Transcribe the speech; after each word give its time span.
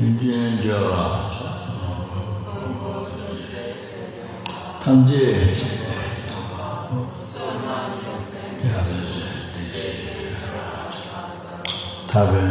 yudhiyan 0.00 0.52
dhyawa 0.62 1.04
tamze 4.84 5.26
tabe 12.10 12.42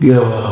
Yeah. 0.00 0.47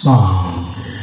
Sāṅgē 0.00 0.94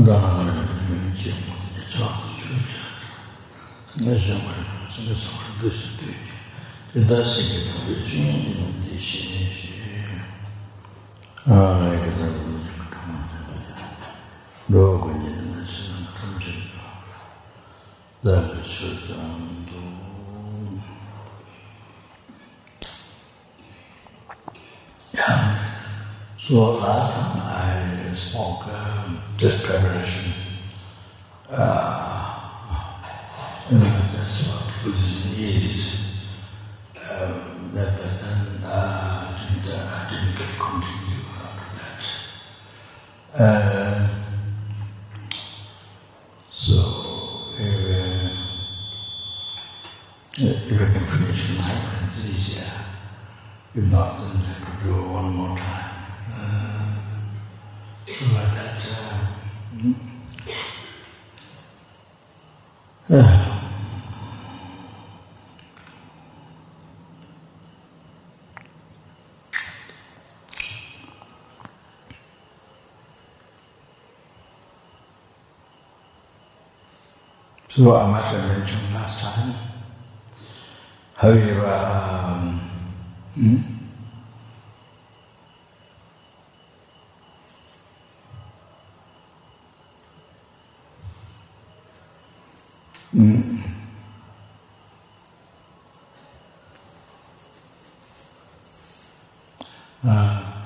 nga 0.00 0.16
jing 1.20 1.44
cha 1.92 2.08
chu 2.40 2.56
cha 2.72 2.84
nga 4.00 4.14
jing 4.24 4.40
wa 4.46 4.52
nga 5.04 5.14
sa 5.22 5.28
wa 5.36 5.44
de 5.60 5.68
shi 5.68 5.88
de 6.00 6.10
de 6.92 7.00
da 7.08 7.18
shi 7.30 7.42
ge 7.52 7.60
de 7.68 7.92
de 7.92 7.94
shi 8.08 8.20
ni 8.24 8.52
no 8.56 8.66
de 8.88 8.96
shi 9.06 9.20
ni 9.28 9.44
shi 9.52 9.68
a 11.44 11.56
ge 12.00 12.10
da 12.18 12.26
ni 12.32 12.56
ka 12.72 12.84
ta 12.92 13.00
ma 13.04 13.20
de 13.44 13.56
do 14.72 14.82
ko 15.02 15.08
ni 15.20 15.28
na 15.52 15.60
shi 15.72 15.82
na 15.92 16.08
ta 16.16 16.24
ma 16.32 16.36
ji 16.40 16.54
da 18.24 18.34
shi 18.74 18.88
cha 19.04 19.20
do 19.68 19.80
So 26.44 26.74
last 26.80 27.14
time 27.14 27.42
I 27.46 28.14
spoke, 28.16 28.66
um, 28.66 29.11
just 29.38 29.64
preparation. 29.64 30.21
So 77.74 77.96
I 77.96 78.06
must 78.06 78.34
have 78.34 78.48
mentioned 78.48 78.92
last 78.92 79.18
time. 79.18 79.54
However, 81.14 81.66
um, 81.66 82.60
hmm? 83.34 83.56
Mm. 93.14 93.58
Uh, 100.04 100.62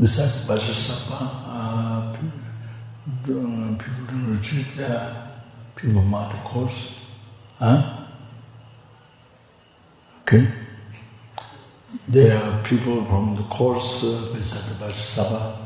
besides 0.00 0.48
Vajrasattva, 0.48 1.20
uh, 1.20 2.16
people 2.16 3.34
don't 4.06 4.40
retreat 4.40 4.66
there. 4.78 5.29
People 5.76 6.02
mark 6.02 6.30
the 6.32 6.38
course. 6.38 6.94
Huh? 7.58 8.06
Okay? 10.22 10.46
There 12.08 12.36
are 12.36 12.62
people 12.62 13.04
from 13.04 13.36
the 13.36 13.42
course 13.44 14.04
uh, 14.04 14.32
beside 14.34 14.78
the 14.78 14.84
Vajrasattva. 14.92 15.56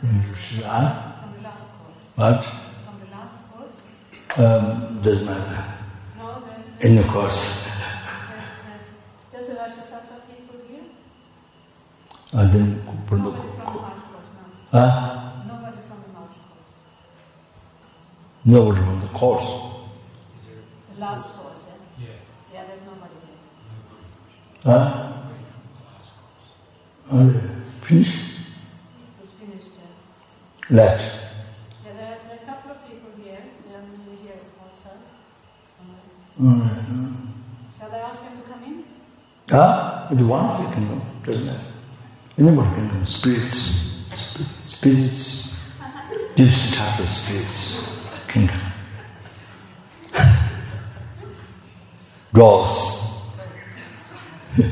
don't 0.00 0.18
retreat. 0.30 0.64
Huh? 0.64 1.12
From 1.20 1.32
the 1.36 1.42
last 1.48 1.64
course. 1.78 1.96
What? 2.16 2.44
From 2.84 3.00
the 3.00 3.16
last 3.16 3.36
course? 3.50 3.74
Um, 4.38 5.02
doesn't 5.02 5.26
matter. 5.26 5.64
No, 6.18 6.42
there's, 6.80 6.90
In 6.90 6.96
the 6.96 7.08
course. 7.08 7.78
there's, 7.78 7.80
uh, 7.80 8.78
there's 9.32 9.46
the 9.48 9.54
Vajrasattva 9.54 10.16
people 10.28 10.56
here. 10.68 10.84
And 12.32 12.52
then 12.52 12.82
from 13.08 13.18
the 13.24 13.30
Nobody 13.30 13.48
from 13.48 13.58
the 13.58 13.64
co- 13.64 13.78
course, 13.78 14.00
no. 14.72 14.78
huh? 14.78 15.32
Nobody 15.48 15.76
from 15.88 15.98
the 16.02 16.12
March 16.12 16.36
course. 16.48 16.72
Nobody 18.44 18.80
from 18.80 18.86
the 18.88 18.91
course. 19.14 19.46
The 20.94 21.00
last 21.00 21.24
course, 21.36 21.60
yeah? 21.98 22.06
Yeah, 22.52 22.64
there's 22.66 22.82
nobody 22.82 23.14
here. 23.24 23.38
Huh? 24.64 25.12
Are 27.12 27.24
they 27.24 27.40
finished? 27.86 28.18
It's 29.22 29.32
finished, 29.32 29.72
yeah. 29.78 30.76
Left. 30.76 31.20
Yeah, 31.84 31.92
there 31.92 32.06
are, 32.06 32.18
there 32.28 32.38
are 32.38 32.42
a 32.42 32.46
couple 32.46 32.70
of 32.72 32.86
people 32.88 33.10
here. 33.22 33.42
They're 33.68 33.82
maybe 33.82 34.16
here 34.22 34.38
outside. 34.62 35.00
somewhere. 35.76 36.60
Alright. 36.62 36.84
Shall 37.78 37.92
I 37.94 37.98
ask 37.98 38.22
them 38.22 38.40
to 38.42 38.48
come 38.48 38.64
in? 38.64 38.84
Huh? 39.50 40.08
If 40.10 40.18
you 40.20 40.26
want, 40.28 40.62
you 40.68 40.74
can 40.74 40.88
go. 40.88 41.00
Doesn't 41.24 41.46
matter. 41.46 41.60
Anybody 42.38 42.74
can 42.76 42.88
go. 43.00 43.04
Spirits. 43.04 44.08
Sp- 44.16 44.68
Spirits. 44.68 45.78
Different 46.36 46.74
type 46.74 46.98
of 47.00 47.08
spirits 47.08 48.06
can 48.28 48.48
come. 48.48 48.71
Dogs. 52.34 53.02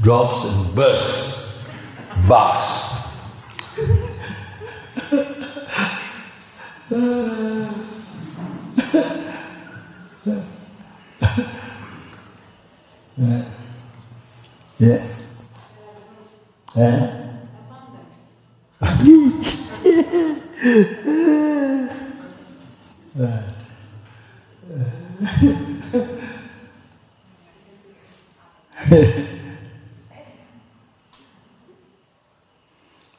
Drops 0.00 0.44
and 0.44 0.74
birds. 0.76 1.64
Bugs. 2.28 2.86
Yeah. 14.78 15.06
Eh? 16.76 16.78
I 16.78 17.56
found 17.70 17.96
them. 17.96 18.06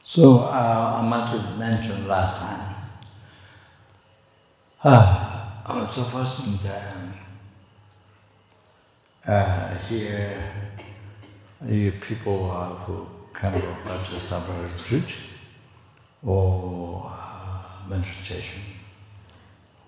So 0.04 0.38
uh, 0.38 1.00
I 1.02 1.08
might 1.08 1.26
have 1.26 1.58
mentioned 1.58 2.08
last 2.08 2.40
time. 2.40 2.74
Uh, 4.84 5.84
so 5.86 6.04
first 6.04 6.62
that 6.62 6.94
um, 6.94 7.12
uh, 9.26 9.74
here, 9.88 10.40
you 11.66 11.90
people 12.00 12.48
uh, 12.52 12.68
who 12.84 13.04
come 13.32 13.54
about 13.54 14.06
the 14.08 14.20
retreat 14.72 15.12
or 16.24 17.10
uh, 17.12 17.88
meditation 17.88 18.62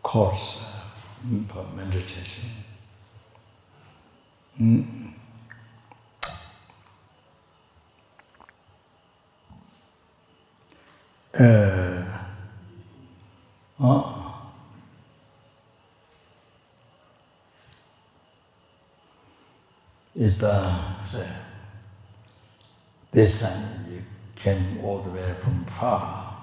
course 0.02 0.64
uh, 0.64 1.38
for 1.46 1.64
meditation. 1.76 2.50
Mm. 4.60 5.12
Uh, 11.38 12.18
uh, 13.78 14.09
the, 20.40 21.26
this 23.12 23.42
time 23.42 23.92
you 23.94 24.02
came 24.36 24.84
all 24.84 24.98
the 25.00 25.10
way 25.10 25.32
from 25.34 25.64
far, 25.66 26.36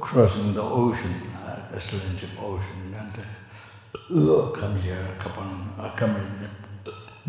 crossing 0.00 0.54
the 0.54 0.62
ocean, 0.62 1.14
uh, 1.44 1.70
the 1.72 1.78
Atlantic 1.78 2.30
Ocean, 2.40 2.94
and 2.98 3.14
uh, 4.16 4.50
come 4.52 4.76
here, 4.80 5.06
come 5.18 5.74
uh, 5.78 5.90
come 5.96 6.16
in 6.16 6.48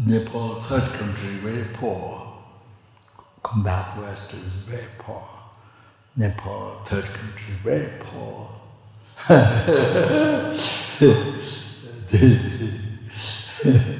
Nepal, 0.07 0.61
third 0.61 0.83
country, 0.93 1.37
very 1.37 1.65
poor. 1.73 2.33
Come 3.43 3.63
back 3.63 3.97
west, 3.99 4.33
it 4.33 4.43
was 4.43 4.53
very 4.67 4.87
poor. 4.99 5.27
Nepal, 6.17 6.81
third 6.85 7.05
country, 7.05 7.53
very 7.63 7.91
poor. 8.01 8.49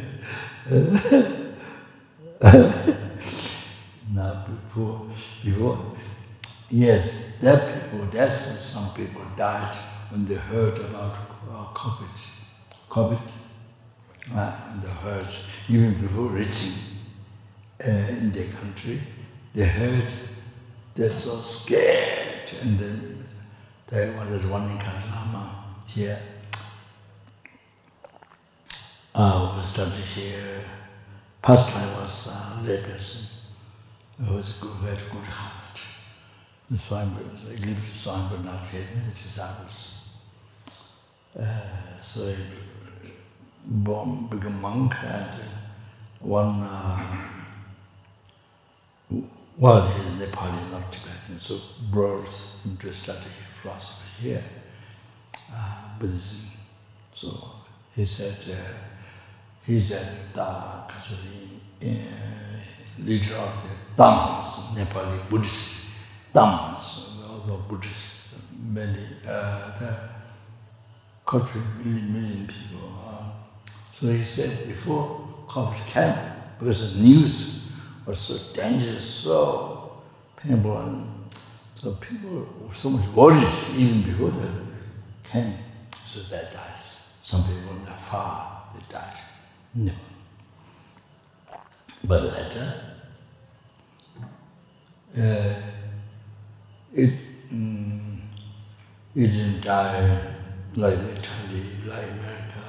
now 4.14 4.44
before. 4.46 5.08
Before. 5.42 5.80
yes, 6.70 7.38
that 7.40 7.90
people, 7.90 8.06
that's 8.08 8.36
some 8.36 8.94
people 8.94 9.22
died 9.38 9.78
when 10.10 10.26
they 10.26 10.36
heard 10.36 10.78
about 10.78 11.16
uh, 11.50 11.68
COVID. 11.74 12.10
COVID, 12.90 13.20
ah, 14.32 14.36
uh, 14.36 14.74
and 14.74 14.82
they 14.82 14.90
heard, 14.90 15.28
even 15.70 15.94
before 16.02 16.28
reaching 16.36 16.74
uh, 17.82 18.20
in 18.20 18.32
their 18.32 18.52
country, 18.60 19.00
they 19.54 19.64
heard, 19.64 20.08
they're 20.96 21.10
so 21.10 21.38
scared, 21.44 22.52
and 22.62 22.78
then 22.78 23.26
there 23.88 24.12
was 24.30 24.46
one 24.48 24.70
in 24.70 24.78
Kalama 24.80 25.64
here, 25.88 26.20
Uh, 29.20 29.52
we 29.58 29.64
studied 29.64 29.94
here. 29.94 30.64
Past 31.42 31.74
time 31.74 31.92
was 31.96 32.28
uh, 32.30 32.62
lay 32.64 32.80
person. 32.84 33.26
It 34.22 34.32
was 34.32 34.60
good, 34.62 34.70
very 34.74 34.96
good 34.96 35.26
heart. 35.26 35.80
The 36.70 36.78
was 36.78 37.44
a 37.50 37.66
little 37.66 37.84
Swami, 37.96 38.28
but 38.30 38.46
not 38.46 38.62
yet 38.72 38.84
many 38.94 39.12
disciples. 39.16 40.02
Uh, 41.36 42.00
so 42.00 42.28
he 42.28 42.36
born, 43.66 44.28
became 44.28 44.62
monk 44.62 44.94
and 45.04 45.42
uh, 45.42 45.46
one 46.20 46.62
uh, 46.62 47.28
well, 49.58 49.88
he's 49.88 50.30
Nepali, 50.30 50.72
not 50.72 50.94
Tibetan, 50.94 51.40
so 51.40 51.58
brought 51.90 52.28
him 52.64 52.78
to 52.78 52.94
study 52.94 53.26
philosophy 53.64 54.22
here, 54.22 54.44
uh, 55.52 55.98
Buddhism. 55.98 56.52
So 57.16 57.50
he 57.96 58.06
said, 58.06 58.56
uh, 58.56 58.97
he's 59.68 59.92
a 59.92 60.00
da 60.34 60.88
uh, 61.84 61.88
leader 63.00 63.36
of 63.36 63.54
the 63.64 64.02
Dhammas, 64.02 64.74
Nepali 64.76 65.30
Buddhist 65.30 65.90
Dhammas, 66.34 67.22
also 67.30 67.58
Buddhist, 67.68 68.34
many, 68.60 69.06
uh, 69.28 69.80
the 69.80 70.10
country, 71.26 71.62
million, 71.84 72.14
million 72.14 72.48
people. 72.48 72.90
Uh, 73.08 73.32
so 73.92 74.08
he 74.08 74.24
said 74.24 74.68
before 74.68 75.28
COVID 75.48 75.86
came, 75.86 76.16
because 76.58 76.96
the 76.96 77.04
news 77.04 77.70
was 78.06 78.20
so 78.20 78.54
dangerous, 78.54 79.04
so 79.04 80.02
painful, 80.38 80.78
and 80.78 81.08
so 81.76 81.92
people 81.96 82.48
were 82.62 82.74
so 82.74 82.90
much 82.90 83.08
worried 83.10 83.48
even 83.76 84.02
before 84.02 84.30
they 84.32 84.50
came, 85.30 85.54
so 85.94 86.22
they 86.22 86.42
died. 86.54 86.82
Some 87.24 87.44
people 87.44 87.76
in 87.76 87.86
the 87.86 87.92
far, 87.92 88.70
they 88.74 88.94
died. 88.94 89.17
네. 89.80 89.94
벌레자. 92.08 92.62
에 95.16 95.22
it 96.96 97.14
mm 97.52 98.18
it 99.14 99.28
didn't 99.28 99.62
die 99.62 100.02
like 100.76 100.98
Italy, 100.98 101.62
like 101.86 102.10
America, 102.10 102.66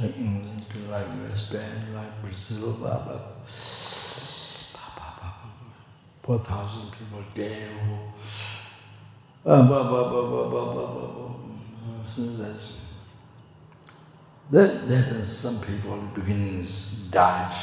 like 0.00 0.16
England, 0.16 0.64
like 0.88 1.36
Spain, 1.36 1.92
like 1.94 2.22
Brazil, 2.22 2.78
blah, 2.78 3.04
blah, 3.04 3.20
blah. 3.20 3.44
Four 6.22 6.38
thousand 6.38 6.92
people 6.92 7.22
dead. 7.34 7.68
Oh, 9.44 9.62
blah, 9.66 9.82
blah, 9.82 10.08
blah, 10.08 10.28
blah, 10.30 10.48
blah, 10.48 10.72
blah, 10.72 10.86
blah, 10.92 11.08
blah. 11.12 11.34
So 12.08 12.22
that's 12.40 12.83
then, 14.50 14.88
then 14.88 15.22
some 15.22 15.56
people 15.66 15.94
in 15.94 16.14
the 16.14 16.20
beginnings 16.20 17.08
died. 17.10 17.54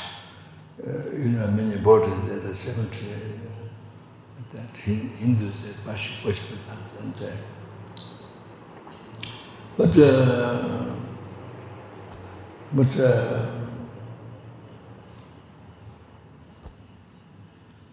Uh, 0.86 1.12
you 1.12 1.30
know, 1.30 1.48
many 1.48 1.80
bodies 1.82 2.30
at 2.36 2.42
the 2.42 2.56
cemetery 2.56 3.40
uh, 3.46 4.56
that 4.56 4.76
Hindus 4.78 5.70
at 5.70 5.76
Pashupashpatan 5.86 6.80
and 7.02 7.14
uh, 7.22 7.32
but 9.78 9.98
uh, 9.98 10.86
but 12.74 13.00
uh, 13.00 13.62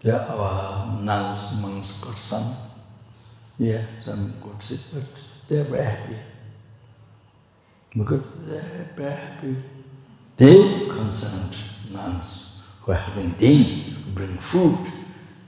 There 0.01 0.15
are 0.15 1.01
nuns, 1.01 1.61
monks 1.61 1.99
got 1.99 2.15
some, 2.15 2.55
yeah, 3.57 3.83
some 4.01 4.33
good 4.41 4.63
sick, 4.63 4.79
but 4.93 5.03
they're 5.45 5.65
very 5.65 5.83
happy. 5.83 6.15
Because 7.95 8.21
they're 8.95 9.09
happy. 9.11 9.55
They 10.37 10.85
concerned 10.87 11.55
nuns 11.91 12.63
who 12.81 12.91
are 12.91 12.95
having 12.95 13.31
din, 13.31 13.95
bring 14.13 14.37
food. 14.37 14.77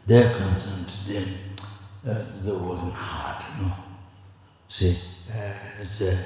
They're 0.08 0.34
concerned 0.34 0.88
them, 1.08 1.28
uh, 2.08 2.26
they're 2.42 2.56
working 2.56 2.92
hard, 2.92 3.46
you 3.58 3.68
know. 3.68 3.74
See, 4.68 4.98
uh, 5.30 5.54
it's, 5.82 6.02
a, 6.02 6.18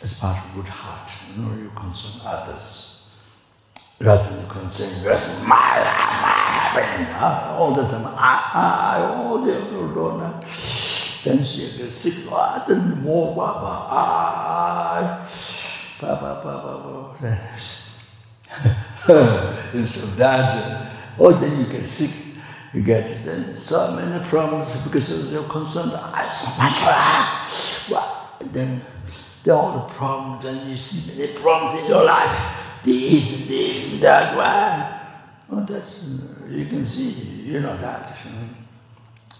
it's 0.00 0.18
part 0.18 0.38
of 0.44 0.54
good 0.54 0.66
heart, 0.66 1.10
you 1.36 1.42
know, 1.42 1.54
you 1.54 1.70
concern 1.76 2.22
others. 2.24 3.20
Rather 4.00 4.34
than 4.36 4.48
concern 4.48 5.04
yourself, 5.04 5.46
my 5.46 5.78
life, 5.78 6.96
pain 6.96 7.06
all 7.20 7.72
the 7.72 7.82
time. 7.82 8.04
I, 8.06 8.50
I, 8.54 9.14
all 9.14 9.38
the 9.38 10.83
Lord, 11.26 11.38
then 11.38 11.44
she 11.44 11.76
gets 11.78 11.96
sick, 11.96 12.30
then 12.68 13.02
more, 13.02 13.34
Papa, 13.34 13.86
I, 13.90 15.26
Papa, 15.98 16.40
Papa, 16.42 17.16
Instead 19.74 20.04
of 20.04 20.16
that, 20.16 20.92
or 21.18 21.32
then 21.32 21.58
you 21.60 21.66
get 21.72 21.86
sick, 21.86 22.42
you 22.72 22.82
get 22.82 23.24
then 23.24 23.56
so 23.56 23.94
many 23.96 24.24
problems 24.24 24.84
because 24.84 25.10
of 25.12 25.32
your 25.32 25.44
concern. 25.44 25.90
I 25.92 26.24
so 26.24 26.48
much, 26.62 26.82
well, 27.90 28.30
then 28.40 28.80
there 29.44 29.54
are 29.54 29.62
all 29.62 29.72
the 29.86 29.94
problems, 29.94 30.44
and 30.46 30.70
you 30.70 30.76
see 30.76 31.20
many 31.20 31.32
problems 31.38 31.82
in 31.82 31.90
your 31.90 32.04
life. 32.04 32.80
This 32.82 33.40
and 33.40 33.48
this 33.48 33.92
and 33.94 34.02
that, 34.02 34.36
well, 34.36 35.00
well 35.48 35.60
oh, 35.62 35.72
that's 35.72 36.04
you 36.48 36.66
can 36.66 36.84
see, 36.84 37.10
you 37.50 37.60
know 37.60 37.76
that 37.76 38.16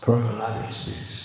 from 0.01 0.23
your 0.23 0.33
life 0.35 0.69
experience. 0.69 1.24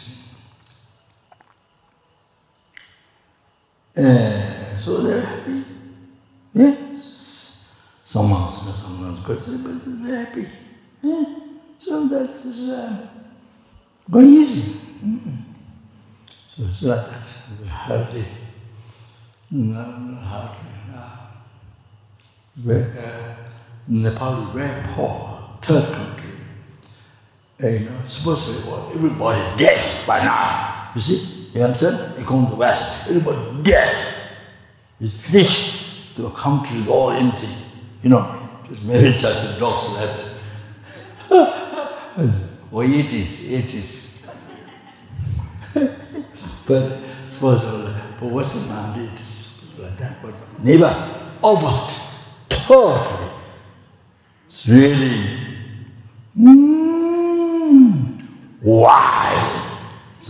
Uh, 4.00 4.78
so 4.80 5.02
they're 5.02 5.22
happy. 5.22 5.64
Yes. 6.54 7.76
Someone's 8.06 8.76
someone's 8.76 9.20
good, 9.26 9.40
but 9.64 9.82
they're 9.86 10.26
happy. 10.26 10.46
Yeah. 11.04 11.26
So 11.80 12.08
that 12.08 12.30
is 12.46 12.70
uh, 12.70 13.08
going 14.10 14.30
easy. 14.30 14.80
Mm. 15.04 15.38
So 16.48 16.64
it's 16.64 16.84
like 16.84 17.06
that. 17.08 17.24
Hardly, 17.68 18.26
no, 19.52 19.84
hardly. 20.22 20.70
Uh, 20.96 21.18
very, 22.56 22.98
uh, 22.98 23.36
Nepal 23.88 24.44
is 24.44 24.50
very 24.54 24.84
poor 24.94 25.58
third 25.62 25.94
country. 25.94 26.30
And, 27.60 27.80
you 27.80 27.90
know, 27.90 28.02
supposedly 28.08 28.70
well, 28.72 28.92
everybody 28.94 29.58
dead 29.58 30.08
by 30.08 30.20
now. 30.24 30.92
You 30.96 31.02
see? 31.02 31.39
You 31.54 31.64
understand? 31.64 32.20
You 32.20 32.26
come 32.26 32.46
to 32.46 32.52
the 32.52 32.58
West, 32.58 33.10
everybody 33.10 33.64
death. 33.64 34.38
It's 35.00 35.16
finished. 35.20 36.16
The 36.16 36.30
country 36.32 36.78
is 36.78 36.88
all 36.88 37.12
empty. 37.12 37.48
You 38.04 38.10
know, 38.10 38.50
just 38.68 38.84
maybe 38.86 39.18
just 39.18 39.54
the 39.56 39.60
dogs 39.60 39.94
left. 39.94 40.26
well, 42.72 42.86
it 42.90 43.14
is, 43.14 43.52
it 43.52 43.66
is. 43.74 44.30
but 46.68 47.00
supposedly, 47.30 47.94
but 48.20 48.30
what's 48.30 48.54
the 48.54 48.74
man 48.74 48.98
did 48.98 49.10
like 49.82 49.98
that, 49.98 50.18
but 50.22 50.34
never, 50.64 50.94
almost, 51.42 52.50
totally. 52.50 53.30
It's 54.46 54.68
really 54.68 55.50
Mm, 56.40 58.22
why? 58.62 59.49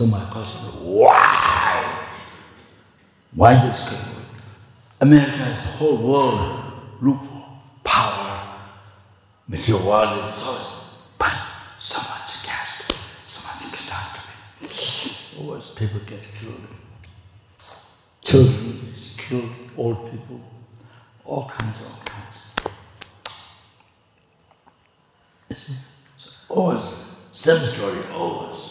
So 0.00 0.06
my 0.06 0.24
question 0.30 0.66
is 0.66 0.74
why? 0.76 1.84
Why 3.34 3.52
this 3.52 3.86
country? 3.86 4.24
America 4.98 5.44
is 5.52 5.74
whole 5.74 5.98
world 5.98 6.72
look 7.02 7.18
for 7.18 7.44
power, 7.84 8.60
material 9.46 10.00
resources, 10.00 10.84
but 11.18 11.30
so 11.80 11.98
much 11.98 12.42
gas, 12.46 12.82
so 13.26 13.46
much 13.46 13.60
catastrophe. 13.74 15.38
Always 15.38 15.66
people 15.66 16.00
get 16.06 16.22
killed. 16.40 16.66
Children 18.22 18.94
killed, 19.18 19.50
old 19.76 20.10
people, 20.10 20.40
all 21.26 21.46
kinds 21.46 21.82
of 21.82 21.92
all 21.92 22.02
kinds. 22.06 22.40
Always, 26.48 26.84
same 27.32 27.58
story, 27.58 28.00
always. 28.14 28.69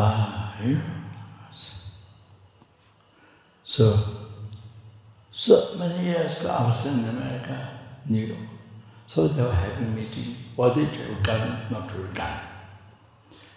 ah 0.00 0.56
yeah. 0.62 0.80
so 3.64 3.98
so 5.32 5.76
many 5.78 6.04
years 6.04 6.40
ago 6.40 6.50
I 6.50 6.64
was 6.66 6.86
in 6.86 7.08
America 7.16 7.68
New 8.06 8.26
York. 8.26 8.38
So 9.06 9.28
they 9.28 9.42
were 9.42 9.52
having 9.52 9.86
a 9.86 9.90
meeting 9.90 10.36
was 10.56 10.76
it 10.76 11.22
done 11.22 11.58
not 11.70 11.88
to 11.88 12.02
done 12.14 12.40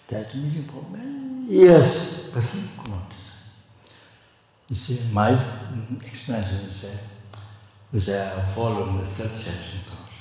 that 0.07 0.35
meeting 0.35 0.63
for 0.63 0.83
many 0.91 1.53
years. 1.53 2.31
Person 2.33 2.69
come 2.77 2.93
on 2.93 3.01
you 4.69 4.75
see 4.77 5.13
my 5.13 5.31
explanation 6.05 6.59
is 6.65 6.81
that 6.81 7.03
was 7.91 8.09
I 8.09 8.41
following 8.55 8.97
the 8.97 9.05
subsection 9.05 9.81
course 9.89 10.17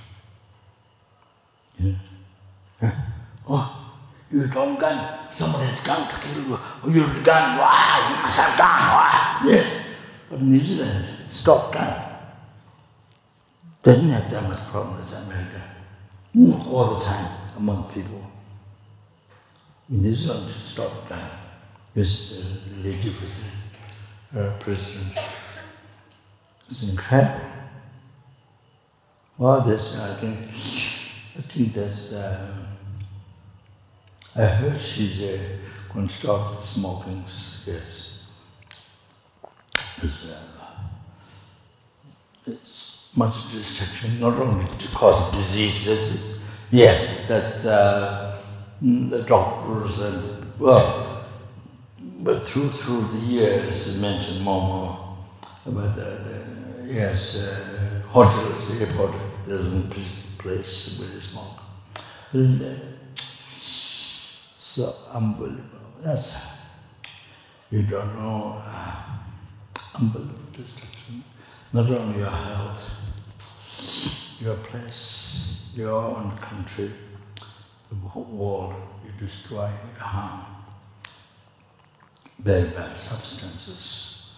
yeah. 2.82 2.92
Oh. 3.48 3.79
you 4.32 4.46
don't 4.48 4.78
gun 4.78 4.96
someone 5.30 5.62
has 5.66 5.84
come 5.84 6.06
to 6.06 6.16
kill 6.20 6.42
you 6.44 6.92
you 6.92 7.22
gun 7.24 7.58
why 7.58 7.98
you 8.10 8.28
shot 8.30 8.56
down 8.56 8.80
why 8.94 9.40
yes 9.50 9.86
but 10.30 10.40
New 10.40 10.60
Zealand 10.60 11.04
stopped 11.28 11.74
gun 11.74 12.10
doesn't 13.82 14.10
have 14.10 14.30
that 14.30 14.48
much 14.48 14.60
problem 14.68 14.98
as 14.98 15.26
America 15.26 15.62
mm. 16.36 16.66
all 16.66 16.84
the 16.84 17.04
time 17.04 17.30
among 17.56 17.90
people. 17.92 18.24
New 19.88 20.12
Zealand 20.12 20.46
stopped 20.50 21.08
gun 21.08 21.30
this 21.94 22.44
uh, 22.44 22.82
lady 22.84 23.10
president 23.10 23.54
uh, 24.36 24.56
president 24.60 25.18
it's 26.68 26.88
incredible. 26.90 27.40
Well 29.38 29.62
this 29.62 29.98
I 29.98 30.14
think 30.14 30.38
I 31.36 31.42
think 31.48 31.72
that's 31.74 32.12
uh, 32.12 32.59
I 34.36 34.44
heard 34.44 34.78
she's 34.78 35.22
uh, 35.22 35.38
to 35.92 36.08
stop 36.08 36.62
smoking 36.62 37.24
cigarettes. 37.26 38.22
It's, 40.02 40.30
uh, 40.30 40.60
it's 42.46 43.10
much 43.16 43.50
destruction, 43.50 44.20
not 44.20 44.34
only 44.38 44.66
to 44.70 44.88
cause 44.94 45.32
diseases, 45.32 46.44
yes, 46.70 47.26
that's 47.26 47.66
uh, 47.66 48.40
the 48.80 49.22
doctors 49.22 50.00
and, 50.00 50.60
well, 50.60 51.26
but 52.20 52.46
through, 52.46 52.68
through 52.68 53.02
the 53.08 53.26
years, 53.26 53.98
I 53.98 54.02
mentioned 54.02 54.44
more 54.44 54.62
more 54.62 55.16
about 55.66 55.96
the, 55.96 56.84
the 56.86 56.92
yes, 56.92 57.36
uh, 57.36 58.02
hotels, 58.08 58.80
airport, 58.80 59.12
there's 59.44 59.66
one 59.66 59.90
place 60.38 61.00
where 61.00 61.08
they 61.08 61.20
smoke. 61.20 61.58
So 64.72 64.94
unbelievable. 65.12 65.90
That's 66.00 66.46
you 67.72 67.82
don't 67.82 68.14
know 68.14 68.62
uh, 68.64 69.02
unbelievable 69.98 70.52
destruction. 70.52 71.24
Not 71.72 71.90
only 71.90 72.20
your 72.20 72.30
health, 72.30 74.38
your 74.40 74.54
place, 74.58 75.72
your 75.74 75.90
own 75.90 76.38
country, 76.38 76.88
the 77.88 77.96
whole 77.96 78.22
world, 78.22 78.74
you 79.04 79.26
destroy, 79.26 79.66
you 79.66 80.00
harm. 80.04 80.42
Very 82.38 82.70
bad 82.70 82.96
substances. 82.96 84.30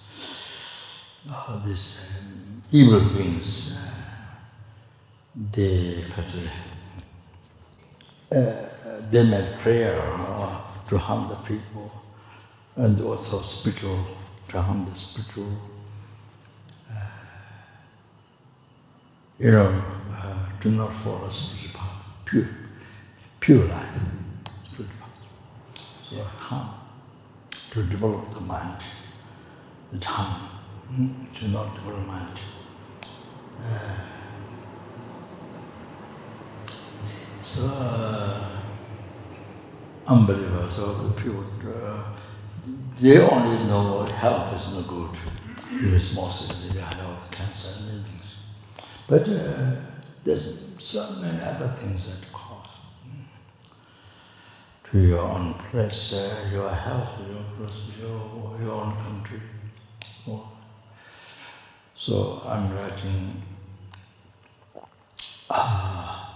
All 1.31 1.61
these 1.62 2.23
um, 2.23 2.62
evil 2.71 3.01
beings, 3.01 3.77
uh, 3.77 3.90
they, 5.53 6.03
uh, 8.35 8.72
they 9.11 9.29
made 9.29 9.49
prayer 9.59 9.99
uh, 10.01 10.61
to 10.88 10.99
harm 10.99 11.29
the 11.29 11.37
people, 11.37 11.91
and 12.77 13.01
also 13.01 13.38
spiritual, 13.38 13.99
to 14.49 14.61
harm 14.61 14.85
the 14.87 14.95
spiritual. 14.95 15.51
Uh, 16.91 16.95
you 19.38 19.51
know, 19.51 19.83
uh, 20.12 20.47
do 20.61 20.71
not 20.71 20.93
follow 20.93 21.29
spiritual 21.29 21.81
path, 21.81 22.07
pure, 22.25 22.49
pure 23.41 23.65
life, 23.65 24.01
spiritual 24.47 24.97
path. 25.01 25.79
So 26.09 26.23
harm, 26.23 26.69
to 27.71 27.83
develop 27.85 28.33
the 28.35 28.41
mind, 28.41 28.83
the 29.93 29.99
tongue, 29.99 30.49
mm, 30.93 31.38
to 31.38 31.49
not 31.49 31.75
develop 31.75 32.07
mind. 32.07 32.38
Uh, 33.65 33.95
so, 37.43 37.67
uh, 37.67 38.62
unbelievable. 40.07 40.69
So 40.71 40.95
the 40.95 41.21
people, 41.21 41.45
uh, 41.67 42.05
they 43.01 43.19
only 43.19 43.65
know 43.67 44.05
health 44.05 44.55
is 44.55 44.75
no 44.75 44.83
good. 44.83 45.11
You're 45.81 45.93
responsible, 45.93 46.75
your 46.75 46.85
health, 46.85 47.31
cancer, 47.31 47.69
and 47.91 48.05
things. 48.05 48.37
But 49.09 49.29
uh, 49.29 49.81
there's 50.25 50.59
so 50.79 51.17
many 51.21 51.41
other 51.43 51.69
things 51.69 52.07
that 52.07 52.33
cause 52.33 52.77
to 54.91 54.99
your 55.01 55.21
own 55.21 55.55
place, 55.55 56.12
uh, 56.12 56.51
your 56.53 56.71
health, 56.71 57.19
your 57.29 57.69
your, 58.01 58.61
your 58.61 58.73
own 58.73 58.97
country. 58.97 59.41
So 61.97 62.43
I'm 62.45 62.75
writing 62.75 63.43
uh, 65.49 66.35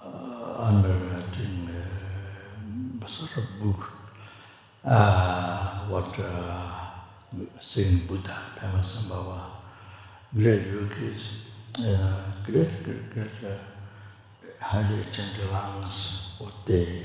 uh, 0.00 0.56
I'm 0.58 0.82
writing 0.84 1.68
a 1.70 1.97
sort 3.08 3.36
of 3.38 3.60
book, 3.60 3.92
uh, 4.84 5.86
what 5.88 6.14
uh, 6.18 7.60
saying 7.60 8.06
Buddha, 8.06 8.36
Padmasambhava, 8.56 9.40
great 10.34 10.66
yogis, 10.66 11.44
uh, 11.80 12.22
great, 12.44 12.82
great, 12.84 13.10
great, 13.10 13.30
uh, 13.44 14.64
highly 14.64 15.02
gentle 15.12 15.52
lamas, 15.52 16.36
what 16.38 16.54
they, 16.66 17.02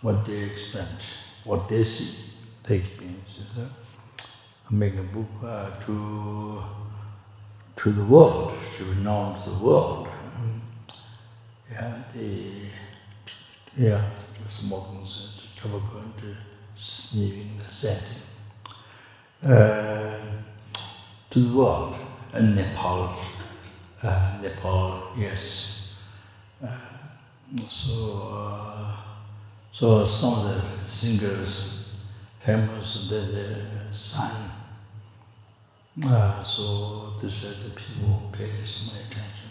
what 0.00 0.24
they 0.24 0.44
experience, 0.44 1.16
what 1.44 1.68
they 1.68 1.82
see, 1.84 2.32
they 2.64 2.76
experience. 2.76 3.38
Uh, 3.58 3.68
making 4.72 5.00
a 5.00 5.02
book 5.02 5.28
uh, 5.44 5.70
to 5.84 6.62
to 7.76 7.90
the 7.90 8.04
world, 8.04 8.54
to 8.76 8.84
be 8.84 9.02
known 9.02 9.38
to 9.42 9.50
the 9.50 9.64
world. 9.64 10.08
Yeah, 11.70 12.02
the 12.14 12.68
yeah, 13.76 14.10
smoking 14.48 15.06
tobacco 15.56 15.98
and 15.98 16.36
sniffing 16.76 17.58
etc 17.60 18.16
uh 19.44 20.42
to 21.30 21.38
the 21.40 21.56
world 21.56 21.96
and 22.32 22.54
Nepal 22.56 23.14
uh, 24.02 24.38
Nepal 24.42 25.12
yes 25.16 25.96
uh, 26.64 26.78
so 27.68 28.28
uh, 28.32 28.96
so 29.72 30.04
some 30.04 30.34
of 30.40 30.44
the 30.44 30.90
singers 30.90 31.94
famous 32.44 33.08
that 33.08 33.32
they 33.34 33.92
sang 33.92 34.50
uh, 36.04 36.42
so 36.42 37.14
this 37.20 37.44
is 37.44 37.64
the 37.64 37.80
people 37.80 38.30
pay 38.32 38.50
some 38.64 38.96
attention 38.96 39.50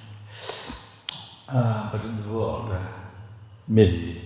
uh, 1.49 1.91
but 1.91 2.04
in 2.04 2.21
the 2.23 2.30
world 2.30 2.71
uh, 2.71 2.80
maybe 3.67 4.21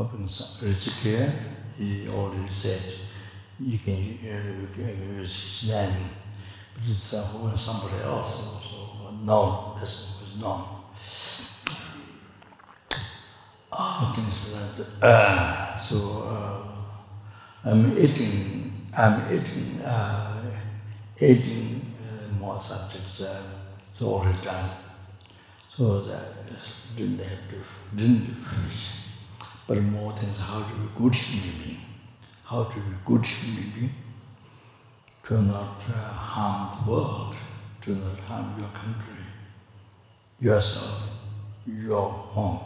hoping 0.00 0.26
Ritchike, 0.26 1.30
he 1.76 2.08
already 2.08 2.48
said 2.48 2.80
uh, 2.80 3.64
you 3.64 3.78
can 3.78 5.18
use 5.18 5.60
his 5.60 5.70
name, 5.70 6.08
but 6.74 6.88
it's 6.88 7.12
uh, 7.12 7.56
somebody 7.56 8.02
else 8.04 8.64
also 8.64 9.10
known, 9.22 9.78
this 9.78 10.22
was 10.22 10.40
known. 10.40 10.64
Oh, 13.72 14.12
things 14.16 14.54
like 14.54 15.00
that. 15.00 15.06
Uh, 15.06 15.78
so 15.78 16.22
uh, 16.26 17.70
I'm 17.70 17.98
eating, 17.98 18.72
I'm 18.96 19.20
eating, 19.34 19.82
uh, 19.82 20.42
eating 21.20 21.94
uh, 22.08 22.38
more 22.38 22.58
subjects, 22.62 23.20
uh, 23.20 23.42
it's 23.92 24.00
already 24.00 24.38
done. 24.42 24.70
So 25.76 26.00
that 26.00 26.32
didn't 26.96 27.18
have 27.18 27.50
to, 27.50 27.96
didn't 27.96 28.34
finish. 28.44 28.89
but 29.70 29.80
more 29.82 30.12
than 30.14 30.28
how 30.34 30.60
to 30.64 30.74
be 30.74 30.88
good 30.98 31.14
human 31.14 31.56
being. 31.62 31.80
How 32.42 32.64
to 32.64 32.74
be 32.74 32.96
good 33.06 33.24
human 33.24 33.70
being. 33.70 33.94
To 35.28 35.40
not 35.42 35.76
uh, 35.88 35.92
harm 35.92 36.76
the 36.76 36.90
world, 36.90 37.36
to 37.82 37.90
not 37.92 38.18
harm 38.26 38.58
your 38.58 38.68
country, 38.70 39.24
yourself, 40.40 41.08
your 41.68 42.02
home, 42.02 42.58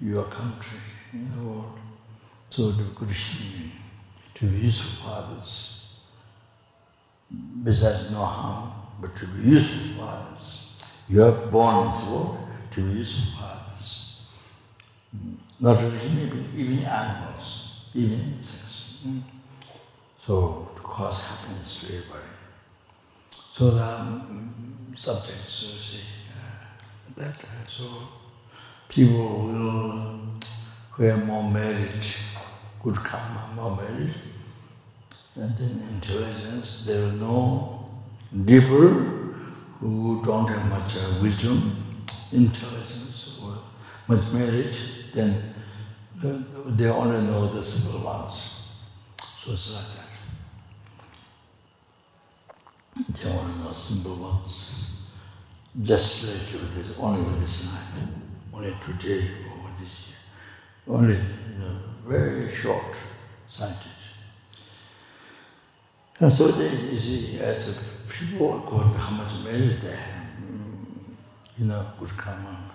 your 0.00 0.24
country, 0.24 0.78
in 1.12 1.30
the 1.36 1.44
world. 1.46 1.78
So 2.48 2.72
to 2.72 2.78
be 2.78 2.84
good 2.94 3.10
human 3.10 3.58
being, 3.58 3.72
to 4.36 4.46
be 4.46 4.56
useful 4.56 5.04
for 5.04 5.16
others. 5.18 5.86
Besides 7.62 8.10
no 8.10 8.24
harm, 8.24 8.72
but 9.02 9.14
to 9.16 9.26
be 9.26 9.50
useful 9.50 10.02
for 10.02 10.10
others. 10.10 10.72
You 11.10 11.24
are 11.24 11.46
born 11.50 11.80
in 11.80 11.90
this 11.90 12.10
world 12.10 12.38
to 12.70 12.80
be 12.80 12.98
useful 13.00 13.38
for 13.38 13.52
others. 13.52 14.28
Mm. 15.14 15.41
Not 15.62 15.78
only 15.78 15.98
even 16.56 16.84
animals, 16.84 17.86
even 17.94 18.18
insects. 18.20 18.98
So 20.18 20.70
to 20.74 20.82
cause 20.82 21.24
happiness 21.24 21.80
to 21.80 21.86
everybody. 21.96 22.30
So 23.30 23.70
the 23.70 23.84
um, 23.84 24.92
subjects, 24.96 25.62
you 25.62 25.78
see, 25.80 26.04
uh, 26.36 27.14
that, 27.16 27.34
uh, 27.44 27.68
so 27.68 27.84
people 28.88 29.46
will, 29.46 30.20
who 30.90 31.08
are 31.08 31.16
more 31.18 31.48
merit, 31.48 32.18
good 32.82 32.96
karma, 32.96 33.52
more 33.54 33.76
merit, 33.76 34.16
and 35.36 35.56
then 35.56 35.82
intelligence, 35.94 36.84
they 36.86 36.98
will 36.98 37.12
know 37.12 37.90
deeper 38.44 38.88
who 39.80 40.22
don't 40.24 40.48
have 40.48 40.68
much 40.68 40.96
uh, 40.96 41.20
wisdom, 41.22 41.76
intelligence, 42.32 43.40
or 43.44 43.58
much 44.08 44.32
merit, 44.32 44.80
then 45.14 45.51
they 46.22 46.88
only 46.88 47.26
know 47.26 47.46
the 47.48 47.64
simple 47.64 48.04
ones. 48.06 48.68
So 49.40 49.52
it's 49.52 49.74
like 49.74 49.90
that. 49.96 50.08
They 53.08 53.30
only 53.30 53.64
know 53.64 53.72
simple 53.72 54.16
ones. 54.22 55.08
Just 55.82 56.24
like 56.24 56.62
with 56.62 56.74
this, 56.74 56.98
only 56.98 57.22
with 57.22 57.40
this 57.40 57.72
night, 57.72 58.08
only 58.54 58.74
today 58.86 59.26
or 59.50 59.70
this 59.80 60.08
year. 60.08 60.18
Only 60.86 61.14
you 61.14 61.58
know, 61.58 61.78
very 62.06 62.54
short 62.54 62.94
sighted. 63.48 63.90
And 66.20 66.32
so 66.32 66.48
they, 66.48 66.70
you 66.92 66.98
see, 66.98 67.40
as 67.40 67.68
a 67.68 68.12
people 68.12 68.60
go 68.60 68.78
to 68.78 68.84
Muhammad 68.84 69.44
Mary 69.44 69.74
there, 69.80 70.30
you 71.58 71.64
know, 71.64 71.84
good 71.98 72.10
karma, 72.10 72.70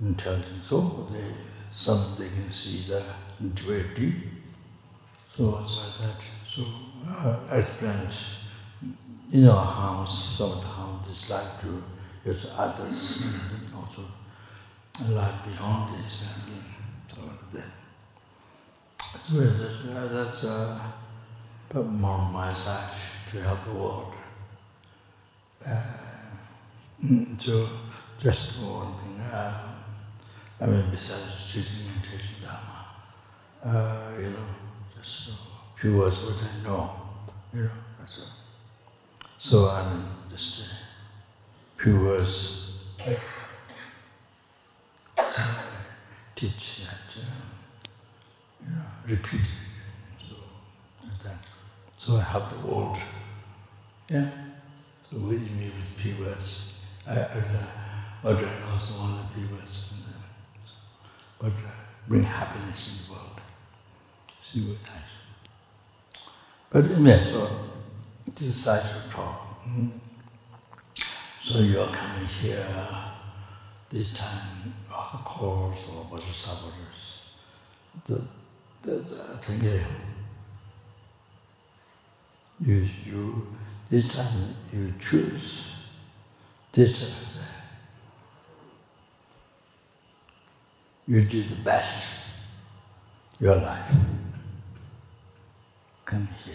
intelligence, 0.00 0.66
so 0.68 1.06
they 1.12 1.53
some 1.74 1.98
they 2.16 2.28
can 2.28 2.50
see 2.50 2.88
the 2.90 3.02
very 3.40 3.84
deep. 3.94 4.14
So 5.28 5.58
it's 5.64 5.76
like 5.78 5.98
that. 5.98 6.22
So 6.46 6.62
uh, 7.08 7.58
explains, 7.58 8.46
you 9.28 9.44
know, 9.44 9.58
how 9.58 10.04
some 10.04 10.52
of 10.52 10.60
the 10.60 10.68
how 10.68 11.00
dislike 11.04 11.60
to 11.62 11.82
use 12.24 12.54
others, 12.56 13.22
and 13.22 13.40
then 13.50 13.74
also 13.76 14.02
like 15.10 15.44
beyond 15.44 15.92
this, 15.94 16.22
and 16.30 16.52
then 16.52 16.64
so 17.12 17.22
like 17.26 17.50
that. 17.52 17.72
So 19.02 19.40
that's, 19.40 20.12
that's 20.12 20.44
uh, 20.44 20.92
more 21.82 22.18
on 22.18 22.32
my 22.32 22.52
side 22.52 22.96
to 23.30 23.42
help 23.42 23.64
the 23.64 23.72
world. 23.72 24.12
Uh, 25.66 25.82
mm, 27.02 27.40
so 27.40 27.68
just 28.18 28.62
one 28.62 28.94
thing, 28.98 29.20
uh, 29.20 29.73
I 30.60 30.66
mean 30.66 30.84
besides 30.90 31.52
teaching 31.52 31.86
meditation 31.86 32.36
Dharma, 32.42 32.86
uh, 33.64 34.12
you 34.18 34.30
know, 34.30 34.46
just 34.96 35.30
a 35.30 35.80
few 35.80 35.98
words 35.98 36.24
what 36.24 36.42
I 36.42 36.64
know, 36.68 36.90
you 37.52 37.62
know, 37.64 37.70
that's 37.98 38.20
all. 38.20 39.30
So 39.38 39.68
I 39.68 39.92
mean 39.92 40.04
just 40.30 40.72
a 41.78 41.82
few 41.82 42.00
words 42.00 42.64
teach 46.36 46.84
that, 46.84 47.22
uh, 47.22 47.86
you 48.64 48.74
know, 48.74 48.82
repeat 49.06 49.40
it. 49.40 50.26
So, 50.26 50.36
like 51.02 51.18
that. 51.20 51.38
so 51.98 52.16
I 52.16 52.22
have 52.22 52.50
the 52.50 52.66
world. 52.66 52.98
Yeah. 54.08 54.30
So 55.10 55.18
with 55.18 55.40
me 55.56 55.66
with 55.66 56.02
few 56.02 56.24
words. 56.24 56.80
I, 57.06 57.12
I, 57.12 57.14
I 58.24 58.32
don't 58.32 58.42
know 58.42 59.18
the 59.18 59.34
few 59.34 59.56
words. 59.56 59.83
But 61.38 61.52
uh, 61.52 61.70
bring 62.08 62.22
happiness 62.22 62.88
in 62.88 63.06
the 63.06 63.12
world. 63.12 63.40
See 64.42 64.60
what 64.60 64.82
that. 64.82 65.04
But 66.70 66.84
anyway, 66.90 67.22
so 67.22 67.48
it 68.26 68.40
is 68.40 68.56
such 68.56 68.84
a 68.84 69.10
talk. 69.10 69.64
Mm. 69.68 69.90
So 71.42 71.58
you 71.58 71.80
are 71.80 71.88
coming 71.88 72.26
here 72.26 72.66
this 73.90 74.14
time 74.14 74.74
of 74.90 75.24
course 75.24 75.88
or 75.94 76.04
bodhisattvas. 76.10 77.32
The, 78.04 78.28
the, 78.82 78.90
the, 78.90 79.30
I 79.32 79.36
think 79.36 79.62
uh, 79.72 79.88
you, 82.60 82.88
you, 83.06 83.46
this 83.90 84.14
time 84.16 84.54
you 84.72 84.94
choose 84.98 85.86
this 86.72 87.00
time. 87.00 87.53
You 91.06 91.20
do 91.20 91.42
the 91.42 91.62
best 91.64 92.24
your 93.38 93.56
life. 93.56 93.92
Come 96.06 96.28
here. 96.44 96.54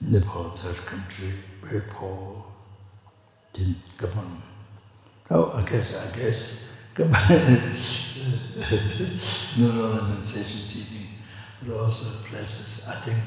Nepal, 0.00 0.50
third 0.50 0.76
country, 0.86 1.32
very 1.62 1.82
poor, 1.90 2.42
didn't 3.52 3.76
come 3.98 4.18
on. 4.18 4.42
Oh, 5.30 5.52
I 5.54 5.62
guess, 5.68 5.94
I 5.94 6.16
guess, 6.16 6.76
come 6.94 7.14
on. 7.14 7.28
no 9.58 9.68
ornamentation 9.84 10.68
teaching, 10.68 11.08
but 11.62 11.76
also 11.76 12.22
places. 12.24 12.88
I 12.88 12.94
think 12.94 13.18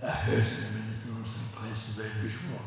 I 0.00 0.10
heard 0.10 0.38
in 0.38 0.74
many 0.78 0.94
people 1.02 1.24
some 1.26 1.48
places 1.60 1.96
very 1.96 2.20
beautiful. 2.20 2.60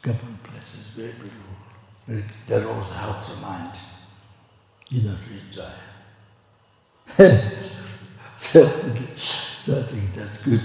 Couple 0.00 0.28
of 0.28 0.42
places 0.44 0.86
very 0.96 1.12
beautiful. 1.12 1.56
That 2.48 2.64
also 2.66 2.94
helps 2.94 3.34
the 3.34 3.42
mind. 3.42 3.76
이다 4.90 5.10
진짜. 5.28 5.68
I 9.70 9.82
think 9.82 10.14
that's 10.14 10.44
good. 10.44 10.64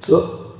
so, 0.00 0.54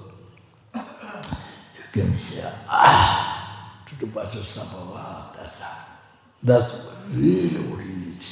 you 0.72 1.84
can 1.92 2.12
hear, 2.12 2.52
ah, 2.68 3.82
to 3.86 3.94
the 3.98 4.06
Bhaja 4.06 4.42
Sambhava, 4.42 5.34
that's, 5.34 5.64
that's 6.42 6.74
really 7.12 7.60
what 7.70 7.80
you 7.80 7.96
need. 7.96 8.24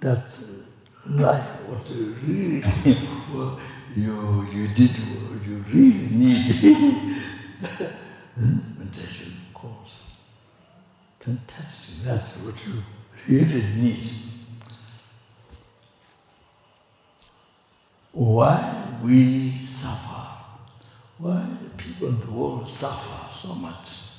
That's 0.00 0.68
life, 1.06 1.68
what 1.68 1.90
you 1.90 2.14
really 2.22 2.62
need. 2.84 3.58
you 3.96 4.46
you 4.52 4.68
did 4.68 4.90
what 4.90 5.46
you 5.46 5.56
really 5.72 6.08
need 6.10 6.44
meditation 8.78 9.32
course 9.54 10.08
fantastic. 11.28 12.04
That's 12.04 12.36
what 12.38 12.54
you 12.66 12.82
really 13.28 13.62
need. 13.76 14.10
Why 18.12 18.98
we 19.02 19.50
suffer? 19.50 20.44
Why 21.18 21.46
the 21.62 21.70
people 21.76 22.08
in 22.08 22.20
the 22.20 22.30
world 22.30 22.68
suffer 22.68 23.36
so 23.46 23.54
much? 23.54 24.14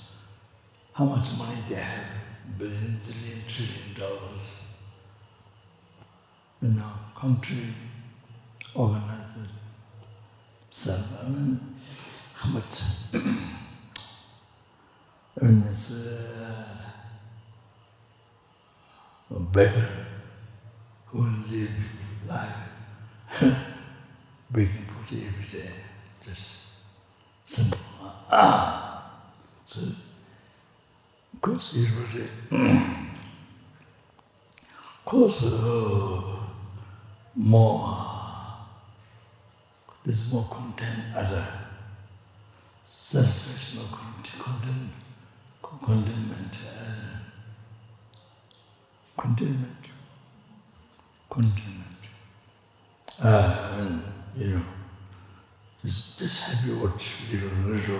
How 0.93 1.05
much 1.05 1.37
money 1.37 1.55
they 1.67 1.75
have? 1.75 2.15
Billions 2.57 3.11
trillion 3.11 3.41
trillion 3.47 3.99
dollars. 3.99 4.63
You 6.61 6.69
know 6.69 6.91
country 7.19 7.73
organizes 8.75 9.49
사는 10.71 11.59
아무튼 12.41 12.87
그래서 15.35 15.93
better 19.51 19.87
who 21.11 21.25
live 21.49 21.69
life 22.27 22.69
breaking 24.51 24.85
for 24.85 25.03
the 25.09 25.25
every 25.25 25.45
day 25.51 25.71
just 26.25 26.67
simple 27.45 27.79
ah 28.31 29.11
so 29.65 29.81
of 29.81 31.41
course 31.41 31.75
it 31.75 31.89
was 31.95 32.15
a 32.21 32.27
course 35.05 35.43
uh, 35.43 36.21
more 37.35 38.08
there's 40.09 40.33
more 40.33 40.47
content 40.49 41.03
as 41.15 41.33
a 41.33 41.45
satisfaction 42.91 43.81
of 43.81 43.91
content, 44.39 44.89
contentment, 45.61 46.53
uh, 46.65 47.19
contentment, 49.21 49.85
contentment. 51.29 52.01
Uh, 53.21 53.77
and, 53.81 54.01
you 54.35 54.55
know, 54.55 54.63
just, 55.85 56.17
just 56.17 56.43
happy 56.43 56.73
what, 56.73 56.99
you 57.31 57.37
know, 57.41 57.69
little 57.69 57.99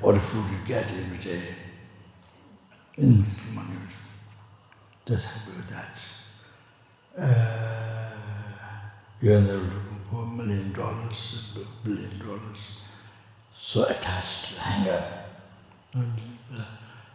what, 0.00 0.20
food 0.20 0.50
you 0.50 0.66
get 0.66 0.84
every 0.84 1.18
day. 1.18 1.54
In 2.98 3.24
money, 3.54 3.76
just 5.06 5.26
happy 5.26 5.52
with 5.56 5.70
that. 5.70 5.96
Uh, 7.16 8.06
you're 9.22 9.40
never 9.40 9.58
looking 9.58 9.96
for 10.10 10.22
a 10.22 10.26
million 10.26 10.72
dollars, 10.72 11.35
billion 11.84 12.18
dollars. 12.18 12.80
So 13.54 13.84
attached 13.84 14.54
to 14.54 14.66
anger 14.66 15.04
and 15.94 16.12
uh, 16.54 16.64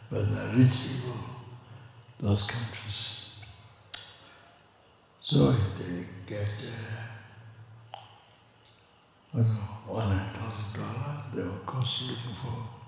when 0.10 0.26
the 0.36 0.54
rich 0.58 0.88
people 0.88 1.20
those 2.20 2.46
countries. 2.46 3.40
So 5.22 5.52
they 5.52 6.06
get 6.28 6.48
uh, 6.66 7.98
I 9.34 9.38
don't 9.38 9.48
know, 9.48 9.70
one 9.88 10.08
hundred 10.08 10.34
thousand 10.34 10.82
dollars. 10.82 11.34
They 11.34 11.44
were 11.44 11.66
constantly 11.66 12.16
looking 12.16 12.36
for 12.36 12.82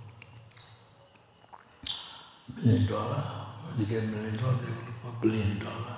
million 2.56 2.86
dollar 2.86 3.24
when 3.64 3.78
they 3.78 3.94
get 3.94 4.04
million 4.10 4.36
dollar 4.38 4.56
they 4.56 4.72
will 4.72 4.86
look 4.86 5.00
for 5.02 5.14
billion 5.22 5.60
dollar 5.60 5.98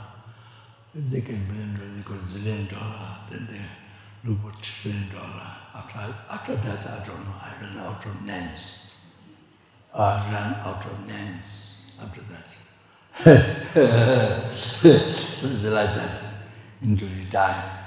if 0.93 1.09
they 1.09 1.21
get 1.21 1.47
billion 1.47 1.73
dollar 1.75 1.89
they 1.89 2.03
got 2.03 2.19
zillion 2.31 2.69
dollar 2.71 3.17
then 3.29 3.47
they 3.49 3.84
look 4.25 4.43
what 4.43 4.61
trillion 4.61 5.07
dollar. 5.09 5.51
After, 5.75 5.99
after 6.31 6.55
that, 6.55 6.87
I 6.87 7.05
don't 7.05 7.23
know, 7.25 7.35
I 7.39 7.53
ran 7.61 7.77
out 7.77 8.05
of 8.05 8.25
names. 8.25 8.91
I 9.93 10.31
ran 10.31 10.53
out 10.65 10.85
of 10.85 11.07
names 11.07 11.75
after 12.01 12.21
that. 12.21 12.47
so 14.55 14.89
it's 14.89 15.63
like 15.65 15.93
that 15.93 16.33
until 16.81 17.07
you 17.07 17.25
die. 17.31 17.81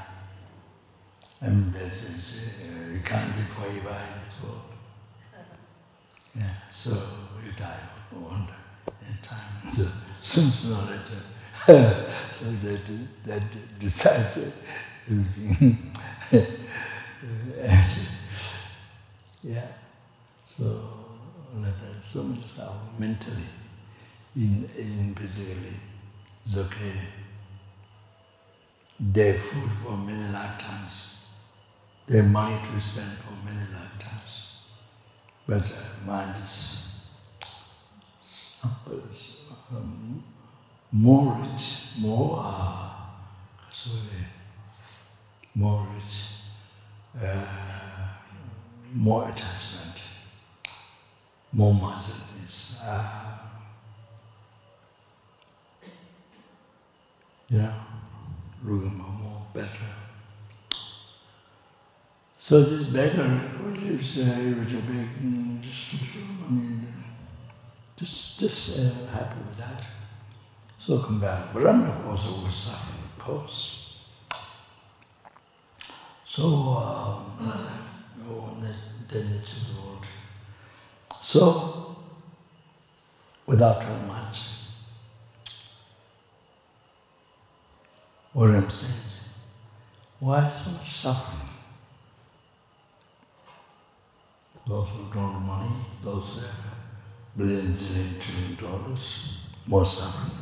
Mean, 1.43 1.71
this 1.73 2.09
is, 2.09 2.63
uh, 2.63 2.95
you 2.95 3.01
can't 3.05 3.27
live 3.37 3.49
forever 3.49 3.97
in 4.03 4.23
this 4.23 4.43
world. 4.43 4.63
Yeah, 6.37 6.55
so 6.73 6.91
you 7.45 7.53
die 7.59 7.81
one 8.11 8.47
day 8.47 8.93
in 9.07 9.17
time. 9.23 9.73
So 9.73 9.85
sooner 10.23 10.77
or 10.77 10.87
later, 10.87 11.21
so 12.33 12.45
that, 12.47 13.09
that 13.27 13.79
decides 13.79 14.39
everything. 14.39 14.68
Yeah, 19.43 19.67
so 20.45 20.65
like 21.57 21.73
that, 21.81 22.03
so 22.03 22.25
much 22.25 22.45
stuff 22.45 22.75
mentally, 22.99 23.43
in, 24.37 24.69
in 24.77 25.15
physically, 25.15 25.79
it's 26.45 26.59
okay. 26.59 26.93
They 29.01 29.33
food 29.33 29.71
for 29.83 29.97
many 29.97 30.31
lifetimes. 30.31 31.17
They 32.07 32.21
money 32.21 32.57
to 32.57 32.81
spend 32.83 33.13
for 33.19 33.33
many 33.47 33.57
lifetimes. 33.57 34.59
But 35.47 35.63
uh, 35.63 36.07
mind 36.07 36.37
is 36.43 37.01
um, 39.75 40.23
more 40.93 41.35
rich, 41.41 41.95
more, 41.99 42.43
uh, 42.45 42.91
sorry, 43.71 44.27
more 45.59 45.89
uh, 47.21 47.45
more 48.95 49.25
attachment, 49.29 49.99
more 51.53 51.75
muscleness. 51.75 52.81
Uh, 52.85 53.39
yeah, 57.49 57.75
looking 58.63 58.99
more 58.99 59.47
better. 59.53 59.69
So 62.39 62.63
this 62.63 62.89
beggar, 62.91 63.29
what 63.61 63.81
you 63.81 64.01
say, 64.01 64.23
a 64.23 64.83
big, 64.83 65.09
mm, 65.23 65.61
just, 65.61 65.97
I 66.47 66.53
mean, 66.53 66.87
just, 67.97 68.39
just 68.39 68.79
uh, 68.79 69.07
happy 69.11 69.41
with 69.41 69.59
that. 69.59 69.85
So 70.81 71.03
come 71.03 71.21
back. 71.21 71.53
But 71.53 71.67
I'm 71.67 71.85
course 72.05 72.31
was 72.31 72.55
suffering, 72.55 73.05
of 73.05 73.19
course. 73.19 73.78
So, 76.39 76.47
um, 76.47 77.49
then 79.09 79.27
it's 79.35 79.67
the 79.67 79.81
Lord. 79.81 80.05
So, 81.11 81.97
without 83.45 83.83
too 83.83 84.07
much, 84.07 84.39
what 88.33 88.51
I'm 88.51 88.71
saying 88.71 88.71
is, 88.71 89.29
why 90.21 90.49
so 90.49 90.79
much 90.79 90.93
suffering? 90.93 91.49
Those 94.65 94.89
who 94.91 95.13
don't 95.13 95.33
have 95.33 95.43
money, 95.43 95.71
those 96.05 96.35
who 96.37 96.41
have 96.43 96.75
billions 97.37 97.97
and 97.97 98.23
trillion 98.23 98.55
dollars, 98.55 99.39
more 99.67 99.85
suffering. 99.85 100.39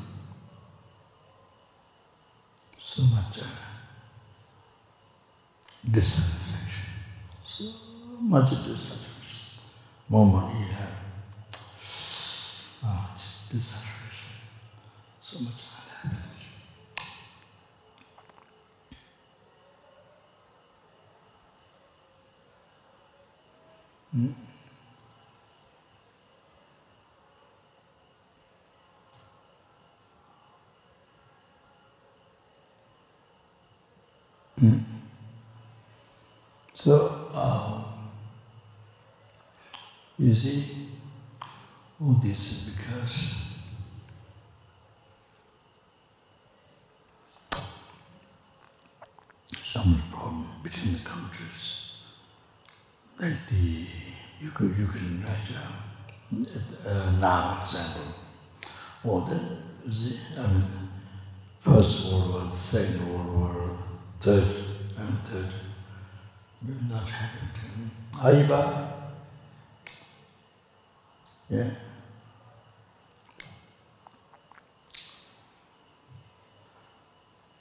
So 2.78 3.02
much 3.04 3.38
suffering. 3.38 3.65
dissatisfaction. 5.90 6.92
So 7.44 7.64
much 8.20 8.50
dissatisfaction. 8.50 9.60
More 10.08 10.26
money 10.26 10.58
you 10.60 10.66
have. 10.66 11.02
Ah, 12.82 13.16
dissatisfaction. 13.50 14.32
So 15.22 15.40
much 15.40 15.62
unhappiness. 16.02 16.42
Hmm? 24.12 24.32
Mm-hmm. 34.60 34.95
So, 36.86 37.10
um, 37.34 37.84
you 40.20 40.32
see, 40.32 40.86
all 42.00 42.12
this 42.22 42.38
is 42.38 42.76
because 42.76 43.56
some 49.64 50.00
problem 50.12 50.46
between 50.62 50.92
the 50.92 51.00
countries. 51.00 52.02
that 53.18 53.36
the 53.50 53.86
you 54.40 54.50
could 54.54 54.78
you 54.78 54.86
could 54.86 55.24
Russia, 55.24 55.66
uh, 56.86 57.18
now 57.20 57.64
example, 57.64 58.14
or 59.02 59.22
the 59.22 59.90
see, 59.90 60.20
I 60.38 60.46
mean, 60.46 60.62
First 61.62 62.12
World 62.12 62.30
War, 62.30 62.52
Second 62.52 63.12
World 63.12 63.36
War, 63.36 63.78
third, 64.20 64.46
and 64.96 65.18
third, 65.26 65.65
아이바 68.22 68.96
yeah. 71.50 71.70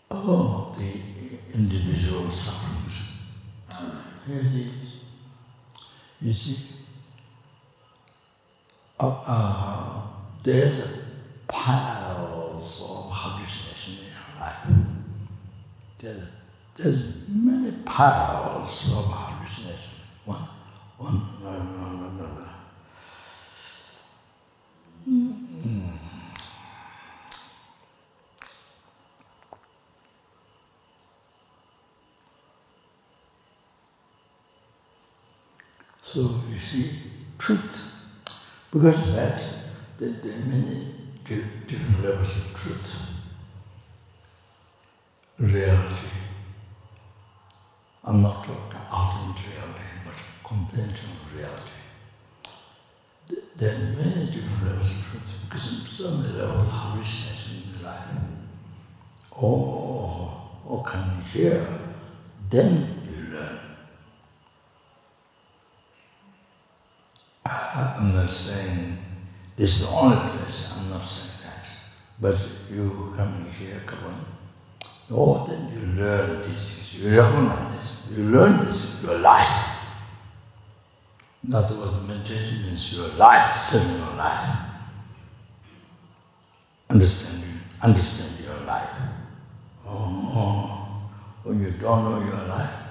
oh 0.10 0.73
the 0.77 1.15
individual 1.55 2.29
sufferings. 2.29 2.95
Here 4.27 4.39
it 4.39 4.55
is. 4.55 4.71
You 6.21 6.34
see, 6.34 6.58
uh, 8.99 9.23
uh, 9.27 10.01
there's 10.43 11.03
piles 11.47 12.81
of 12.81 13.12
hallucination 13.12 14.05
in 14.05 14.12
your 14.12 14.41
life. 14.41 14.67
There's 15.99 16.23
there's 16.75 17.13
many 17.29 17.71
piles 17.85 18.91
of 18.97 19.05
hallucination, 19.07 19.93
one, 20.25 20.41
one, 20.97 21.15
one, 21.15 22.19
another. 22.19 22.49
Mm. 25.09 25.45
So 36.03 36.41
you 36.51 36.59
see, 36.59 36.91
truth. 37.38 37.91
Because 38.71 39.07
of 39.07 39.15
that, 39.15 39.41
there, 39.97 40.09
there 40.09 40.33
are 40.33 40.45
many 40.47 40.91
different 41.23 42.03
levels 42.03 42.35
of 42.35 42.53
truth. 42.53 43.11
Reality. 45.39 46.24
I'm 48.07 48.21
not 48.21 48.45
talking 48.45 48.77
ultimate 48.93 49.41
reality, 49.49 49.81
but 50.05 50.13
conventional 50.47 51.15
reality. 51.35 51.71
There 53.55 53.73
are 53.73 53.79
many 53.97 54.25
different 54.27 54.63
levels 54.63 54.91
of 54.91 55.05
truth 55.09 55.45
because 55.45 55.87
some 55.89 56.21
level 56.37 56.69
in 56.69 57.83
life. 57.83 58.09
Oh, 59.41 60.51
oh, 60.69 60.83
coming 60.85 61.23
here, 61.33 61.65
then 62.51 62.87
you 63.09 63.35
learn. 63.35 63.59
I'm 67.43 68.13
not 68.13 68.29
saying 68.29 68.99
this 69.57 69.81
is 69.81 69.87
the 69.89 69.95
only 69.95 70.17
place, 70.17 70.77
I'm 70.77 70.91
not 70.91 71.07
saying 71.07 71.41
that. 71.43 71.65
But 72.21 72.49
you 72.69 73.15
coming 73.17 73.51
here, 73.51 73.81
come 73.87 74.05
on. 74.05 74.25
Oh, 75.09 75.47
then 75.47 75.73
you 75.73 76.03
learn 76.03 76.41
this, 76.43 76.93
you 76.93 77.19
recognize 77.19 77.74
you 78.11 78.23
learn 78.23 78.57
this 78.65 79.03
your 79.03 79.17
life. 79.19 79.75
Other 81.53 81.75
words, 81.75 82.07
meditation 82.07 82.63
means 82.63 82.97
your 82.97 83.07
life, 83.09 83.67
still 83.67 83.83
your 83.83 84.15
life. 84.17 84.57
Understanding, 86.89 87.59
understand 87.81 88.45
your 88.45 88.65
life. 88.65 88.89
Oh, 89.87 91.09
when 91.43 91.61
you 91.61 91.71
don't 91.71 92.03
know 92.03 92.19
your 92.25 92.47
life, 92.47 92.81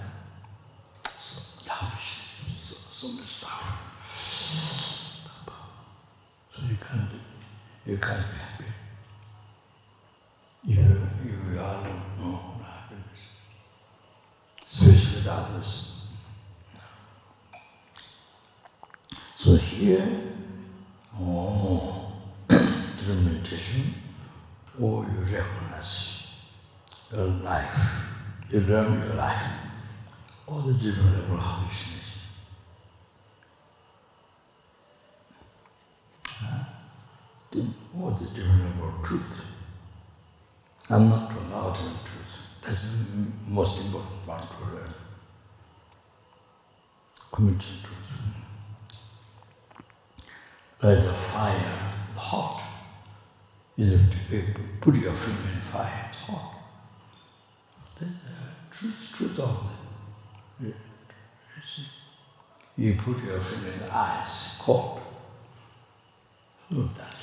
so 1.09 1.41
so, 2.61 2.77
so 2.91 3.09
much 3.09 3.31
sorrow. 3.31 3.75
So 6.53 6.63
you 6.69 6.77
can't, 6.77 7.11
you 7.87 7.99
can't 7.99 8.27
be 8.31 8.39
happy. 8.39 8.65
You, 10.67 10.83
you 11.25 11.59
are 11.59 11.83
not 11.83 12.19
know 12.19 12.41
happiness. 12.63 13.23
Especially 14.73 15.14
with 15.25 15.33
others. 15.33 16.07
So 19.37 19.57
here, 19.57 20.07
oh, 21.19 22.13
through 22.49 23.21
meditation, 23.23 23.95
oh, 24.81 25.03
you 25.03 25.37
recognize 25.37 26.41
your 27.13 27.27
life, 27.27 28.07
you 28.51 28.61
learn 28.61 28.99
your 28.99 29.15
life, 29.17 29.61
all 30.47 30.61
the 30.61 30.75
different 30.75 31.13
level 31.13 31.37
of 31.37 31.43
consciousness. 31.43 32.01
All 37.97 38.11
the 38.11 38.27
different 38.31 38.61
level 38.65 38.89
of 38.89 39.07
truth. 39.07 39.45
I'm 40.91 41.09
not 41.09 41.31
talking 41.31 41.53
ultimate 41.53 41.93
truth. 42.05 42.41
That's 42.61 43.07
the 43.13 43.31
most 43.49 43.81
important 43.81 44.14
Truth. 47.35 47.87
Like 50.81 50.99
the 50.99 51.03
fire, 51.03 51.93
hot. 52.15 52.63
You 53.77 53.87
have 53.87 54.31
to 54.31 54.61
put 54.81 54.95
your 54.95 55.13
finger 55.13 55.51
in 55.53 55.61
fire, 55.73 56.11
it's 56.13 56.21
hot. 56.21 56.55
That's 57.99 58.13
the 58.13 58.77
truth, 58.77 59.15
truth 59.17 59.41
of 59.41 59.67
it. 60.63 60.75
You 62.77 62.95
put 62.95 63.25
your 63.25 63.41
finger 63.41 63.85
in 63.85 63.91
ice, 63.91 64.59
cold. 64.61 65.01
So 66.71 66.89
that's 66.97 67.19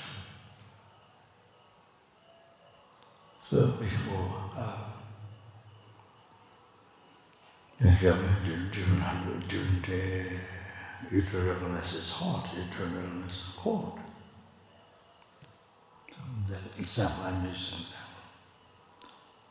So 3.42 3.68
before 3.80 4.41
Eternal 11.14 11.56
realness 11.56 11.94
is 11.96 12.12
hard, 12.12 12.44
eternal 12.56 13.02
realness 13.02 13.32
is 13.32 13.44
cold. 13.58 14.00
The 16.48 16.58
example 16.78 17.24
I'm 17.26 17.44
using 17.48 17.86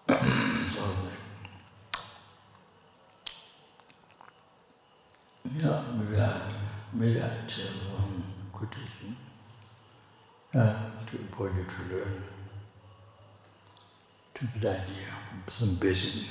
them. 0.08 0.68
so 0.68 0.82
the, 1.02 1.12
yeah, 5.58 5.82
maybe 5.98 6.20
I, 6.20 6.40
maybe 6.94 7.20
I 7.20 7.30
tell 7.48 7.74
one 7.98 8.22
quotation 8.52 9.16
uh, 10.54 10.90
to, 11.06 11.18
for 11.36 11.48
you 11.48 11.64
to 11.64 11.94
learn, 11.94 12.22
to 14.34 14.44
get 14.60 14.64
idea, 14.70 15.12
some 15.48 15.74
basic 15.80 16.30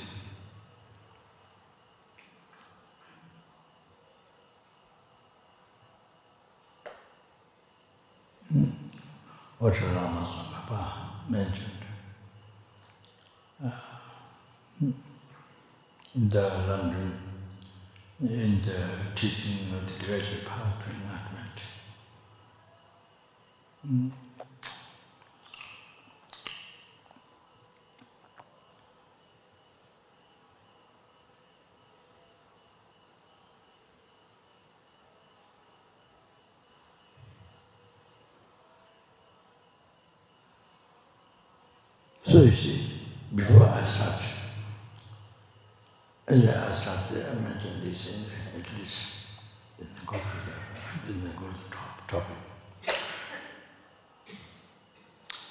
what 9.60 9.78
Rama 9.78 10.26
pā 10.68 10.78
mentioned. 11.28 11.82
Uh, 13.62 13.70
In 16.14 16.28
the 16.28 16.42
London, 16.66 17.12
in 18.20 18.62
the 18.62 18.80
teaching 19.14 19.68
of 19.76 19.82
the 19.86 20.06
graduate 20.06 20.46
path, 20.46 20.88
not 21.08 21.26
mentioned. 21.36 21.76
Mm. 23.86 24.29
Sushi, 42.40 42.92
before 43.34 43.66
I 43.66 43.84
start, 43.84 44.22
and 46.26 46.48
I 46.48 46.72
started, 46.72 47.26
I 47.26 47.34
mentioned 47.34 47.82
this 47.82 48.54
in, 48.54 48.60
at 48.62 48.66
least 48.78 49.26
in 49.78 49.84
the 49.84 50.06
course 50.06 50.22
of 50.22 50.46
the, 50.46 51.12
in 51.12 51.22
the 51.22 51.34
course 51.36 51.52
of 51.52 51.70
the 51.70 52.12
topic. 52.12 52.40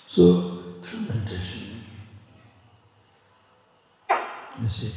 So, 0.08 0.64
through 0.82 1.02
meditation, 1.02 1.84
you 4.60 4.68
see, 4.68 4.94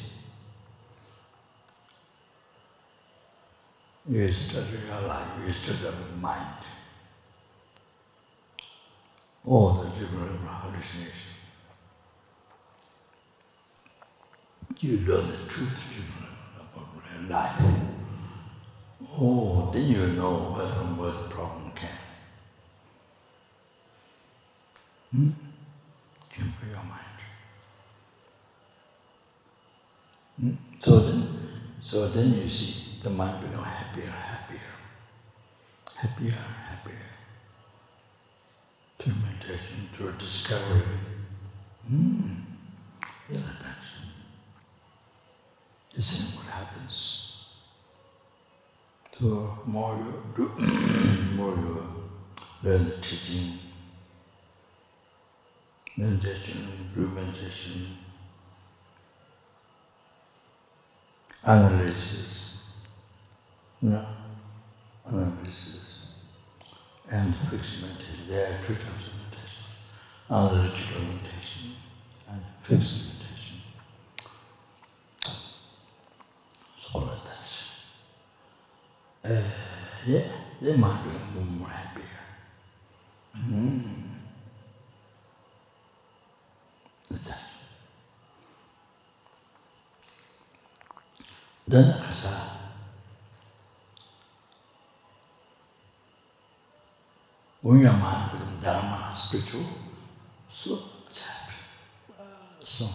you 4.08 4.32
study 4.32 4.78
your 4.88 5.08
life, 5.08 5.28
you 5.44 5.52
study 5.52 5.94
the 5.94 6.16
mind, 6.16 6.56
all 9.44 9.72
the 9.74 9.90
different 9.90 10.40
hallucinations. 10.40 11.31
You 14.82 14.96
learn 15.06 15.24
the 15.28 15.36
truth 15.48 15.94
about 16.58 16.88
real 16.96 17.30
life. 17.30 17.62
Oh, 19.16 19.70
then 19.72 19.88
you 19.88 20.06
know 20.18 20.54
where 20.56 20.66
from 20.66 20.98
where 20.98 21.12
problem 21.30 21.70
came. 21.70 21.88
Hmm? 25.12 25.30
Simple 26.36 26.68
your 26.68 26.76
mind. 26.78 27.18
Hmm? 30.40 30.54
So 30.80 30.98
then, 30.98 31.22
so 31.80 32.08
then 32.08 32.42
you 32.42 32.48
see 32.48 32.98
the 33.04 33.10
mind 33.10 33.40
become 33.40 33.62
happier, 33.62 34.10
happier, 34.10 34.72
happier, 35.96 36.32
happier. 36.68 36.96
Through 38.98 39.14
meditation, 39.22 39.88
through 39.92 40.12
discovery. 40.18 40.82
Hmm. 41.86 42.30
Yeah, 43.30 43.38
So 49.22 49.56
more 49.66 49.96
you, 50.36 50.48
more 51.36 51.54
you 51.54 51.86
learn 52.64 52.90
teaching, 53.00 53.56
meditation, 55.96 56.90
rumination, 56.96 57.98
analysis, 61.44 62.64
no, 63.80 64.04
analysis, 65.06 66.08
and 67.08 67.32
fixed 67.48 67.82
meditation. 67.82 68.26
There 68.28 68.44
are 68.44 68.58
two 68.66 68.74
types 68.74 69.06
of 69.06 69.14
meditation, 69.18 69.64
analytical 70.30 71.00
meditation 71.00 71.70
and 72.28 72.42
fixed 72.64 72.72
meditation. 72.72 73.11
예, 79.24 80.32
예 80.62 80.74
말이 80.76 81.08
뭐 81.32 81.68
말이야. 81.68 82.08
음. 83.36 84.28
자. 87.24 87.36
난 91.66 92.00
가사. 92.00 92.28
운영만 97.62 98.30
그럼 98.32 98.60
다마 98.60 99.14
스피추 99.14 99.64
수 100.50 100.90
차피. 101.12 101.54
수. 102.60 102.86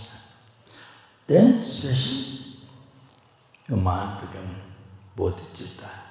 then 1.26 1.54
session 1.64 2.68
your 3.70 3.82
mind 3.82 4.20
become 4.22 4.62
bodhicitta 5.16 6.07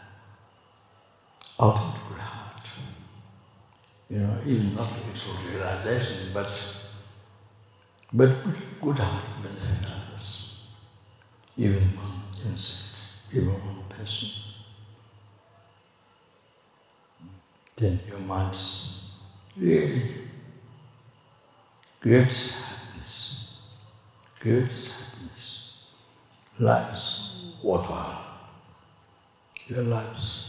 good 1.59 2.19
heart. 2.19 2.63
You 4.11 4.19
know, 4.19 4.39
even 4.47 4.75
not 4.75 4.89
actual 4.93 5.35
realization, 5.51 6.33
but 6.35 6.77
but 8.13 8.31
good, 8.81 8.99
heart 8.99 9.25
benefit 9.43 9.91
others, 9.91 10.67
even 11.57 11.83
one 11.97 12.23
insect, 12.45 12.97
even 13.33 13.49
one 13.49 13.85
person. 13.89 14.29
Then 17.77 17.99
your 18.09 18.21
mind's 18.21 19.11
really 19.57 20.03
greatest 22.01 22.63
happiness, 22.63 23.59
greatest 24.41 24.93
happiness 24.93 25.73
lies 26.59 27.55
worthwhile. 27.63 28.23
Your 29.69 29.83
lives. 29.83 30.46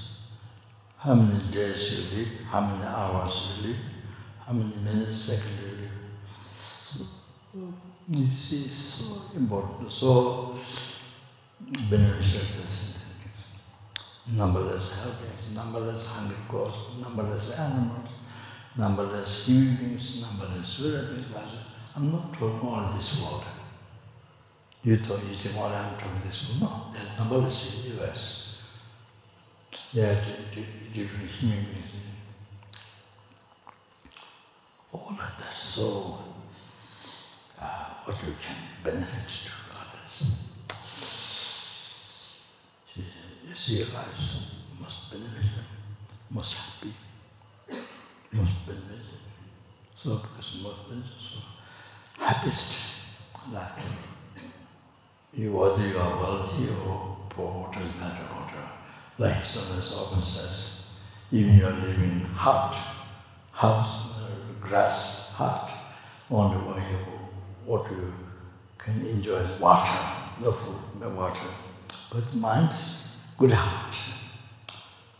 you 3.61 3.67
live, 3.67 3.77
how 4.45 4.53
many 4.53 4.75
minutes, 4.83 5.15
seconds 5.15 5.61
you 5.61 5.71
live. 5.77 5.91
so 6.91 7.05
you 8.09 8.25
see, 8.37 8.67
so 8.67 9.21
important, 9.35 9.91
so 9.91 10.57
beneficial 11.89 12.41
this 12.61 12.97
Numberless 14.33 15.03
helpings, 15.03 15.55
numberless 15.55 16.07
hungry 16.09 16.35
ghosts, 16.49 16.97
numberless 16.99 17.57
animals, 17.57 18.09
numberless 18.77 19.45
human 19.45 19.75
beings, 19.75 20.21
numberless 20.21 20.79
relatives. 20.81 21.27
I'm 21.95 22.11
not 22.11 22.33
talking 22.33 22.67
all 22.67 22.91
this 22.91 23.21
world. 23.21 23.45
You 24.83 24.97
thought 24.97 25.23
you 25.23 25.35
think 25.35 25.55
all 25.55 25.67
I'm 25.67 25.93
talking 25.95 26.21
this 26.25 26.49
world. 26.49 26.61
No, 26.61 26.91
there's 26.91 27.17
numberless 27.17 27.85
universe. 27.85 28.46
Are 29.73 30.15
different 30.93 31.29
human. 31.29 31.65
All 34.93 35.09
of 35.09 35.17
that 35.17 35.53
so 35.53 36.19
uh, 37.61 37.89
what 38.05 38.17
you 38.23 38.33
can 38.41 38.55
benefit 38.83 39.27
to 39.45 39.51
others. 39.75 40.37
You 42.95 43.55
see 43.55 43.79
your 43.79 43.87
lives 43.87 44.51
most 44.79 45.11
beneficial, 45.11 45.63
most 46.31 46.55
happy, 46.55 46.93
most 48.31 48.65
beneficial. 48.65 49.19
So 49.95 50.15
because 50.15 50.61
most 50.63 50.89
beneficial, 50.89 51.19
so 51.19 52.23
happiest 52.23 53.51
life. 53.51 53.85
You 55.33 55.51
whether 55.51 55.85
you 55.85 55.97
are 55.97 56.17
wealthy 56.17 56.69
or 56.87 57.17
poor, 57.29 57.71
doesn't 57.73 57.99
matter 57.99 58.37
like 59.17 59.33
Sonas 59.33 59.97
often 59.97 60.23
says, 60.23 60.85
even 61.31 61.57
you 61.57 61.65
are 61.65 61.71
living 61.71 62.21
hut, 62.35 62.77
house, 63.51 64.11
grass 64.61 65.33
hut, 65.33 65.69
wonder 66.29 66.57
why 66.57 66.77
you 66.77 66.97
what 67.65 67.89
you 67.91 68.13
can 68.77 69.05
enjoy 69.05 69.35
is 69.35 69.59
water, 69.59 69.99
no 70.41 70.51
food, 70.51 71.01
no 71.01 71.09
water. 71.09 71.49
But 72.13 72.33
mind, 72.35 72.69
good 73.37 73.51
heart. 73.51 73.95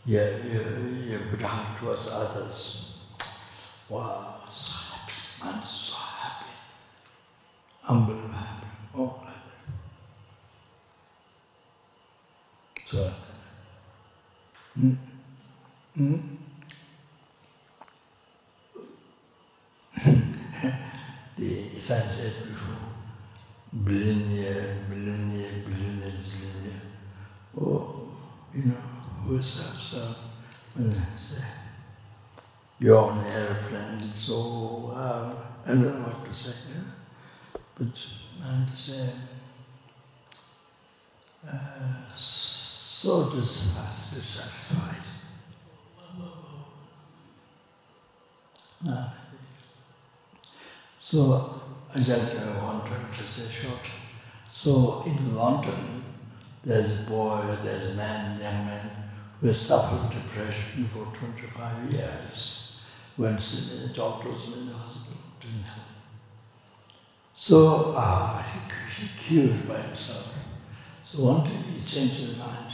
Yeah, 0.06 0.30
yeah, 0.46 0.78
yeah, 1.04 1.18
good 1.30 1.42
heart 1.42 1.78
towards 1.78 2.08
others. 2.08 2.98
Wow, 3.88 4.36
so 4.54 4.72
happy, 4.94 5.58
is 5.58 5.68
so 5.68 5.96
happy. 5.96 6.50
Unbelievable 7.86 8.34
happy. 8.34 8.66
Oh. 8.96 9.24
So 12.86 13.12
the 14.78 14.94
sunset 21.80 22.56
billionaire, 23.84 24.76
billionaire, 24.88 25.64
billionaire, 25.66 26.12
billionaire. 26.30 26.86
Oh, 27.60 28.10
you 28.54 28.62
know, 28.66 28.74
who's 29.24 29.66
up, 29.66 29.74
so 29.74 30.14
when 30.74 30.90
I 30.90 30.92
say, 30.92 31.44
you're 32.78 32.98
on 32.98 33.18
an 33.18 33.26
airplane, 33.26 34.12
so 34.14 34.92
uh, 34.94 35.34
I 35.66 35.68
don't 35.70 35.82
know 35.82 36.06
what 36.06 36.24
to 36.24 36.34
say, 36.34 36.72
yeah? 36.72 37.60
but 37.76 37.88
I 38.44 38.46
have 38.60 38.70
to 38.70 38.80
say, 38.80 39.10
uh, 41.50 42.07
so 43.00 43.30
dissatisfied. 43.30 44.96
So 50.98 51.60
I 51.94 51.98
just 52.00 52.36
uh, 52.36 52.60
wanted 52.60 53.12
to 53.16 53.24
say 53.24 53.50
short. 53.50 53.86
So 54.52 55.04
in 55.06 55.36
London, 55.36 56.02
there's 56.64 57.06
a 57.06 57.10
boy, 57.10 57.56
there's 57.62 57.92
a 57.92 57.94
man, 57.94 58.40
young 58.40 58.66
man, 58.66 58.90
who 59.40 59.46
has 59.46 59.60
suffered 59.60 60.12
depression 60.12 60.88
for 60.88 61.06
25 61.16 61.92
years. 61.92 62.80
Went 63.16 63.38
to 63.38 63.56
the 63.56 63.94
doctors 63.94 64.48
in 64.48 64.66
the 64.66 64.72
hospital, 64.72 65.18
didn't 65.40 65.62
help. 65.62 65.86
So 67.36 67.94
uh, 67.96 68.42
he, 68.42 69.02
he 69.02 69.08
cured 69.24 69.68
by 69.68 69.80
himself. 69.82 70.34
So 71.04 71.22
one 71.22 71.44
day 71.44 71.54
he 71.54 71.86
changed 71.86 72.16
his 72.16 72.36
mind. 72.36 72.67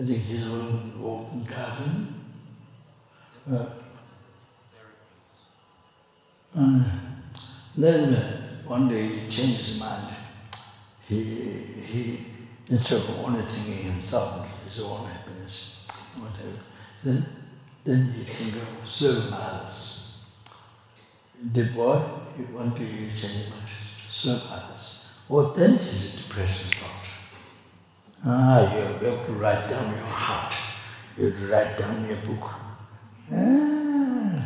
To 0.00 0.92
walk 0.98 1.30
in 1.34 1.44
garden. 1.44 2.14
Uh, 3.52 3.66
uh, 6.56 6.84
then 7.76 8.14
one 8.66 8.88
day 8.88 9.06
he 9.08 9.28
changed 9.28 9.66
his 9.66 9.78
mind. 9.78 10.16
He, 11.06 11.22
he 11.22 12.26
instead 12.70 13.00
of 13.00 13.26
only 13.26 13.42
thinking 13.42 13.92
himself, 13.92 14.48
his 14.64 14.80
own 14.80 15.06
happiness, 15.06 15.84
whatever, 16.16 16.60
then, 17.04 17.26
then 17.84 18.06
he 18.06 18.24
think 18.24 18.62
of 18.62 18.88
serving 18.88 19.34
others. 19.34 20.16
The 21.52 21.64
boy, 21.74 22.00
he 22.38 22.44
one 22.44 22.70
day 22.70 22.86
he 22.86 23.06
changed 23.10 23.36
his 23.36 23.50
mind 23.50 23.68
to 23.68 24.10
serve 24.10 24.42
others. 24.50 25.12
Oh, 25.28 25.52
then 25.52 25.72
his 25.72 26.24
depression. 26.26 26.99
Ah, 28.24 28.60
you 28.74 29.06
have 29.06 29.26
to 29.26 29.32
write 29.32 29.70
down 29.70 29.88
your 29.96 30.04
heart. 30.04 30.54
You 31.16 31.30
have 31.30 31.38
to 31.40 31.46
write 31.46 31.78
down 31.78 32.06
your 32.06 32.16
book. 32.26 32.50
Ah. 33.32 34.44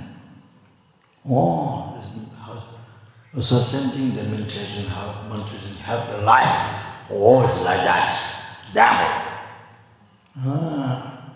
Oh, 1.29 1.95
so 3.41 3.59
same 3.59 3.91
thing, 3.91 4.17
the 4.17 4.31
meditation, 4.31 4.87
how 4.87 5.29
meditation 5.29 5.75
help 5.83 6.09
the 6.09 6.19
life. 6.19 7.09
Oh, 7.11 7.45
it's 7.45 7.65
like 7.65 7.79
that. 7.79 8.71
Damn 8.73 9.35
Ah. 10.39 11.35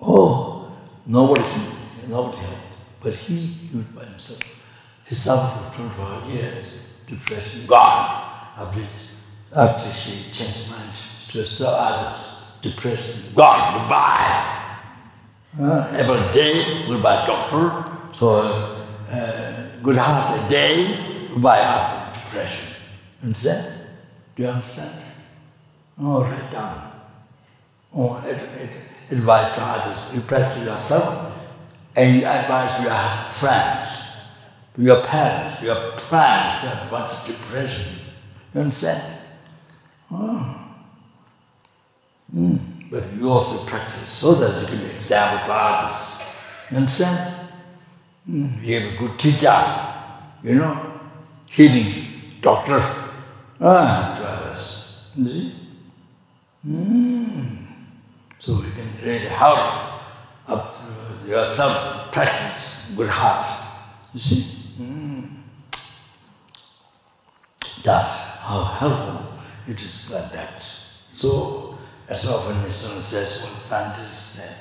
Oh, 0.00 0.72
nobody 1.06 1.42
can, 1.42 2.10
nobody 2.10 2.38
help. 2.38 2.58
But 3.02 3.14
he, 3.14 3.36
he 3.36 3.76
was 3.76 3.86
by 3.86 4.04
himself. 4.04 4.74
He 5.06 5.14
suffered 5.14 5.70
for 5.74 5.76
24 5.76 6.30
years, 6.32 6.80
depression, 7.06 7.66
gone. 7.66 8.52
After, 8.56 8.80
after 9.54 9.90
she 9.92 10.32
changed 10.32 10.70
mind 10.70 10.90
to 11.28 11.44
serve 11.44 11.68
others, 11.72 12.58
depression, 12.62 13.34
gone, 13.34 13.80
goodbye. 13.80 14.68
Uh, 15.60 15.92
every 15.96 16.32
day, 16.32 16.86
goodbye 16.86 17.26
doctor. 17.26 17.84
So 18.12 18.40
uh, 19.10 19.68
good 19.82 19.96
heart 19.96 20.38
a 20.38 20.48
day 20.50 20.96
by 21.36 21.58
our 21.58 22.14
depression. 22.14 22.76
Understand? 23.22 23.80
Do 24.36 24.42
you 24.42 24.48
understand? 24.48 25.02
Oh, 26.00 26.22
write 26.22 26.50
down. 26.52 26.92
Oh, 27.94 28.16
advise 29.10 29.54
to 29.54 29.60
others. 29.60 30.14
You 30.14 30.20
practice 30.22 30.64
yourself 30.64 31.38
and 31.94 32.16
you 32.16 32.24
advise 32.26 32.82
your 32.82 32.94
friends, 33.28 34.32
your 34.78 35.06
parents, 35.06 35.62
your 35.62 35.74
friends 35.74 36.64
have 36.64 36.90
much 36.90 37.26
depression. 37.26 37.98
You 38.54 38.62
understand? 38.62 39.11
Mm. 42.34 42.58
But 42.90 43.04
you 43.16 43.30
also 43.30 43.64
practice 43.64 44.08
so 44.08 44.34
that 44.34 44.60
you 44.60 44.66
can 44.66 44.78
be 44.78 44.84
example 44.84 45.38
for 45.46 45.52
others. 45.52 46.22
You 46.70 46.76
understand? 46.78 47.50
Mm. 48.28 48.62
You 48.62 48.80
have 48.80 48.94
a 48.94 48.98
good 48.98 49.18
teacher, 49.18 49.56
you 50.42 50.54
know, 50.56 51.00
healing 51.46 52.06
doctor 52.40 52.80
ah, 53.60 54.14
to 54.18 54.24
others. 54.28 55.10
You 55.16 55.28
see? 55.28 55.54
Mm. 56.66 57.66
So 58.38 58.52
you 58.62 58.70
can 58.72 58.88
really 59.04 59.26
help 59.26 59.58
up 60.48 60.74
yourself 61.26 62.12
practice 62.12 62.94
good 62.96 63.08
heart. 63.08 63.46
You 64.12 64.20
see? 64.20 64.82
Mm. 64.82 65.28
That's 67.82 68.38
how 68.40 68.64
helpful 68.64 69.31
it 69.68 69.80
is 69.80 70.10
like 70.10 70.32
that. 70.32 70.62
So, 71.14 71.78
as 72.08 72.28
often 72.28 72.56
as 72.64 72.74
someone 72.76 73.02
says, 73.02 73.42
what 73.42 73.62
scientists 73.62 74.40
say, 74.40 74.54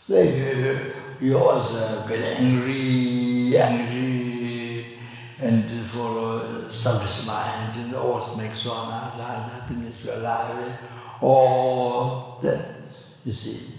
say, 0.00 0.92
you 1.20 1.38
always 1.38 1.74
uh, 1.74 2.06
get 2.08 2.40
angry, 2.40 3.56
angry, 3.56 4.98
and 5.40 5.64
follow 5.64 6.68
selfish 6.68 7.26
mind, 7.26 7.76
and 7.76 7.94
always 7.94 8.36
make 8.36 8.54
sure 8.54 8.74
I'm 8.74 9.18
happiness, 9.50 10.04
you're 10.04 10.14
alive, 10.14 10.80
or 11.20 12.38
that, 12.42 12.74
you 13.24 13.32
see. 13.32 13.74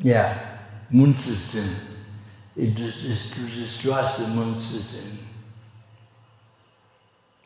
Yeah, 0.00 0.58
moon 0.90 1.14
system, 1.14 1.96
it. 2.56 2.70
It 2.70 2.76
destroys 2.76 4.18
the 4.18 4.34
moon 4.34 4.54
system, 4.54 5.15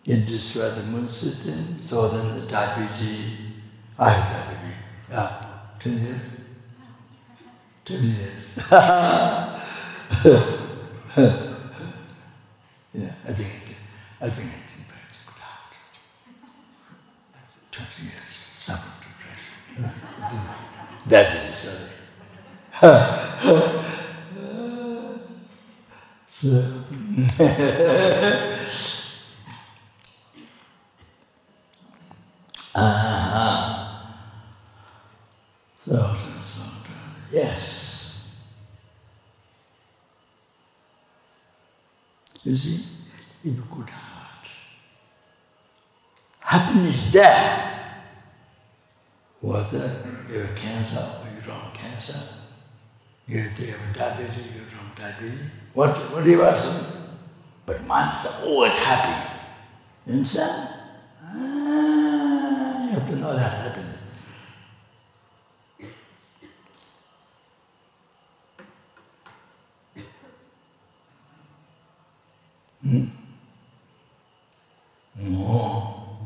indisradhamunsitin 0.07 1.78
the 1.78 2.46
dabiji. 2.51 3.14
I 3.98 4.11
have 4.11 4.32
dabiji. 4.32 4.74
Yeah, 5.11 5.44
10 5.80 5.92
years? 5.92 6.20
10 7.84 8.03
years. 8.05 8.59
yeah, 12.94 13.14
I 13.26 13.32
think 13.32 13.76
I 14.20 14.28
think 14.30 14.48
I 14.48 14.61
can 14.70 14.84
practice 14.88 15.22
good 15.26 15.36
20 17.72 18.03
years, 18.03 18.32
summer 18.32 18.94
to 19.01 19.09
practice. 19.20 20.44
that 21.09 21.26
is 21.48 21.61
uh, 22.82 22.96
so. 26.28 26.48
so, 35.85 36.16
so, 36.43 36.62
yes. 37.31 38.35
You 42.43 42.57
see, 42.57 42.87
in 43.45 43.51
a 43.59 43.74
good 43.74 43.91
heart. 43.91 44.47
Happiness 46.41 47.12
there. 47.12 47.66
Whether 49.41 49.91
you 50.31 50.41
have 50.41 50.57
cancer 50.57 51.01
or 51.20 51.28
you 51.35 51.43
don't 51.47 51.61
have 51.61 51.74
cancer, 51.74 52.18
you 53.26 53.39
have 53.41 53.57
diabetes, 53.95 54.47
you 54.55 54.61
don't 54.61 54.99
have 54.99 55.18
diabetes, 55.18 55.47
what, 55.74 55.97
whatever. 56.12 56.53
But 57.66 57.87
mind's 57.87 58.43
always 58.45 58.76
happy. 58.85 59.37
You 60.07 60.14
understand? 60.14 60.68
Ah, 61.22 61.60
that 63.37 63.53
happiness. 63.53 63.99
Hmm? 72.83 73.05
No. 75.16 76.18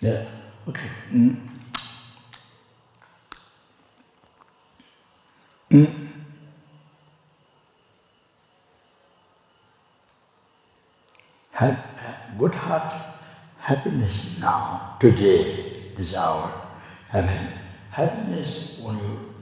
Yeah. 0.00 0.24
Okay. 0.68 0.88
Mm. 1.12 1.36
Mm. 5.70 6.08
Have, 11.52 12.34
good 12.38 12.54
heart, 12.54 12.92
happiness 13.74 14.40
now, 14.40 14.96
today, 15.00 15.92
this 15.96 16.16
hour, 16.16 16.50
having 17.08 17.48
happiness 17.90 18.80
when 18.82 18.96
you 18.96 19.34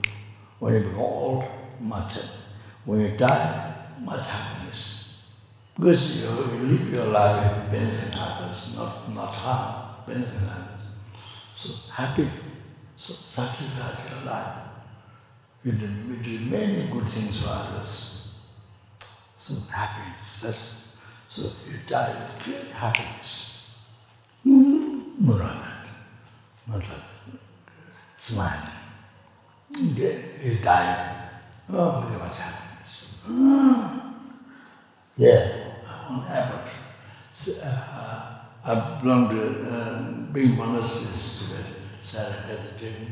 when 0.59 0.73
you 0.73 0.79
become 0.79 0.99
old, 0.99 1.45
much 1.79 2.17
when 2.85 3.01
you 3.01 3.17
die, 3.17 3.75
much 4.01 4.29
happiness. 4.29 5.19
Because 5.75 6.23
you 6.23 6.29
live 6.29 6.93
your 6.93 7.05
life 7.05 7.71
benefiting 7.71 8.19
others, 8.19 8.75
not 8.77 9.13
not 9.13 9.33
harm, 9.33 10.03
benefiting 10.07 10.49
others. 10.49 10.81
So 11.55 11.73
happy, 11.91 12.27
so 12.97 13.13
satisfied 13.25 13.97
your 14.09 14.31
life. 14.31 14.57
You 15.63 15.71
did, 15.71 15.89
you 16.07 16.15
did 16.17 16.51
many 16.51 16.87
good 16.91 17.07
things 17.07 17.41
for 17.41 17.49
others. 17.49 18.33
So 19.39 19.55
happy, 19.69 20.11
such 20.33 20.55
so 21.29 21.41
you 21.67 21.77
die 21.87 22.13
with 22.13 22.43
great 22.43 22.71
happiness. 22.71 23.52
mura, 25.23 25.55
mura, 26.67 26.83
smile, 28.17 28.71
you 29.71 30.57
die. 30.61 31.29
Oh, 31.71 32.01
what 32.01 32.29
was 32.29 32.39
happening? 32.39 34.01
Yeah, 35.15 35.47
on 36.09 36.25
effort. 36.27 36.69
So, 37.33 37.53
uh, 37.63 38.39
I 38.65 38.99
belong 39.01 39.29
to 39.29 39.41
uh, 39.41 40.33
big 40.33 40.57
monasteries 40.57 41.39
to 41.39 41.43
the 41.53 41.63
Sarakadatun, 42.03 43.07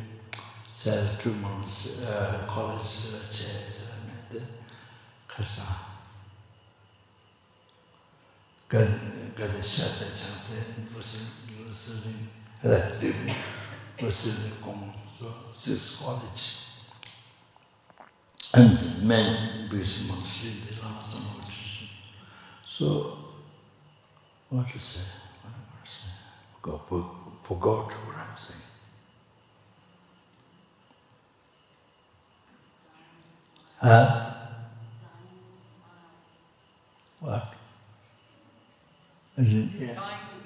Sarakatun 0.76 1.40
Monastery, 1.40 2.08
uh, 2.10 2.46
college 2.46 3.16
uh, 3.16 3.20
chairs, 3.32 3.88
uh, 3.88 3.96
and 3.96 4.12
I 4.12 4.14
met 4.14 4.24
the 4.32 4.42
Kharsa. 5.30 5.66
Got, 8.68 8.88
got 9.38 9.50
a 9.50 9.64
shot 9.64 10.02
at 10.02 10.12
something, 10.12 10.86
it 10.86 10.98
was 10.98 11.16
in 11.22 11.41
receiving 14.02 14.64
common 14.64 14.92
so 15.20 15.34
six 15.54 16.02
college 16.04 16.58
and 18.54 19.08
men 19.08 19.68
busy 19.70 20.12
mostly 20.12 20.52
the 20.68 20.74
Ramatana 20.82 21.40
tradition. 21.40 21.88
So 22.68 23.18
what 24.50 24.70
to 24.70 24.80
say? 24.80 25.08
What 25.42 25.54
am 25.54 25.62
I 25.82 25.88
say? 25.88 26.10
Forgot, 26.62 26.82
forgot 27.44 27.92
what 28.06 28.18
I'm 28.18 28.38
saying. 28.38 28.68
Huh? 33.78 34.34
What? 37.22 37.54
I 39.38 39.44
said, 39.44 39.70
yeah. 39.80 40.41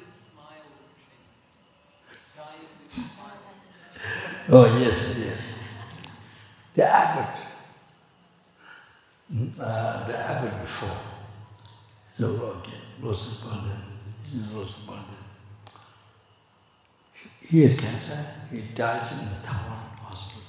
Oh, 4.48 4.80
yes, 4.80 5.20
yes. 5.20 5.60
The 6.76 6.84
abbot, 6.84 7.36
uh, 9.60 10.08
the 10.08 10.18
abbot 10.18 10.62
before, 10.62 10.98
so 12.14 12.26
okay, 12.28 12.78
Rosapanda, 13.02 13.76
this 14.24 14.34
is 14.34 14.48
Rosapanda. 14.48 15.18
He 17.42 17.64
had 17.64 17.78
cancer, 17.80 18.24
he 18.52 18.62
died 18.76 19.12
in 19.14 19.30
the 19.30 19.36
Taiwan 19.48 19.98
hospital. 20.02 20.44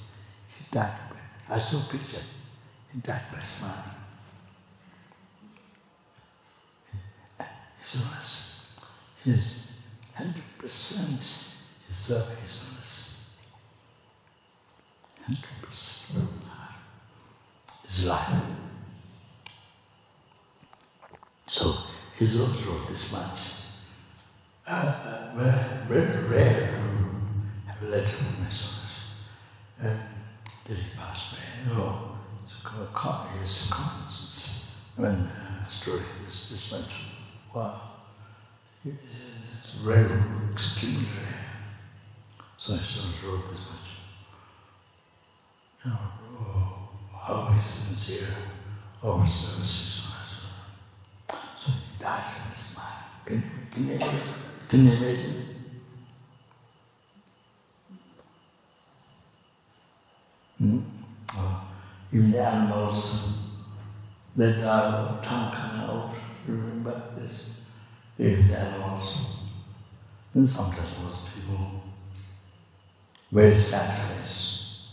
He 0.56 0.64
died 0.70 0.92
I 1.48 1.58
saw 1.58 1.78
a 1.78 1.92
picture, 1.92 2.22
he 2.92 3.00
died 3.00 3.22
by 3.32 3.38
smiling. 3.38 4.00
His 7.80 8.02
honest, 8.04 8.42
his 9.22 9.82
100% 10.18 10.32
his 11.88 11.96
service 11.96 12.38
is 12.44 12.60
honest. 12.60 12.62
100% 12.62 12.65
his 17.86 18.06
life. 18.06 18.42
So 21.46 21.74
he's 22.18 22.40
also 22.40 22.70
wrote 22.70 22.88
this 22.88 23.12
much. 23.12 23.52
Uh, 24.68 24.72
uh, 24.72 25.34
very, 25.36 26.02
very 26.02 26.28
rare 26.28 26.70
to 26.70 27.70
have 27.70 27.82
a 27.82 27.86
letter 27.86 28.08
from 28.08 28.44
his 28.44 28.62
honest. 28.66 29.00
And 29.80 30.00
then 30.64 30.76
he 30.76 30.96
passed 30.96 31.34
away. 31.34 31.78
Oh, 31.78 32.18
it's 32.44 32.54
called 32.92 33.28
his 33.40 33.70
conscience. 33.72 34.80
When 34.96 35.14
uh, 35.14 35.68
story 35.68 36.02
is 36.28 36.50
this 36.50 36.72
much. 36.72 36.90
Wow. 37.54 37.80
It's 38.84 39.76
rare, 39.82 40.24
extremely 40.52 41.06
rare. 41.16 41.52
So 42.56 42.74
I 42.74 42.78
sort 42.78 43.14
of 43.14 43.24
wrote 43.24 43.44
this 43.44 43.66
much. 43.70 43.75
Oh, 45.86 46.88
how 47.24 47.52
sincere, 47.60 48.34
our 49.02 49.26
services. 49.26 50.06
So 51.58 51.72
he 51.72 52.02
dies 52.02 52.40
in 52.46 52.52
a 52.52 52.56
smile. 52.56 53.04
Can, 53.24 53.42
can 53.70 53.86
you 53.86 53.94
imagine? 53.94 54.20
Can 54.68 54.84
you 54.84 54.92
imagine? 54.92 55.42
Hmm? 60.58 60.78
Oh, 61.34 61.68
even 62.12 62.30
the 62.30 62.42
animals 62.42 63.38
that 64.36 64.60
die, 64.60 65.18
tongue 65.22 65.52
coming 65.52 65.82
out, 65.88 66.14
remember 66.46 67.02
this? 67.16 67.62
Even 68.18 68.48
the 68.48 68.58
animals. 68.58 69.26
And 70.34 70.48
sometimes 70.48 70.98
most 71.02 71.26
people 71.34 71.82
very 73.32 73.56
sad 73.56 74.08
face. 74.08 74.86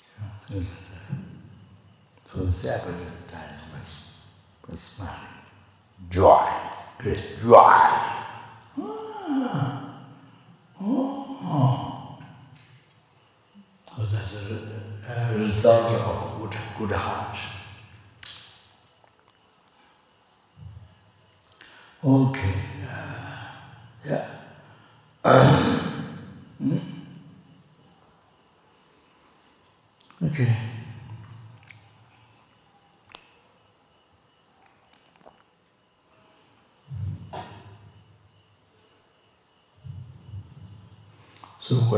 You 0.00 0.24
know, 0.24 0.30
things 0.30 0.30
like 0.30 0.30
that. 0.30 0.33
So 0.48 0.60
Sabbath 2.50 3.00
is 3.00 3.14
dynamics, 3.32 4.20
but 4.66 4.78
smiling. 4.78 5.14
Joy, 6.10 6.48
great 6.98 7.40
joy. 7.40 7.54
Ah. 8.76 10.00
Oh. 10.80 12.18
So 13.88 14.02
that's 14.02 14.50
a, 14.50 15.34
a 15.34 15.38
result 15.38 15.92
of 15.94 16.40
good, 16.40 16.58
good 16.78 16.96
heart. 16.96 17.38
Okay. 22.04 22.63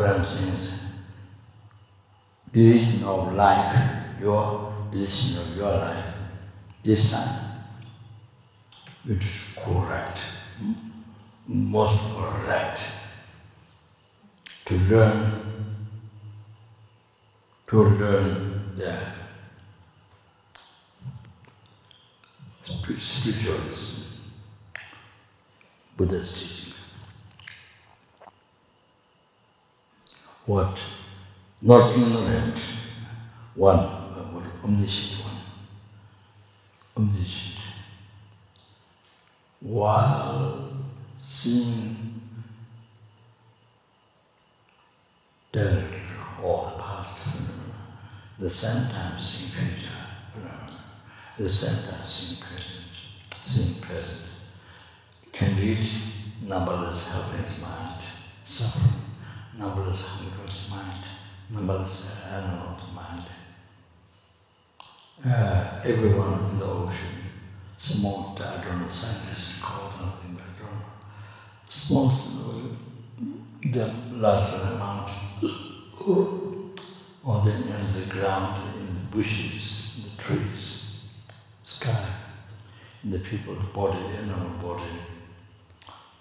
Saying 0.06 0.22
is, 0.24 0.80
decision 2.52 3.04
of 3.04 3.34
life, 3.34 4.20
your 4.20 4.72
decision 4.92 5.42
of 5.42 5.56
your 5.56 5.72
life, 5.72 6.14
this 6.84 7.10
time, 7.10 7.64
it 9.08 9.20
is 9.20 9.40
correct, 9.56 10.22
most 11.48 11.98
correct, 12.16 12.80
to 14.66 14.74
learn, 14.78 15.32
to 17.66 17.82
learn 17.82 18.76
the 18.76 19.12
spiritualism, 22.62 24.22
Buddha's 25.96 26.55
What? 30.46 30.80
Not 31.60 31.96
ignorant 31.96 32.58
one, 33.54 33.78
uh, 33.78 34.30
but 34.32 34.64
omniscient 34.64 35.24
one, 35.26 37.04
omniscient. 37.08 37.58
While 39.60 40.70
seeing 41.22 42.20
directly 45.52 46.00
all 46.42 46.78
past 46.78 47.28
the 48.38 48.50
same 48.50 48.90
time 48.92 49.18
seeing 49.18 49.50
future 49.50 49.96
the 51.38 51.48
same 51.48 51.90
time 51.92 52.06
seeing 52.06 52.40
present, 52.40 52.84
seeing 53.30 53.82
present, 53.82 54.28
can 55.32 55.56
reach 55.58 55.92
numberless 56.42 57.12
helpless 57.12 57.60
mind, 57.60 58.02
suffering, 58.44 59.05
numberless 59.58 60.06
hunger's 60.06 60.68
mind, 60.70 61.04
numberless 61.50 62.04
animals 62.30 62.82
mind. 62.94 63.22
Uh, 65.24 65.80
everyone 65.84 66.50
in 66.50 66.58
the 66.58 66.64
ocean, 66.64 67.16
small, 67.78 68.36
know, 68.38 68.86
scientists 68.86 69.60
call 69.62 69.90
something, 69.92 70.36
I 70.36 70.62
don't 70.62 70.82
small, 71.68 72.12
the 73.64 73.92
larger 74.12 74.74
amount, 74.74 75.10
or 77.24 77.42
then 77.44 77.62
in 77.62 77.92
the 77.98 78.06
ground, 78.10 78.62
in 78.78 78.86
the 78.86 79.16
bushes, 79.16 79.96
in 79.98 80.16
the 80.16 80.22
trees, 80.22 81.08
sky, 81.64 82.06
in 83.02 83.10
the 83.10 83.18
people's 83.18 83.64
body, 83.74 83.98
animal 84.22 84.50
body, 84.62 84.84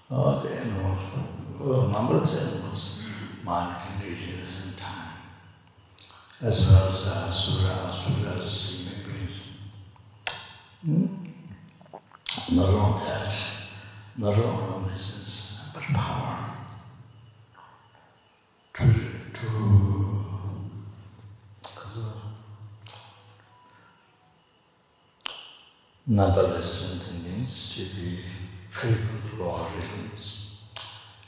all 0.10 0.40
the 0.40 0.50
animals, 0.50 1.00
well, 1.60 1.88
numberless 1.90 2.54
animals, 2.54 2.95
Martin 3.46 4.02
Luther's 4.02 4.76
time, 4.76 5.18
as 6.42 6.66
well 6.68 6.88
as 6.88 7.08
uh, 7.08 7.30
Surah, 7.30 7.92
Surah's 7.92 8.90
immigrants. 8.90 9.40
Hmm? 10.84 11.06
Not 12.56 12.70
only 12.70 13.06
that, 13.06 13.36
not 14.18 14.36
only 14.36 14.86
lessons, 14.88 15.70
but 15.76 15.84
power 15.84 16.56
to, 18.74 18.84
to 19.34 20.26
uh, 21.66 22.26
Never 26.08 26.42
listen 26.42 27.22
to 27.22 27.30
means 27.30 27.76
to 27.76 27.96
be 27.96 28.20
free 28.72 28.90
with 28.90 29.40
law 29.40 29.68
written 29.76 30.10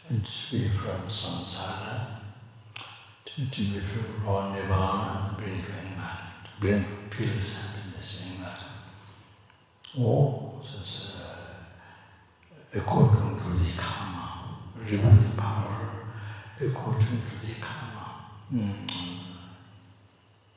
and 0.09 0.27
free 0.27 0.69
from 0.69 1.01
samsara, 1.07 2.05
to, 3.25 3.51
to 3.51 3.61
be 3.61 3.79
free 3.79 4.03
from 4.23 4.53
nirvana 4.53 5.27
and 5.27 5.37
bring 5.37 5.61
to 5.61 5.71
enlightenment, 5.71 6.47
bring 6.59 6.85
peace 7.09 7.75
happiness 7.75 8.23
in 8.25 8.41
that. 8.41 8.61
Or, 9.99 10.61
says, 10.63 11.23
uh, 11.25 12.79
according 12.79 13.39
to 13.39 13.49
the 13.49 13.81
karma, 13.81 14.59
remove 14.85 15.35
the 15.35 15.41
power 15.41 15.89
according 16.61 17.21
to 17.21 17.45
the 17.45 17.61
karma. 17.61 18.25
Mm. 18.53 18.73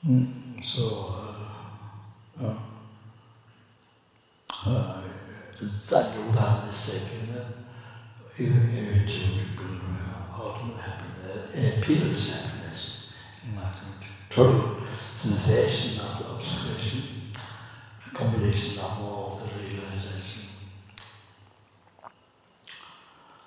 Mm. 0.07 0.65
So, 0.65 1.17
uh, 2.41 2.45
uh, 2.45 2.59
uh, 4.67 5.03
that 5.61 6.17
you 6.17 6.33
have 6.33 6.67
the 6.67 7.33
know, 7.33 7.60
even 8.41 8.57
if 8.72 9.18
you 9.18 9.43
bring 9.55 9.80
ultimate 10.34 10.80
happiness, 10.80 11.55
uh, 11.55 11.84
peace, 11.84 12.43
happiness 12.43 13.12
enlightenment, 13.45 14.03
total 14.30 14.80
sensation 15.14 16.01
of 16.01 16.38
observation, 16.38 17.03
a 18.07 18.16
combination 18.16 18.78
of 18.78 18.99
all 19.03 19.43
the 19.45 19.62
realization. 19.62 20.45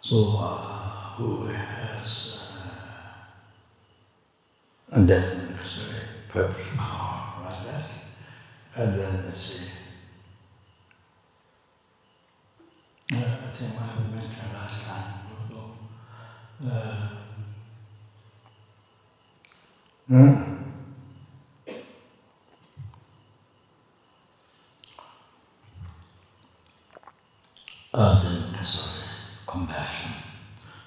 So, 0.02 0.38
uh, 0.40 1.16
who 1.16 1.46
has, 1.48 2.60
uh, 2.64 3.32
and 4.96 5.10
then 5.10 5.58
sorry, 5.64 6.02
purpose, 6.30 6.68
power, 6.78 7.46
like 7.46 7.66
that, 7.66 7.90
and 8.76 9.00
then 9.00 9.26
let's 9.26 9.40
see. 9.40 9.72
Uh, 13.12 13.18
I 13.18 13.50
think 13.56 13.82
I. 13.82 14.13
Other 16.64 17.10
is 28.62 29.04
compassion 29.46 30.12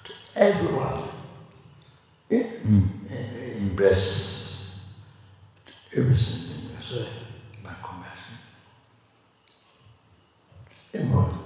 to 0.03 0.13
everyone. 0.35 1.03
It 2.31 2.47
embraces 3.61 4.95
everything 5.95 6.71
by 7.63 7.73
compassion. 7.83 8.37
Everyone. 10.95 11.37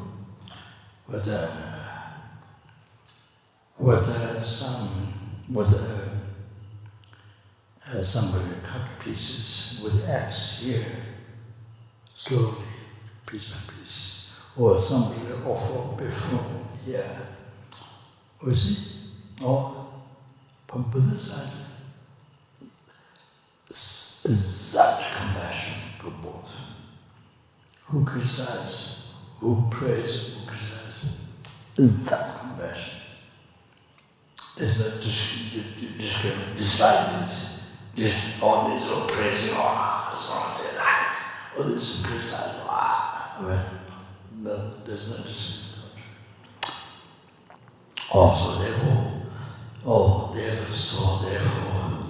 But 1.10 1.28
uh, 1.28 1.71
Whether, 3.82 4.02
whether 4.02 4.44
some, 4.44 4.88
whether 5.48 6.10
uh, 7.88 8.04
somebody 8.04 8.54
cut 8.64 8.82
pieces 9.04 9.82
with 9.84 10.08
axe 10.08 10.60
here, 10.60 10.86
slowly, 12.14 12.64
piece 13.26 13.50
by 13.50 13.58
piece, 13.74 14.30
or 14.56 14.80
somebody 14.80 15.32
offer 15.44 15.96
before 16.00 16.46
here. 16.86 17.28
You 18.46 18.54
see? 18.54 18.78
Or 19.44 19.88
from 20.68 20.84
Buddha's 20.92 21.32
side, 21.32 21.66
such 23.66 25.16
compassion 25.16 25.82
to 26.02 26.12
both. 26.22 26.56
Who 27.86 28.06
criticizes, 28.06 29.08
who 29.40 29.68
prays, 29.72 30.36
who 30.36 30.46
criticizes, 30.46 32.10
that 32.12 32.40
compassion. 32.40 33.01
There's 34.62 34.78
no 34.78 34.92
discrimination, 35.98 36.56
disciples 36.56 37.64
this, 37.96 38.40
all 38.44 38.70
this 38.70 38.92
oppression, 38.92 39.56
oh, 39.58 40.14
something 40.14 40.78
like, 40.78 41.58
all 41.58 41.64
this 41.64 42.06
criticize, 42.06 42.62
ah, 42.70 43.40
well, 43.42 43.66
no, 44.38 44.74
there's 44.86 45.10
no 45.10 45.18
discrimination. 45.24 45.82
Also, 48.12 48.62
therefore, 48.62 49.24
oh, 49.84 50.32
therefore, 50.32 50.76
so 50.76 51.26
therefore, 51.26 52.04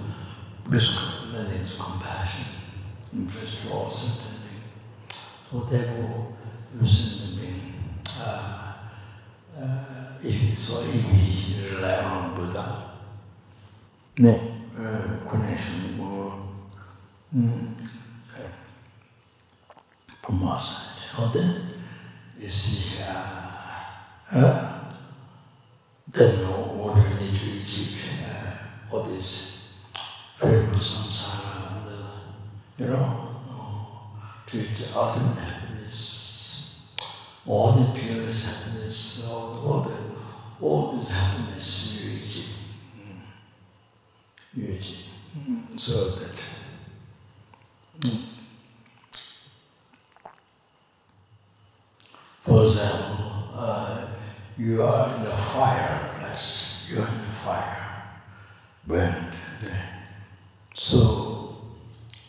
this 0.68 0.90
means 1.32 1.74
compassion, 1.80 2.46
interest 3.14 3.60
for 3.60 3.72
all 3.72 3.88
sympathy. 3.88 4.56
So 5.50 5.60
therefore, 5.60 6.34
you 6.78 6.86
send 6.86 7.40
me, 7.40 7.54
uh, 8.20 8.74
uh, 9.58 10.01
so 10.22 10.80
if 10.82 11.12
we 11.12 11.74
rely 11.74 11.98
on 12.04 12.34
Buddha, 12.36 12.92
ne 14.18 14.38
connection 15.28 15.98
will 15.98 16.52
promote 20.22 20.60
it. 20.60 21.32
then 21.34 21.62
you 22.38 22.48
see, 22.48 23.02
uh, 23.02 23.80
uh, 24.32 24.94
then 26.06 26.36
what 26.46 26.94
we 26.94 27.02
need 27.02 27.38
to 27.38 27.58
achieve, 27.58 27.98
uh, 28.24 28.94
all 28.94 29.02
this 29.02 29.74
terrible 30.38 30.76
samsara 30.78 31.78
and, 31.78 31.88
uh, 31.88 32.18
you 32.78 32.86
know, 32.86 33.28
to 34.46 34.56
the 34.58 34.96
ultimate 34.96 35.38
happiness, 35.38 36.78
all 37.44 37.72
the 37.72 37.98
purest 37.98 38.46
happiness, 38.46 39.26
all, 39.28 39.66
all 39.66 39.80
the 39.80 40.11
all 40.62 40.92
this 40.92 41.10
happiness 41.10 42.00
you 42.02 42.16
achieve. 42.16 42.54
yuji, 44.56 44.96
mm, 45.36 45.78
so 45.80 46.10
that 46.10 46.44
mm. 48.00 48.20
for 52.42 52.66
example, 52.66 53.32
uh, 53.54 54.06
you 54.58 54.82
are 54.82 55.14
in 55.16 55.22
the 55.24 55.30
fireplace, 55.30 56.86
you 56.90 56.98
are 56.98 57.08
in 57.08 57.18
the 57.18 57.34
fire, 57.44 58.02
burned. 58.86 59.32
So, 60.74 61.56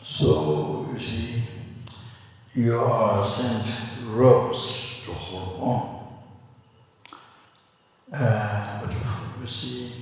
so 0.02 0.88
you 0.92 0.98
see, 1.00 1.42
you 2.54 2.78
are 2.78 3.26
sent 3.26 3.66
ropes 4.06 5.02
to 5.04 5.12
hold 5.12 5.60
on. 5.60 5.93
Uh, 8.16 8.80
but 8.80 8.94
you 9.40 9.46
see, 9.48 9.92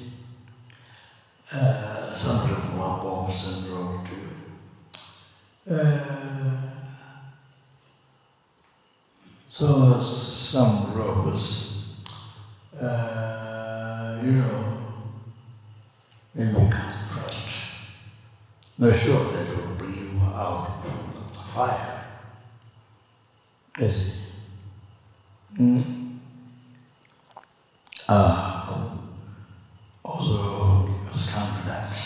uh, 1.51 2.13
some 2.13 2.47
people 2.47 2.79
want 2.79 3.03
bombs 3.03 3.65
and 3.65 3.75
rope 3.75 4.07
too. 4.07 5.75
Uh, 5.75 6.61
so 9.49 10.03
some 10.03 10.93
ropes, 10.93 11.95
uh, 12.79 14.21
you 14.23 14.33
know, 14.33 14.79
maybe 16.35 16.53
can't 16.53 17.09
trust. 17.09 17.49
Not 18.77 18.95
sure 18.95 19.25
they 19.25 19.55
will 19.55 19.75
bring 19.79 19.95
you 19.95 20.21
out 20.35 20.69
of 20.85 21.33
the 21.33 21.39
fire. 21.39 22.05
Is 23.79 24.09
it? 24.09 24.15
Mm. 25.59 26.02
Uh, 28.09 28.89
also, 30.05 30.89
because 30.89 31.31
come 31.31 31.49
that 31.65 31.97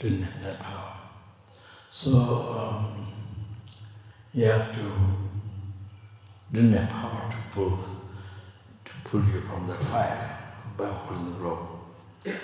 didn't 0.00 0.22
have 0.22 0.42
that 0.42 0.60
power. 0.60 0.96
So 1.90 2.10
um, 2.12 3.12
you 4.32 4.44
have 4.44 4.72
to 4.74 4.92
didn't 6.52 6.72
have 6.72 6.90
power 6.90 7.30
to 7.30 7.36
pull 7.54 7.78
to 8.84 8.92
pull 9.04 9.24
you 9.24 9.40
from 9.40 9.66
the 9.66 9.74
fire 9.74 10.38
by 10.76 10.86
holding 10.86 11.32
the 11.32 11.38
rope. 11.40 12.36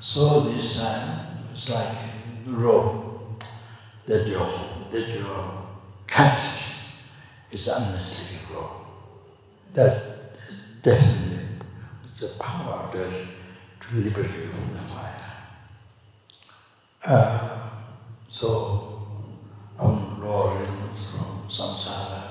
So 0.00 0.40
this 0.40 0.82
time 0.82 1.26
it's 1.52 1.68
like 1.68 1.96
the 2.44 2.52
rope 2.52 3.42
that 4.06 4.26
you 4.26 4.38
that 4.90 5.08
you 5.08 5.26
catch 6.06 6.74
is 7.50 7.68
unmistakable. 7.68 8.86
That 9.74 10.82
definitely 10.82 11.29
the 12.20 12.28
power 12.38 12.90
that 12.92 13.10
to 13.80 13.96
liberate 13.96 14.30
you 14.30 14.46
from 14.48 14.72
the 14.72 14.78
fire. 14.78 15.36
Uh, 17.02 17.70
so, 18.28 19.06
from 19.78 20.22
Lord 20.22 20.68
from 20.68 21.48
samsara, 21.48 22.22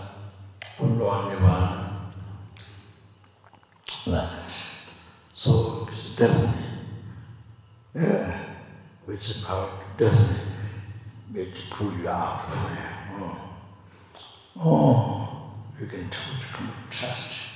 from 0.77 0.99
Lord 0.99 1.33
Nirvana, 1.33 2.11
like 4.05 4.29
that. 4.29 4.53
So, 5.33 5.87
it's 5.91 6.15
definitely, 6.15 6.65
yeah, 7.95 8.45
which 9.05 9.31
is 9.31 9.43
power 9.43 9.71
definitely 9.97 10.45
to 11.33 11.61
pull 11.71 11.91
you 11.93 12.07
out 12.07 12.45
of 12.47 12.53
fire. 12.53 13.07
Oh. 13.13 13.49
Oh, 14.61 15.51
you 15.79 15.87
can 15.87 16.07
trust 16.91 17.48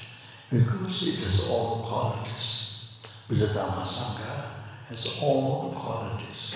because 0.53 1.07
it 1.07 1.15
has 1.23 1.49
all 1.49 1.77
the 1.77 1.83
qualities. 1.83 2.89
the 3.27 3.47
Sangha 3.47 4.45
has 4.87 5.17
all 5.19 5.69
the 5.69 5.79
qualities 5.79 6.55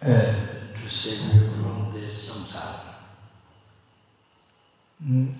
uh, 0.00 0.06
to 0.06 0.88
save 0.88 1.34
you 1.34 1.48
from 1.48 1.90
this 1.92 2.30
samsara. 2.30 2.94
Mm. 5.04 5.34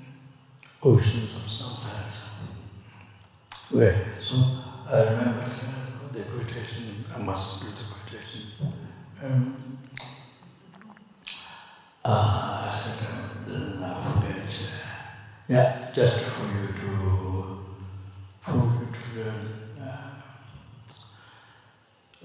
Oceans 0.82 1.36
of 1.36 1.42
samsara. 1.42 1.98
Well, 3.72 3.94
so 4.20 4.36
I 4.90 5.04
remember 5.04 5.50
the 6.12 6.22
quotation, 6.24 7.04
I 7.14 7.22
must 7.22 7.60
do 7.60 7.68
the 7.68 7.84
quotation. 7.94 8.42
Um, 9.22 9.78
uh, 12.04 12.66
I 12.66 12.74
said, 12.74 13.06
I 13.06 13.46
will 13.46 13.80
not 13.80 14.24
forget. 14.24 14.70
yeah, 15.48 15.90
just 15.94 16.37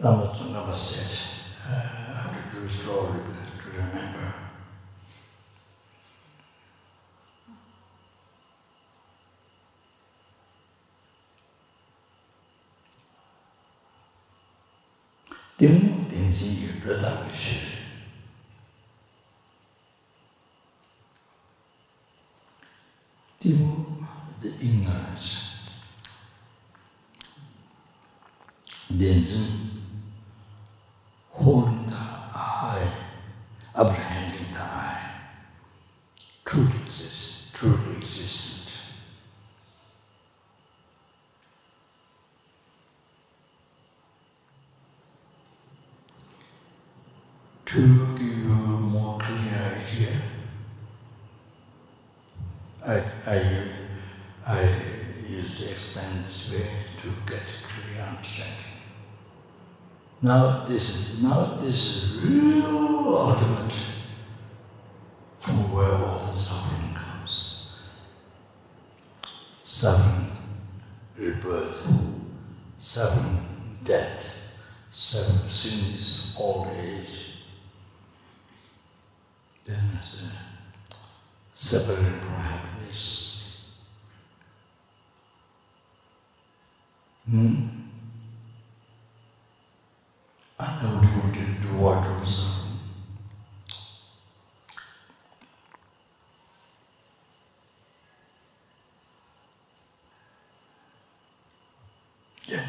Lama 0.04 0.26
Tsongkhapa 0.36 0.76
said, 0.76 1.48
uh, 1.66 1.72
I 1.72 2.22
have 2.24 2.52
to 2.52 2.60
do 2.60 2.68
slowly 2.68 3.20
to 3.64 3.70
remember. 3.72 4.34
Ding 15.58 16.06
Dingxin 16.12 16.62
Yu 16.62 16.92
Rada 16.92 17.12
Wishi. 17.24 17.60
Ding, 23.40 24.06
the 24.42 24.50
ignorance. 24.50 25.56
Dingxin 28.92 29.63
Now 60.24 60.64
this 60.64 60.90
is 60.96 61.22
now 61.22 61.44
this 61.60 61.76
is 61.76 62.24
real 62.24 63.18
ultimate 63.18 63.76
from 65.42 65.70
where 65.74 65.92
all 65.92 66.18
the 66.18 66.24
suffering 66.24 66.96
comes. 66.96 67.76
Suffering, 69.66 70.32
rebirth, 71.18 71.92
suffering, 72.80 73.38
death, 73.84 74.64
suffering, 74.94 75.50
sickness, 75.50 76.38
old 76.40 76.70
age. 76.70 77.44
Then 79.66 79.82
there's 79.92 80.22
a 80.24 80.96
separated 81.54 82.14
from 82.22 82.30
happiness. 82.30 83.76
Hmm? 87.30 87.84
Unable 90.66 91.34
to 91.34 91.68
what 91.78 92.08
also. 92.08 92.44
Yeah, 102.46 102.60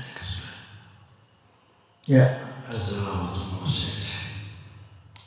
yeah, 2.07 2.39
as 2.69 2.95
the 2.95 3.03
Lama 3.03 3.69
said, 3.69 4.05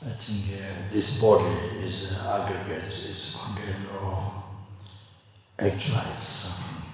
I 0.06 0.10
think 0.10 0.60
uh, 0.60 0.92
this 0.92 1.20
body 1.20 1.52
is 1.78 2.12
an 2.12 2.26
aggregate, 2.26 2.84
it's 2.84 3.34
a 3.34 3.38
container 3.38 3.98
of 4.00 4.32
actualized 5.58 6.22
suffering, 6.22 6.84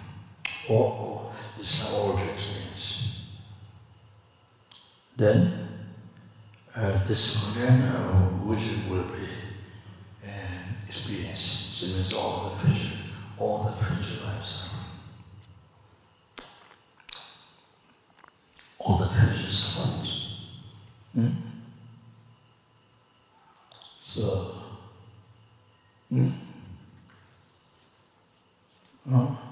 or, 0.71 0.93
or 0.93 1.33
this 1.59 1.81
is 1.81 1.93
all 1.93 2.15
the 2.15 2.33
experience. 2.33 3.21
Then 5.17 5.53
uh, 6.75 7.05
this 7.07 7.45
container 7.45 7.97
of 7.97 8.47
which 8.47 8.65
will 8.89 9.05
be 9.05 9.29
an 10.25 10.77
experience, 10.89 11.41
so 11.41 11.87
means 11.95 12.13
all 12.15 12.57
the 12.57 12.69
vision, 12.69 12.99
all 13.39 13.65
the 13.65 13.73
visualization. 13.85 14.71
All 14.71 14.84
So, 24.01 24.55
hmm? 26.11 26.29
Oh. 29.11 29.45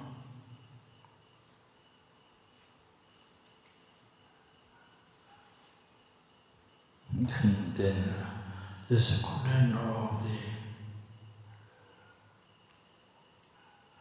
is 8.92 9.20
a 9.20 9.26
container 9.26 9.80
of 9.90 10.22
the 10.22 10.38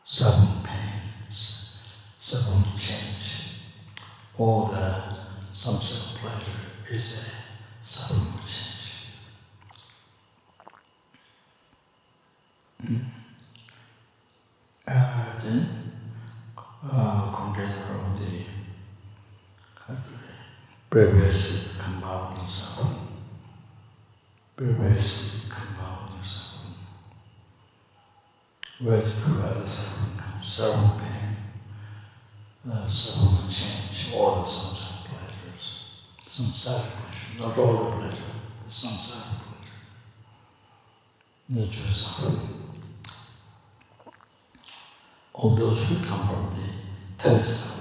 seven 0.03 0.47
pains, 0.65 1.79
seven 2.19 2.63
change. 2.77 3.61
All 4.37 4.65
the 4.65 5.01
samsara 5.53 6.15
pleasure 6.17 6.61
is 6.89 7.33
a 7.83 7.85
seven 7.85 8.27
change. 8.45 9.05
Mm. 12.83 13.05
Uh, 14.87 15.39
then, 15.41 15.67
uh, 16.91 17.31
container 17.31 17.95
of 17.95 18.19
the 18.19 18.41
suffering, 22.51 23.07
previous 24.57 25.49
compound 25.49 26.19
suffering, 26.21 26.75
with 28.81 29.05
the 29.25 29.41
other 29.41 29.61
suffering 29.61 30.17
comes 30.19 30.47
seven 30.47 30.89
pain, 30.99 31.37
seven 32.89 33.49
change, 33.49 34.13
all 34.13 34.35
the 34.41 34.47
samsara 34.47 35.05
pleasures, 35.07 35.65
samsara 36.27 36.83
pleasure, 36.91 37.39
not 37.39 37.57
all 37.57 37.73
the 37.73 37.91
pleasure, 37.97 38.33
the 38.65 38.69
samsara 38.69 39.43
pleasure, 39.47 39.79
nature 41.49 41.91
suffering. 41.93 42.49
All 45.33 45.55
those 45.55 45.87
who 45.87 45.95
come 46.05 46.27
from 46.27 46.53
the 46.53 46.69
tenth 47.17 47.71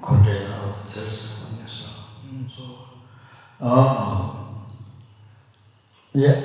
container 0.03 0.55
of 0.55 0.83
the 0.85 0.91
third 0.91 1.13
suffering 1.13 1.65
is 1.65 1.77
uh, 1.87 2.49
so, 2.49 2.65
uh, 3.61 4.35
yeah. 6.13 6.41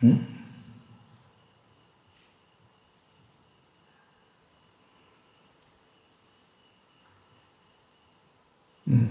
Hmm? 0.00 0.14
Mm. 8.88 9.10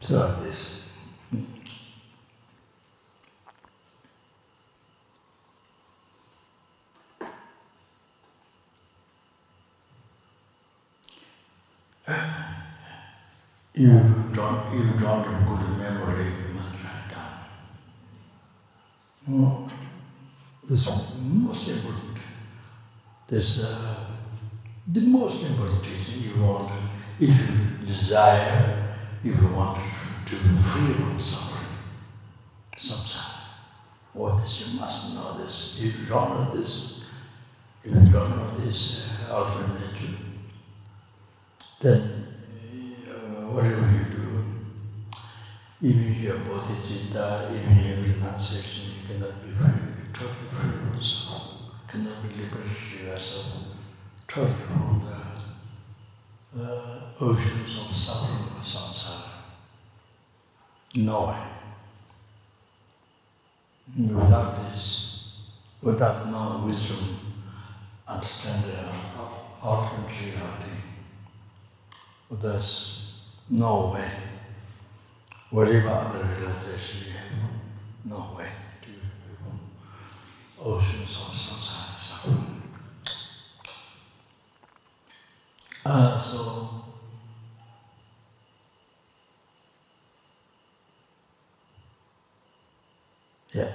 So 0.00 0.16
this. 0.42 0.82
Mm. 1.32 1.44
You 13.72 13.88
don't, 14.34 14.74
you 14.74 14.82
don't 15.00 15.24
have 15.24 15.48
good 15.48 15.78
memory, 15.78 16.24
you 16.26 16.54
must 16.54 16.72
write 16.82 17.08
down. 17.14 17.38
Oh, 19.30 19.70
this 20.68 20.88
most 21.18 21.68
important. 21.68 22.18
This 23.30 23.64
uh, 23.64 24.10
the 24.92 25.02
most 25.02 25.44
important 25.44 25.86
thing 25.86 26.20
you 26.20 26.42
want, 26.42 26.72
if 27.20 27.28
you 27.28 27.86
desire, 27.86 28.96
if 29.22 29.40
you 29.40 29.48
want 29.54 29.78
to 30.26 30.34
be 30.34 30.56
free 30.62 30.94
from 30.94 31.20
suffering, 31.20 31.76
samsara. 32.76 33.36
What 34.14 34.38
this, 34.38 34.66
you 34.66 34.80
must 34.80 35.14
know 35.14 35.38
this. 35.38 35.80
If 35.80 36.00
you 36.00 36.06
don't 36.06 36.30
know 36.30 36.56
this, 36.56 37.06
if 37.84 37.94
you 37.94 38.12
don't 38.12 38.30
know 38.36 38.50
this 38.58 39.30
uh, 39.30 39.36
ultimate 39.36 39.78
nature, 39.80 40.16
then 41.80 42.00
uh, 43.06 43.46
whatever 43.54 43.86
you 43.92 44.04
do, 44.10 44.44
even 45.82 46.20
your 46.20 46.38
bodhicitta, 46.38 47.54
even 47.54 47.76
your 47.84 47.96
renunciation, 48.02 48.86
you 48.90 49.14
cannot 49.14 49.40
be 49.44 49.52
free, 49.52 49.78
totally 50.12 50.48
free 50.50 50.70
from 50.70 51.00
suffering, 51.00 51.60
cannot 51.86 52.22
be 52.22 52.42
liberated 52.42 53.06
yourself 53.06 53.70
totally 54.30 54.54
from 54.54 55.02
the 56.54 56.62
uh, 56.62 57.00
oceans 57.20 57.78
of 57.78 57.96
suffering 57.96 58.44
of 58.58 58.64
samsara. 58.64 59.30
No 60.94 61.28
way. 61.28 61.46
Without 64.14 64.56
this, 64.56 65.38
without 65.82 66.26
no 66.28 66.62
wisdom, 66.64 67.16
understanding 68.06 68.70
ultimate 69.64 70.08
reality, 70.08 70.76
there's 72.30 73.12
no 73.48 73.92
way. 73.94 74.10
Whatever 75.50 75.88
other 75.88 76.24
realization 76.38 77.06
you 77.06 77.12
have, 77.12 77.50
no 78.04 78.36
way 78.36 78.48
oceans 80.62 81.16
of 81.16 81.32
samsara 81.32 81.98
suffering. 81.98 82.62
Uh, 85.84 86.20
so, 86.20 86.84
yeah. 93.60 93.72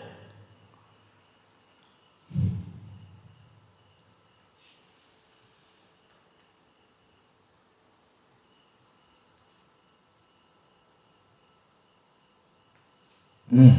Mm. 13.51 13.75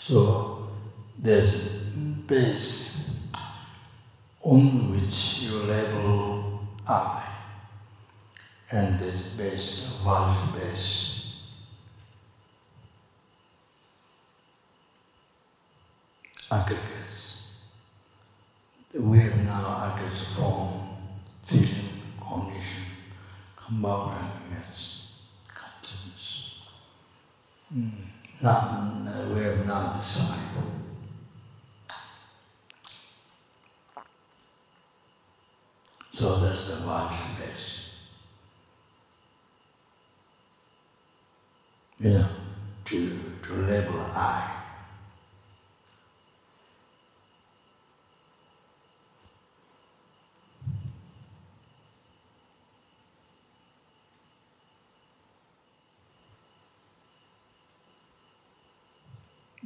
So 0.00 0.68
there's 1.18 1.85
base 2.26 3.20
on 4.42 4.90
which 4.92 5.40
you 5.42 5.58
label 5.62 6.60
I, 6.88 7.26
and 8.70 8.98
this 8.98 9.34
base, 9.36 10.00
value 10.04 10.58
base. 10.58 11.34
Aggregates. 16.50 17.64
We 18.94 19.18
have 19.18 19.44
now 19.44 19.92
aggregates 19.92 20.24
form, 20.36 20.86
feeling, 21.44 21.68
cognition, 22.20 22.84
compound 23.56 24.14
aggregates, 24.14 25.12
consciousness. 25.48 26.60
Mm. 27.74 27.90
Now, 28.40 29.34
we 29.34 29.42
have 29.42 29.66
now 29.66 29.92
decided. 29.92 30.75
So 36.16 36.36
that's 36.36 36.68
the 36.68 36.86
value 36.86 37.18
base. 37.38 37.90
You 41.98 42.08
know, 42.08 42.28
to, 42.86 43.20
to 43.42 43.52
label 43.52 44.00
I. 44.14 44.50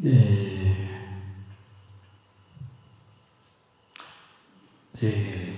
the, 0.03 0.19
the 4.99 5.11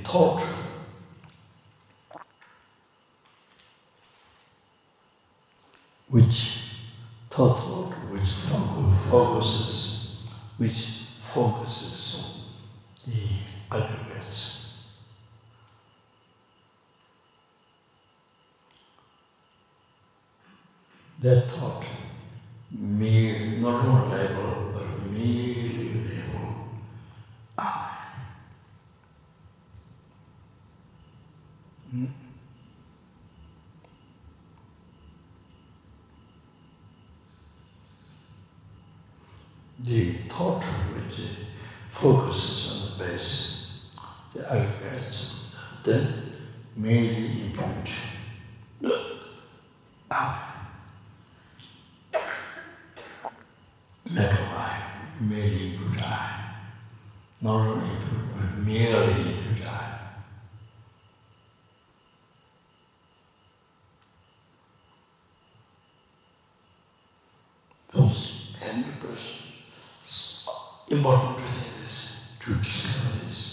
thought 0.05 0.43
which 6.13 6.77
thought 7.31 7.59
which 8.13 8.31
focuses 9.11 10.19
which 10.59 10.81
focuses 11.25 12.45
on 13.07 13.13
the 13.13 13.77
aggregates. 13.77 14.63
that 21.23 21.45
thought 21.49 21.85
mere, 22.73 23.47
not 23.61 23.85
on 23.87 24.11
level, 24.11 24.73
but 24.75 25.11
merely 25.13 26.03
level 26.11 26.69
I. 27.57 27.97
Hmm? 31.93 32.07
The 39.79 40.05
thought 40.11 40.65
which 40.95 41.21
focuses 41.93 42.67
on 42.73 42.99
the 42.99 43.05
base, 43.05 43.81
the 44.35 44.53
aggregates, 44.53 45.53
then 45.85 46.07
merely 46.75 47.47
impute 47.47 47.95
I. 50.11 50.49
Mekawai, 54.13 55.21
merely 55.23 55.77
Buddha. 55.79 56.19
Not 57.41 57.61
only 57.67 57.89
but 58.37 58.59
merely 58.59 59.35
Buddha. 59.49 59.99
Those 67.95 68.57
and 68.67 68.85
the 68.85 69.07
person. 69.07 69.47
Important 70.91 71.39
to 71.39 71.43
think 71.45 71.87
this, 71.87 72.27
to 72.45 72.55
discover 72.57 73.25
this. 73.25 73.53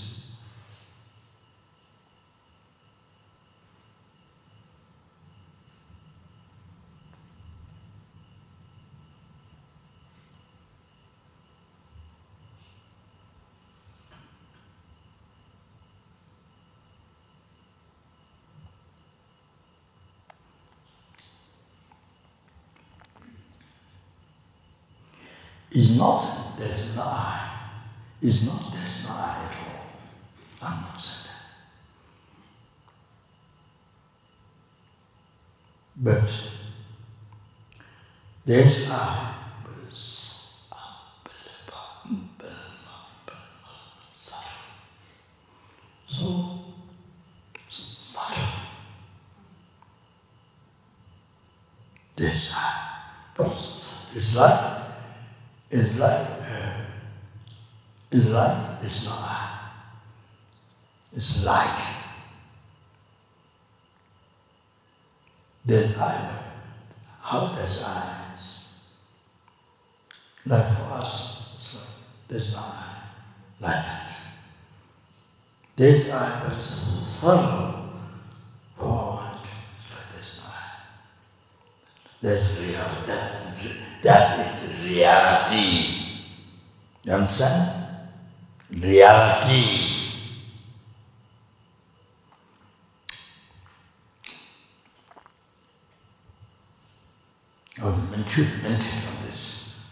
Is 25.72 25.98
not 25.98 26.58
there's 26.58 26.96
no 26.96 27.04
I. 27.04 27.36
Is 28.22 28.46
not 28.48 28.72
there's 28.74 29.08
no 29.08 29.14
I 29.14 29.50
at 29.50 29.58
all. 29.68 29.86
I'm 30.62 30.82
not 30.82 30.98
that. 30.98 31.30
But 35.96 36.30
there's 38.46 38.90
I. 38.90 39.36
So 46.08 46.60
subtle. 47.70 48.44
There's 52.18 52.52
I. 52.54 52.76
It's 54.16 54.36
like 54.36 54.69
is 55.72 56.00
like 56.00 56.28
uh, 56.42 56.86
is 58.12 58.30
not 58.30 58.82
It's 61.16 61.46
like 61.46 61.80
then 65.66 65.90
I 66.00 66.40
how 67.22 67.48
does 67.56 67.84
eyes 67.86 68.70
like 70.46 70.66
for 70.78 70.94
us 70.94 71.54
it's 71.56 71.76
like 71.76 71.94
there's 72.28 72.54
no 72.54 72.60
eye 72.60 73.04
like 73.60 73.74
that. 73.74 74.16
There's 75.76 76.10
eye 76.10 76.42
but 76.48 76.64
subtle 76.64 77.92
forward 78.78 79.40
like 79.94 80.10
no 80.16 80.42
eye. 80.46 80.74
That's 82.22 82.60
real. 82.60 83.06
That's 83.06 83.49
that 84.02 84.40
is 84.40 84.84
reality. 84.86 85.96
You 87.04 87.14
understand? 87.14 87.86
Reality. 88.72 89.90
Oh, 97.82 97.92
the 97.92 98.18
man 98.18 98.26
should 98.30 98.48
meditate 98.62 99.08
on 99.08 99.26
this. 99.26 99.86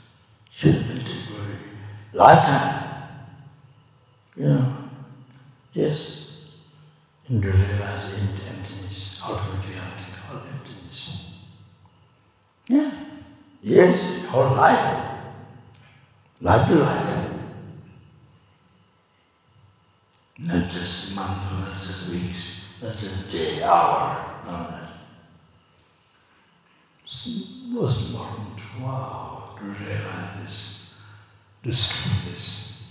Should 0.52 0.76
meditate 0.88 1.30
very 1.32 1.58
lifetime. 2.14 2.84
You 4.36 4.44
know, 4.44 4.78
yes, 5.74 6.52
and 7.28 7.44
realize 7.44 8.20
emptiness, 8.20 9.22
ultimate 9.26 9.66
reality, 9.68 10.12
all 10.30 10.42
emptiness. 10.54 11.32
Yeah. 12.68 12.92
Yes, 13.68 14.24
whole 14.28 14.56
life. 14.56 15.20
Life 16.40 16.70
to 16.70 16.76
life. 16.76 17.32
Not 20.40 20.72
just 20.72 21.14
month, 21.14 21.52
not 21.52 21.74
just 21.76 22.10
weeks, 22.10 22.62
not 22.82 22.96
just 22.96 23.30
day, 23.30 23.64
hour, 23.64 24.40
of 24.46 24.70
that. 24.72 24.92
It 27.04 27.76
was 27.76 28.10
important, 28.10 28.58
wow, 28.80 29.58
to 29.60 29.66
realize 29.66 30.40
this, 30.40 30.94
discover 31.62 32.30
this. 32.30 32.84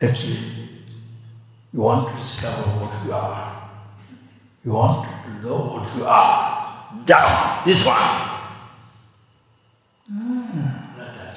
Actually, 0.00 0.38
you 1.74 1.80
want 1.80 2.08
to 2.08 2.16
discover 2.16 2.62
what 2.62 3.04
you 3.04 3.12
are. 3.12 3.70
You 4.64 4.72
want 4.72 5.06
to 5.06 5.46
know 5.46 5.56
what 5.56 5.96
you 5.98 6.04
are 6.06 6.57
down. 7.04 7.62
This 7.64 7.86
one. 7.86 7.96
Ah, 10.10 10.94
like 10.98 11.14
that. 11.16 11.36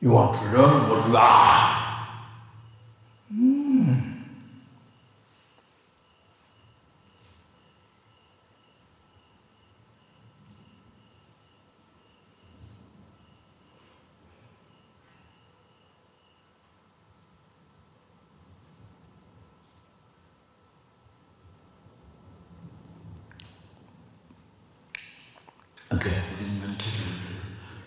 You 0.00 0.10
want 0.10 0.38
to 0.38 0.44
learn 0.56 0.88
what 0.88 1.08
you 1.08 1.16
are. 1.16 1.59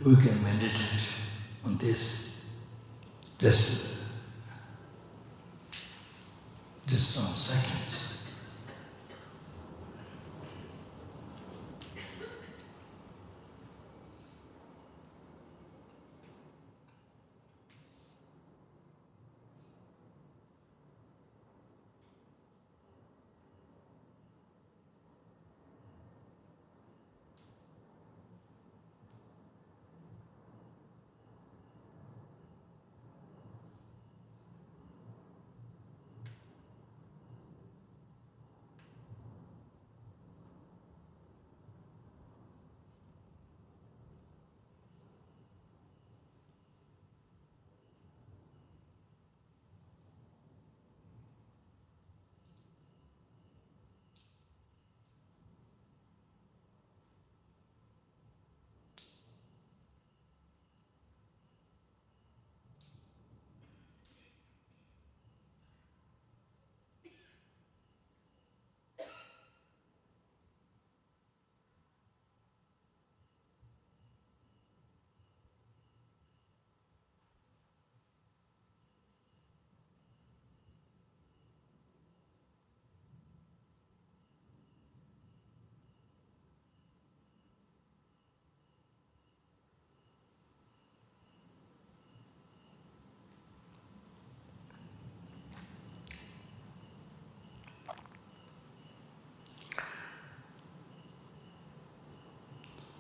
We 0.05 0.17
can 0.17 0.43
meditate 0.43 0.99
on 1.65 1.77
this. 1.77 2.41
Just, 3.39 3.82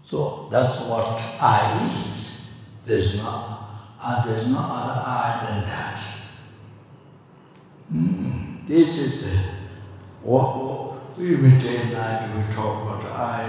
So 0.05 0.47
that's 0.51 0.81
what 0.81 1.21
I 1.41 1.79
is. 1.81 2.63
There's 2.85 3.17
no, 3.17 3.57
uh, 4.01 4.25
there's 4.25 4.47
no 4.49 4.59
other 4.59 5.01
I 5.05 5.45
than 5.45 5.67
that. 5.67 6.03
Mm, 7.93 8.67
this 8.67 8.99
is 8.99 9.49
what, 10.21 10.43
what 10.63 11.01
every 11.17 11.51
day 11.59 11.93
and 11.93 12.47
we 12.47 12.53
talk 12.53 12.83
about 12.83 13.11
I, 13.11 13.47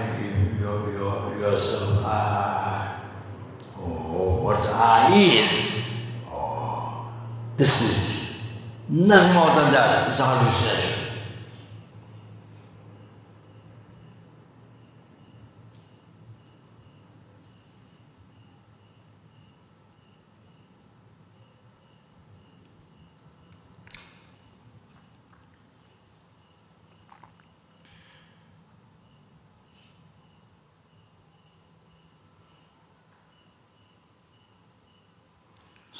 your, 0.59 0.91
your, 0.91 1.39
yourself, 1.39 2.05
I, 2.05 2.75
Oh, 3.77 4.41
what 4.43 4.59
I 4.65 5.13
is. 5.15 5.85
Oh, 6.27 7.11
this 7.57 7.81
is 7.81 8.37
nothing 8.89 9.33
more 9.35 9.47
than 9.47 9.71
that. 9.73 10.07
It's 10.07 10.19
hallucination. 10.19 10.95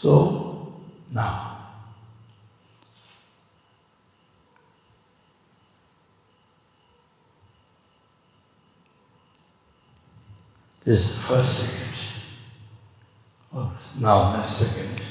So, 0.06 0.74
now, 1.12 1.56
this 10.75 10.75
is 10.86 11.16
the 11.16 11.22
first 11.22 11.60
second. 11.60 11.82
Well, 13.52 13.74
now, 14.00 14.36
next 14.36 14.50
second. 14.50 15.02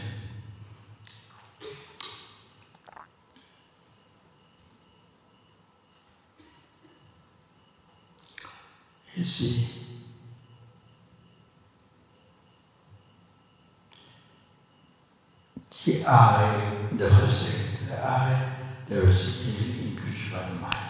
You 9.17 9.25
see, 9.25 9.85
The 15.85 16.03
I, 16.07 16.73
the 16.93 17.11
first 17.11 17.53
thing, 17.53 17.89
the 17.89 18.03
I, 18.03 18.55
there 18.89 19.07
is 19.07 19.85
increased 19.85 20.33
by 20.33 20.39
the 20.49 20.55
mind. 20.55 20.84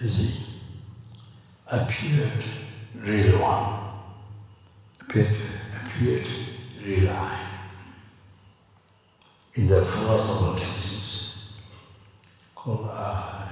You 0.00 0.08
see, 0.08 0.46
appeared 1.66 2.42
real 2.96 3.38
one, 3.38 3.80
appeared, 5.02 5.36
appeared 5.74 6.26
real 6.82 7.10
I 7.10 7.50
in 9.54 9.66
the 9.66 9.82
philosophical 9.82 10.54
teachings 10.54 11.52
called 12.54 12.88
uh, 12.90 13.48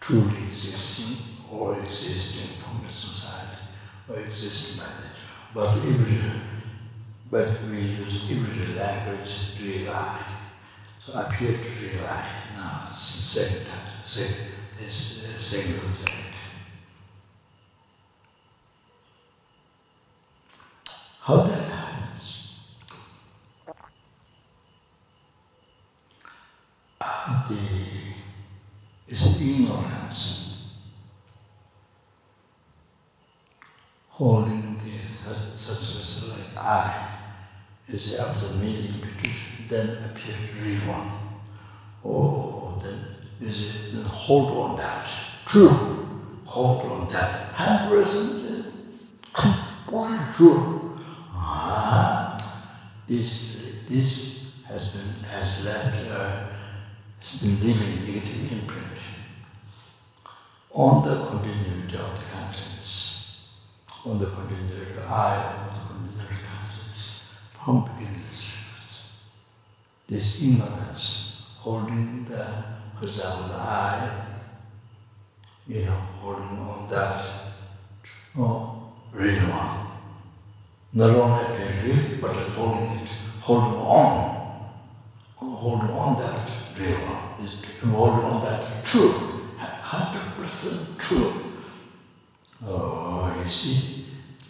truly 0.00 0.36
existing 0.48 1.36
or 1.48 1.78
existing 1.78 2.60
from 2.60 2.84
the 2.84 2.92
society 2.92 3.62
or 4.08 4.18
existing 4.18 4.82
by 4.82 4.90
nature. 5.00 5.14
But 5.54 5.76
every, 5.76 6.20
but 7.30 7.70
we 7.70 7.78
use 7.78 8.32
every 8.32 8.74
language 8.74 9.56
to 9.56 9.62
realize. 9.62 10.24
So 11.04 11.12
appear 11.12 11.52
to 11.52 11.86
realize 11.86 12.32
now, 12.56 12.90
second 12.96 13.66
time, 13.66 13.92
second, 14.06 14.43
this 14.78 15.28
uh, 15.28 15.38
single 15.38 15.88
second. 15.90 16.34
How 21.20 21.36
that 21.36 21.74
the 27.48 27.56
is 29.08 29.40
ignorance 29.40 30.68
holding 34.08 34.76
the 34.78 34.94
as 35.30 36.28
like 36.28 36.64
I 36.64 37.18
is 37.88 38.18
the 38.40 38.64
meaning 38.64 39.00
between 39.00 39.68
then 39.68 39.88
appear 40.04 40.36
real 40.62 40.80
one. 40.80 41.10
Oh, 42.04 42.43
is 43.40 43.74
it 43.74 43.94
then 43.94 44.04
hold 44.04 44.56
on 44.58 44.76
that. 44.76 45.08
True. 45.46 45.68
Hold 46.46 46.84
on 46.86 47.08
that. 47.12 47.52
Hundred 47.54 48.04
percent 48.04 48.74
completely 49.32 50.18
true. 50.36 50.98
Ah, 51.34 52.38
this 53.08 53.84
this 53.88 54.64
has 54.68 54.88
been 54.90 55.24
has 55.24 55.64
left, 55.64 56.10
uh, 56.10 56.46
has 57.20 57.42
been 57.42 57.60
leaving 57.60 58.06
negative 58.06 58.52
imprint 58.52 58.86
on 60.72 61.06
the 61.06 61.14
continuity 61.26 61.96
of 61.98 62.18
the 62.18 62.36
consciousness, 62.36 63.50
on 64.04 64.18
the 64.18 64.26
continuity 64.26 64.90
of 64.90 64.96
the 64.96 65.02
I, 65.02 65.36
on 65.62 65.74
the 65.78 65.94
continuity 65.94 66.34
of 66.34 66.50
consciousness, 66.50 67.22
from 67.54 67.84
beginning 67.84 68.20
to. 68.32 68.54
This 70.06 70.42
ignorance 70.42 71.46
holding 71.60 72.26
the, 72.26 72.44
without 73.00 73.48
the 73.48 73.54
eye, 73.54 74.26
you 75.66 75.84
know, 75.86 75.92
holding 76.20 76.58
on 76.58 76.88
that, 76.90 77.24
oh, 78.38 78.92
real 79.12 79.34
one. 79.34 79.86
Not 80.92 81.10
only 81.10 81.44
the 81.44 81.86
real, 81.86 82.20
but 82.20 82.36
holding 82.50 82.92
it, 83.00 83.08
holding 83.40 83.78
on, 83.80 84.70
holding 85.36 85.90
on 85.90 86.18
that 86.20 86.50
real 86.78 86.96
one, 86.98 87.44
is 87.44 87.64
holding 87.82 88.24
on 88.24 88.44
that 88.44 88.84
true, 88.84 89.12
100% 89.58 90.98
true. 90.98 91.32
Oh, 92.66 93.42
you 93.42 93.50
see, 93.50 94.06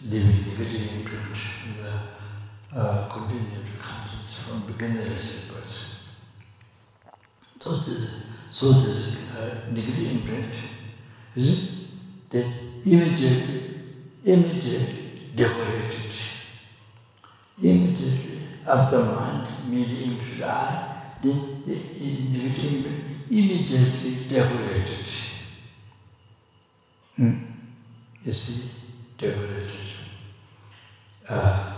living 0.07 0.43
divinity 0.43 0.99
imprint 0.99 1.37
in 1.65 1.83
the 1.83 2.79
uh, 2.79 3.09
continued 3.09 3.65
conscience 3.81 4.39
from 4.43 4.67
beginning 4.67 4.97
as 4.97 5.51
person. 5.51 5.97
So 7.59 7.77
this 7.77 8.34
So 8.55 8.71
this 8.71 9.35
uh, 9.35 9.69
negative 9.69 10.11
imprint. 10.11 10.53
is 11.35 11.47
it? 11.51 11.89
The 12.29 12.39
immediately, 12.85 13.81
immediately 14.23 15.33
decorated. 15.35 16.13
Immediately 17.61 18.39
of 18.65 18.91
the 18.91 19.03
mind, 19.03 19.69
medium 19.69 20.15
to 20.37 20.45
eye, 20.45 20.47
ah, 20.47 21.17
the, 21.21 21.31
the, 21.67 21.75
negative 22.31 22.75
imprint 22.75 23.03
immediately 23.29 24.23
decorated. 24.29 25.05
Hmm. 27.17 27.33
You 28.23 28.31
see, 28.31 28.71
decorated. 29.17 29.69
Uh, 31.27 31.73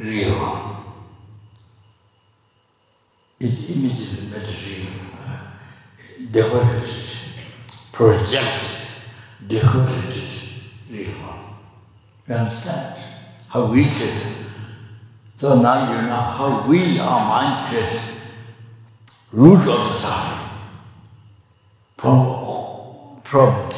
real. 0.00 0.70
It 3.38 3.70
immediately 3.70 4.30
made 4.30 4.48
real. 4.66 5.09
Decorated, 6.28 7.16
projected, 7.92 8.78
decorated, 9.46 10.28
real. 10.90 11.06
You 12.28 12.34
understand? 12.34 13.02
How 13.48 13.70
wicked. 13.72 14.18
So 15.36 15.60
now 15.60 15.90
you 15.90 16.08
know 16.08 16.14
how 16.14 16.66
we 16.68 16.98
are 17.00 17.28
minded, 17.28 18.00
root 19.32 19.66
of 19.66 19.84
suffering, 19.86 20.58
from 21.96 23.20
problem 23.22 23.70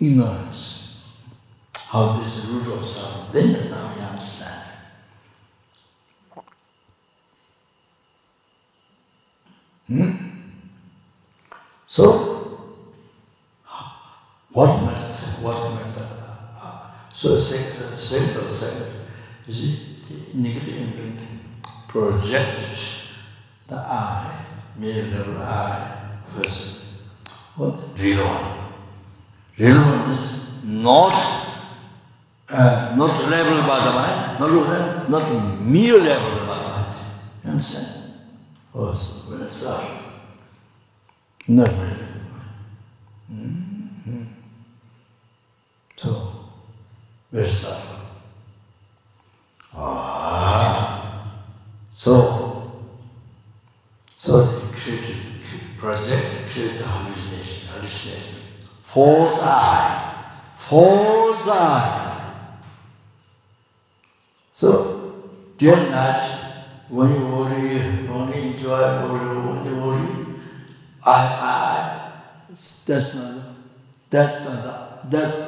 ignorance, 0.00 1.04
how 1.74 2.12
this 2.12 2.46
root 2.46 2.78
of 2.78 2.86
suffering, 2.86 3.52
then 3.52 3.70
now 3.70 3.94
you 3.96 4.02
understand. 4.02 4.64
Hmm? 9.88 10.10
So, 11.86 12.04
what 14.52 14.82
method, 14.82 15.42
what 15.42 15.72
method? 15.74 16.06
So, 17.12 17.36
simple, 17.38 17.96
simple. 17.96 18.44
You 19.46 19.54
see, 19.54 19.96
negative 20.34 21.18
projected 21.88 22.78
the 23.66 23.76
eye, 23.76 24.44
mere 24.76 25.04
level 25.04 25.38
eye, 25.42 26.18
first. 26.36 27.02
What? 27.56 27.74
Real 27.98 28.24
one. 28.24 28.68
Real 29.58 29.80
one 29.80 30.10
is 30.10 30.62
not, 30.64 31.16
uh, 32.50 32.94
not 32.94 33.24
level 33.30 33.66
by 33.66 33.78
the 33.84 33.92
mind, 33.96 34.38
not, 34.38 35.08
not 35.08 35.60
mere 35.62 35.98
level 35.98 36.46
by 36.46 36.58
the 36.58 36.68
mind. 36.68 36.96
You 37.44 37.50
understand? 37.52 37.97
Subtle. 39.48 39.98
Not 41.48 41.68
really. 41.68 42.08
Mm-hmm. 43.32 44.22
So, 45.96 46.32
subtle. 47.46 47.98
Ah, 49.74 51.34
so, 51.94 52.72
so 54.18 54.44
they 54.44 54.78
created 54.78 55.16
project, 55.78 56.50
created 56.52 56.80
hallucination, 56.80 57.68
hallucination. 57.68 58.42
False 58.82 59.42
eye, 59.42 60.42
false 60.54 61.48
eye. 61.48 62.58
So, 64.52 65.30
day 65.56 65.90
night, 65.90 66.48
when 66.88 67.10
you 67.12 67.27
that's 72.88 73.14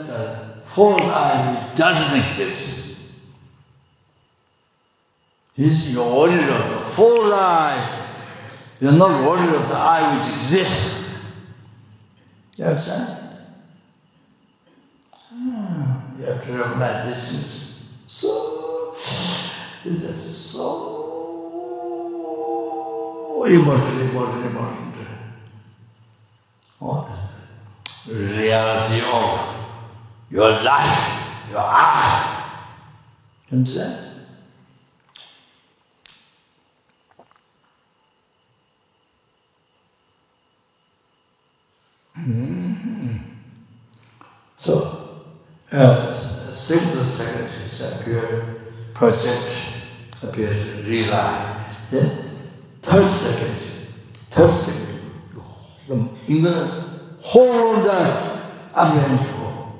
the 0.07 0.61
false 0.67 1.03
eye 1.03 1.53
which 1.53 1.79
doesn't 1.79 2.19
exist. 2.19 2.79
Is 5.57 5.93
you're 5.93 6.15
worried 6.17 6.49
of 6.49 6.69
the 6.69 6.81
full 6.95 7.35
eye. 7.35 7.81
You're 8.81 8.93
not 8.93 9.27
worried 9.27 9.55
of 9.55 9.69
the 9.69 9.75
eye 9.75 10.19
which 10.19 10.35
exists. 10.35 11.01
You 12.57 12.65
understand? 12.67 13.19
Ah, 15.33 16.13
you 16.19 16.25
have 16.25 16.45
to 16.45 16.53
recognize 16.53 17.05
this 17.07 17.33
is 17.33 17.51
so, 18.07 18.93
this 19.85 20.03
is 20.05 20.37
so 20.37 20.67
important, 23.47 24.01
important, 24.01 24.45
important. 24.47 24.91
What 26.81 27.09
reality 28.09 29.03
of 29.13 29.57
your 30.31 30.51
life, 30.63 31.49
your 31.51 31.59
eye. 31.61 32.37
Understand? 33.53 34.07
Mm-hmm. 42.19 43.17
So, 44.59 45.23
uh, 45.73 46.13
single 46.13 47.05
seconds 47.05 47.81
appear, 47.81 48.45
project 48.95 49.75
appear, 50.23 50.51
realize. 50.85 51.77
Then, 51.91 52.09
third 52.83 53.11
second, 53.11 53.57
third 54.15 54.55
second, 54.55 55.01
the 55.89 56.09
ignorance, 56.29 56.90
hold 57.21 57.57
on 57.57 57.83
to 57.83 57.89
that, 57.89 58.43
I'm 58.75 59.17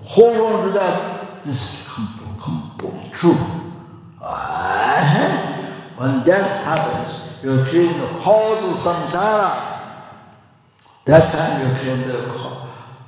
hold 0.03 0.37
on 0.37 0.67
to 0.67 0.73
that, 0.73 1.45
this 1.45 1.89
come, 1.89 2.39
come, 2.41 3.11
true. 3.13 3.37
Uh-huh. 4.21 5.51
When 5.97 6.25
that 6.25 6.65
happens, 6.65 7.41
you're 7.43 7.65
creating 7.65 7.99
the 8.01 8.07
cause 8.07 8.65
of 8.65 8.79
samsara. 8.79 9.71
That 11.07 11.33
time 11.33 11.67
you 11.67 11.81
can 11.81 12.09
the 12.09 12.31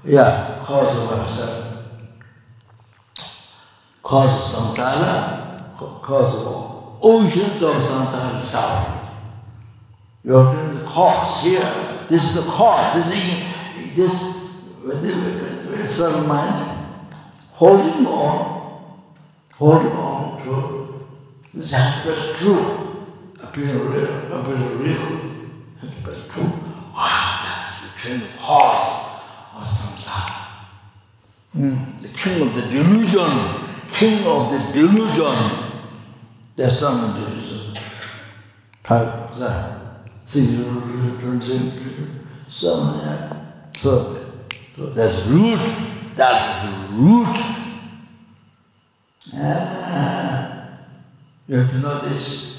yeah, 0.05 0.59
cause 0.63 0.99
of 0.99 1.19
ourselves. 1.19 1.87
Cause 4.03 4.57
of 4.57 4.77
samsara, 4.77 5.77
cause 6.03 6.45
of 6.45 6.99
oceans 7.01 7.63
of 7.63 7.77
samsara 7.77 8.41
suffering. 8.41 9.09
You're 10.25 10.53
doing 10.55 10.79
the 10.79 10.85
cause 10.85 11.45
here. 11.45 11.61
This 12.09 12.35
is 12.37 12.45
the 12.45 12.51
cause. 12.51 12.95
This 12.95 13.07
is 13.07 13.52
this 13.95 14.75
with 14.85 15.03
vessel 15.71 16.27
mind, 16.27 17.15
holding 17.53 18.07
on, 18.07 19.03
holding 19.55 19.93
on 19.93 20.43
to 20.43 21.07
this 21.55 21.75
aspect 21.75 22.39
true, 22.39 23.07
appearing 23.43 23.89
real, 23.89 24.41
appearing 24.41 24.79
real, 24.79 25.21
but 26.05 26.29
true. 26.31 26.45
Wow, 26.95 27.41
that's 27.45 27.83
the 27.83 28.01
train 28.01 28.21
of 28.23 28.37
cause 28.39 29.23
of 29.55 29.63
samsara. 29.63 30.43
Mm. 31.57 32.03
The 32.03 32.09
king 32.09 32.43
of 32.43 32.55
the 32.55 32.63
delusion, 32.63 33.31
king 33.93 34.27
of 34.27 34.51
the 34.51 34.73
delusion, 34.73 35.73
there's 36.57 36.79
some 36.79 37.15
delusion. 37.15 37.77
Type 38.83 39.35
that. 39.39 39.79
See, 40.27 40.57
you 40.57 41.19
don't 41.21 41.43
see, 41.43 41.73
some, 42.49 43.01
yeah. 43.01 43.42
So, 43.77 44.17
so 44.77 44.87
that's 44.91 45.27
root. 45.27 45.61
That's 46.15 46.67
root. 46.93 47.37
Ah, 49.35 50.79
you 51.49 51.57
have 51.57 51.71
to 51.71 51.79
know 51.79 51.99
this. 52.01 52.53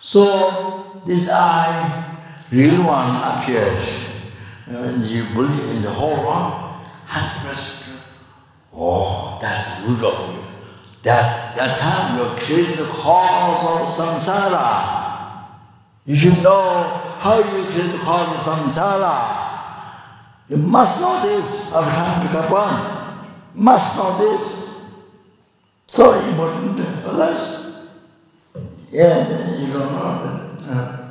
So 0.00 1.02
this 1.04 1.28
I, 1.30 2.16
real 2.50 2.82
one, 2.86 3.16
appeared. 3.22 4.07
You 4.70 5.24
believe 5.32 5.76
in 5.76 5.82
the 5.82 5.90
whole 5.90 6.22
percent. 7.46 8.02
Oh, 8.74 9.38
that's 9.40 9.80
good 9.86 10.04
of 10.04 10.34
you. 10.34 10.42
That 11.04 11.56
that 11.56 11.78
time 11.80 12.18
you're 12.18 12.36
create 12.36 12.76
the 12.76 12.84
cause 12.84 13.64
of 13.64 13.88
samsara. 13.88 15.48
You 16.04 16.14
should 16.16 16.42
know 16.42 16.82
how 17.18 17.38
you 17.38 17.64
create 17.64 17.92
the 17.92 17.98
cause 18.04 18.28
of 18.28 18.52
samsara. 18.52 19.38
You 20.50 20.58
must 20.58 21.00
know 21.00 21.22
this 21.22 21.74
of 21.74 21.84
time 21.84 22.28
Must 23.54 23.96
know 23.96 24.18
this. 24.18 24.92
So 25.86 26.12
important. 26.12 26.80
Otherwise, 27.06 27.88
yeah, 28.92 29.58
you 29.60 29.72
don't 29.72 29.92
know 29.92 30.22
that 30.24 30.76
uh, 30.76 31.10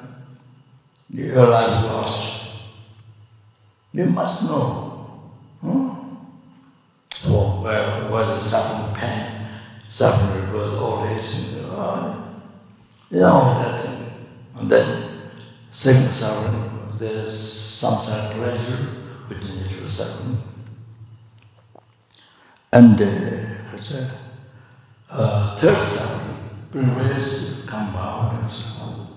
your 1.10 1.48
life 1.48 1.84
lost. 1.86 2.37
You 3.94 4.06
must 4.08 4.44
know. 4.44 5.24
Hmm? 5.62 5.98
So 7.12 7.62
where 7.62 8.12
was 8.12 8.28
the 8.28 8.40
suffering 8.40 8.96
pain, 8.96 9.48
suffering 9.90 10.52
with 10.54 10.74
old 10.74 11.08
age, 11.08 11.58
uh, 11.72 12.32
you 13.10 13.20
know 13.20 13.56
that 13.60 13.82
thing. 13.82 14.12
And 14.60 14.70
then 14.70 15.10
second 15.72 16.12
suffering, 16.12 16.98
there's 17.00 17.38
some 17.38 17.96
sort 18.04 18.20
of 18.20 18.32
pleasure, 18.34 18.84
which 19.28 19.40
is 19.40 19.72
natural 19.72 19.90
suffering. 19.90 20.38
And 22.74 23.02
uh, 23.02 23.58
uh, 25.10 25.58
third 25.58 25.76
suffering, 25.76 26.38
previous 26.72 27.68
compound 27.68 28.42
and 28.42 28.52
so 28.52 28.84
on. 28.84 29.08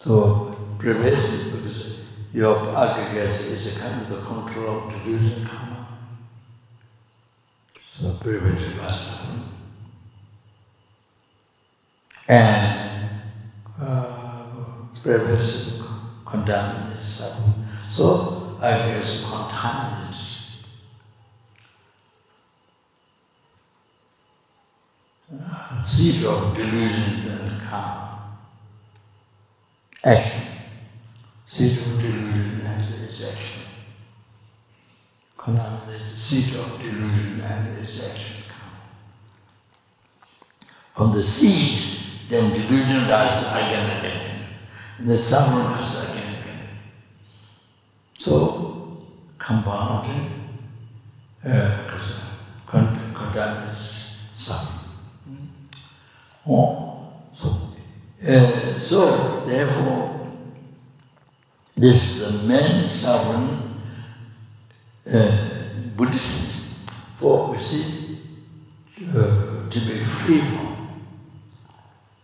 So 0.00 0.56
because 0.78 1.69
your 2.32 2.56
aggregate 2.76 3.30
is 3.30 3.76
a 3.76 3.80
kind 3.80 4.02
of 4.02 4.08
the 4.08 4.20
control 4.26 4.88
of 4.88 4.92
delusion 4.92 5.46
karma. 5.46 5.88
So 7.92 8.12
primitive 8.20 8.74
vasa. 8.74 9.40
And 12.28 13.10
uh, 13.80 14.46
previous 15.02 15.82
suffering. 17.02 17.66
So 17.90 18.58
aggregates 18.62 19.24
contaminated 19.28 20.00
seed 25.86 26.24
of 26.24 26.56
delusion 26.56 27.28
and 27.28 27.62
karma. 27.62 28.38
Action. 30.04 30.42
Seed 31.46 31.78
of 31.78 32.00
delusion 32.00 32.60
and 32.64 32.94
its 33.02 33.32
action. 33.32 33.62
Karma, 35.36 35.82
the 35.84 35.92
seed 35.92 36.54
of 36.58 36.78
delusion 36.78 37.40
and 37.40 37.78
its 37.78 38.10
action. 38.10 38.44
The 41.12 41.22
seed, 41.22 42.28
then 42.28 42.50
delusion 42.52 43.08
dies 43.08 43.50
again 43.52 43.90
and 43.90 44.06
again. 44.06 44.46
And 44.98 45.08
the 45.08 45.18
suffering 45.18 45.64
dies 45.64 46.10
again 46.10 46.34
and 46.34 46.44
again. 46.44 46.68
So, 48.18 49.06
compounding, 49.38 50.30
because 51.42 52.10
uh, 52.12 52.30
contaminates 52.66 54.16
suffering. 54.36 54.90
Hmm? 55.24 56.50
Oh, 56.50 57.12
so, 57.34 57.48
uh, 58.26 58.46
so 58.78 59.44
therefore, 59.46 60.32
this 61.76 62.20
is 62.20 62.42
the 62.42 62.48
main 62.48 62.86
suffering 62.86 63.80
uh, 65.12 65.49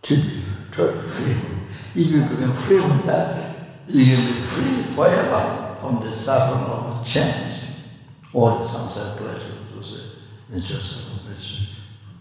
tibi 0.07 0.41
to 0.71 1.03
free. 1.03 1.35
If 1.95 2.07
you 2.07 2.21
become 2.23 2.53
free 2.53 2.79
from 2.79 3.01
that, 3.07 3.55
you 3.89 4.15
will 4.15 4.25
be 4.27 4.39
free 4.41 4.83
forever 4.95 5.75
from 5.81 5.99
the 5.99 6.07
suffering 6.07 6.63
of 6.71 7.05
change 7.05 7.63
or 8.31 8.51
the 8.51 8.63
samsara 8.63 9.17
pleasure, 9.17 9.57
to 9.73 9.83
say, 9.83 10.75
of 10.75 10.81
suffering 10.81 11.67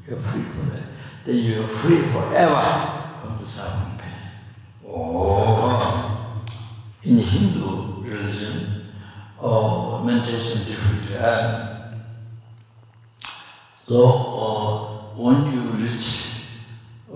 You're 0.09 0.19
free 0.19 0.43
from 0.43 0.71
that. 0.71 0.83
Then 1.25 1.37
you're 1.37 1.69
free 1.69 1.99
forever 1.99 2.65
from 3.23 3.39
the 3.39 3.47
suffering 3.47 3.99
pain. 4.01 4.31
Oh! 4.89 6.45
In 7.05 7.19
Hindu 7.19 8.03
religion, 8.03 8.87
or 9.39 10.01
oh, 10.01 10.05
meditation 10.05 10.65
different, 10.65 11.11
yeah. 11.11 11.93
So, 13.87 14.09
uh, 14.09 15.17
when 15.17 15.53
you 15.53 15.61
reach 15.71 16.16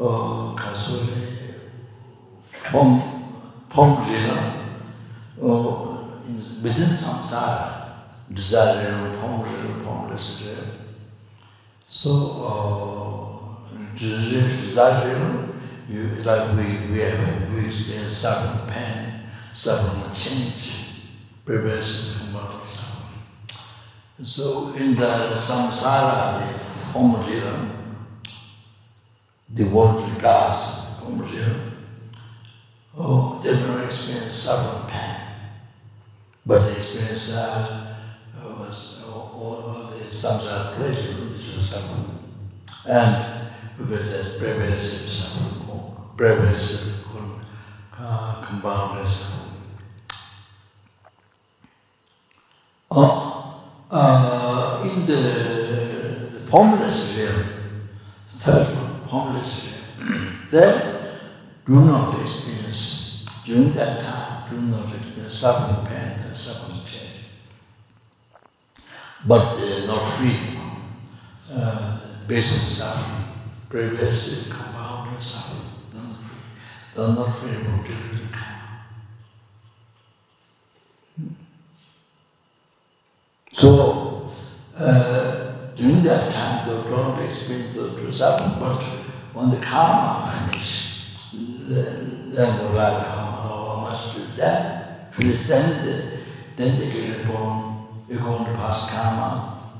어 0.03 0.55
가수의 0.57 1.61
봄 2.73 3.69
봄이라 3.69 4.33
어 5.43 6.09
within 6.65 6.89
samsara 6.89 8.01
desire 8.35 8.97
봄을 9.21 9.85
봄을 9.85 10.17
so 11.87 12.09
uh, 12.49 13.95
desire 13.95 15.53
you 15.87 16.17
like 16.25 16.49
we 16.57 16.65
we 16.89 17.01
have 17.05 17.53
we 17.53 17.67
experience 17.67 18.17
sudden 18.17 18.73
pain 18.73 19.29
sudden 19.53 20.15
change 20.15 20.97
preparation 21.45 22.15
from 22.17 22.33
what 22.41 22.65
so 24.25 24.73
in 24.81 24.97
the 24.97 25.37
samsara 25.37 26.41
the 26.41 26.47
home 26.93 27.21
rhythm 27.29 27.80
the 29.55 29.65
world 29.65 30.05
does 30.21 31.01
form 31.01 31.27
Oh, 32.97 33.41
they 33.43 33.53
don't 33.53 33.85
experience 33.85 34.35
suffering 34.35 34.93
pain, 34.93 35.21
but 36.45 36.59
they 36.61 36.73
experience 36.73 37.35
uh, 37.37 37.97
was, 38.59 39.05
all, 39.09 39.33
all 39.35 39.85
the 39.85 39.97
samsara 39.97 40.75
pleasure, 40.75 41.25
which 41.25 41.57
was 41.57 41.71
suffering. 41.71 42.19
And 42.89 43.49
because 43.79 44.11
there's 44.11 44.39
pervasive 44.39 45.11
suffering, 45.11 45.95
pervasive 46.17 47.07
uh, 47.99 48.45
compounded 48.47 49.07
suffering. 49.07 49.57
Oh, 52.91 53.63
uh, 53.91 54.83
in 54.85 55.07
the, 55.07 55.13
the 56.33 56.41
formless 56.51 57.19
realm, 57.19 57.45
third 58.31 58.77
one, 58.77 58.90
formless 59.11 59.97
realm, 59.99 60.47
there 60.51 61.20
do 61.66 61.81
not 61.81 62.20
experience, 62.20 63.27
during 63.45 63.73
that 63.73 64.01
time, 64.03 64.51
do 64.51 64.61
not 64.62 64.95
experience 64.95 65.35
suffering 65.35 65.87
pain 65.87 66.19
and 66.24 66.37
suffering 66.37 66.81
pain. 66.87 67.11
But 69.27 69.57
they 69.57 69.85
are 69.85 69.87
not 69.89 70.03
free 70.15 70.31
from 70.31 70.82
uh, 71.53 72.01
basic 72.27 72.62
suffering, 72.62 73.24
pervasive, 73.69 74.53
compounded 74.53 75.23
suffering. 75.23 75.66
They 76.95 77.03
are 77.03 77.15
not 77.15 77.37
free. 77.39 77.51
They 77.51 77.62
from 77.65 77.82
delusion 77.82 78.28
karma. 78.32 78.87
So, 83.53 84.32
uh, 84.77 85.53
during 85.77 86.03
that 86.05 86.32
time, 86.32 86.69
they 86.69 86.91
don't 86.91 87.23
experience 87.23 87.74
the 87.77 88.12
suffering, 88.12 88.59
but 88.59 89.00
when 89.32 89.51
the 89.51 89.65
karma 89.65 90.31
finishes, 90.32 91.15
then 92.35 92.35
the 92.35 92.73
much 93.82 94.15
to 94.15 94.20
that. 94.36 95.12
Then 95.16 95.85
the, 95.85 96.20
then 96.57 96.78
get 96.93 97.27
born, 97.27 97.86
you're 98.09 98.19
going 98.19 98.44
to 98.44 98.52
pass 98.55 98.90
karma, 98.90 99.73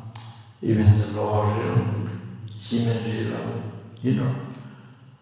even 0.63 0.99
the 0.99 1.07
lower 1.09 1.47
realm, 1.47 2.21
human 2.61 2.97
realm, 3.05 3.73
you 4.03 4.13
know, 4.13 4.35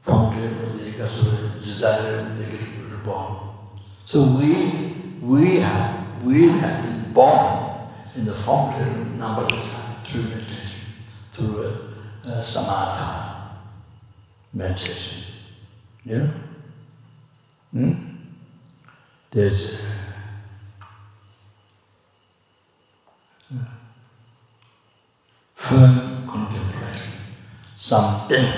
from 0.03 0.37
realm, 0.37 0.73
of 0.73 1.65
desire, 1.65 2.35
they 2.37 2.51
get 2.51 3.05
born. 3.05 3.49
So 4.05 4.37
we, 4.39 4.95
we 5.23 5.57
have, 5.61 6.25
we 6.25 6.49
have 6.49 6.85
been 6.85 7.13
born 7.13 7.91
in 8.17 8.25
the 8.25 8.35
form 8.35 8.71
realm 8.73 9.19
numberless 9.19 9.73
times 9.73 10.11
through 10.11 10.23
meditation, 10.23 10.81
through 11.33 11.65
uh, 12.25 12.43
samatha 12.43 13.28
meditation, 14.53 15.25
Yeah? 16.05 16.31
Hmm? 17.73 17.93
There's 19.31 19.87
firm 25.55 26.27
contemplation, 26.27 27.13
something 27.77 28.58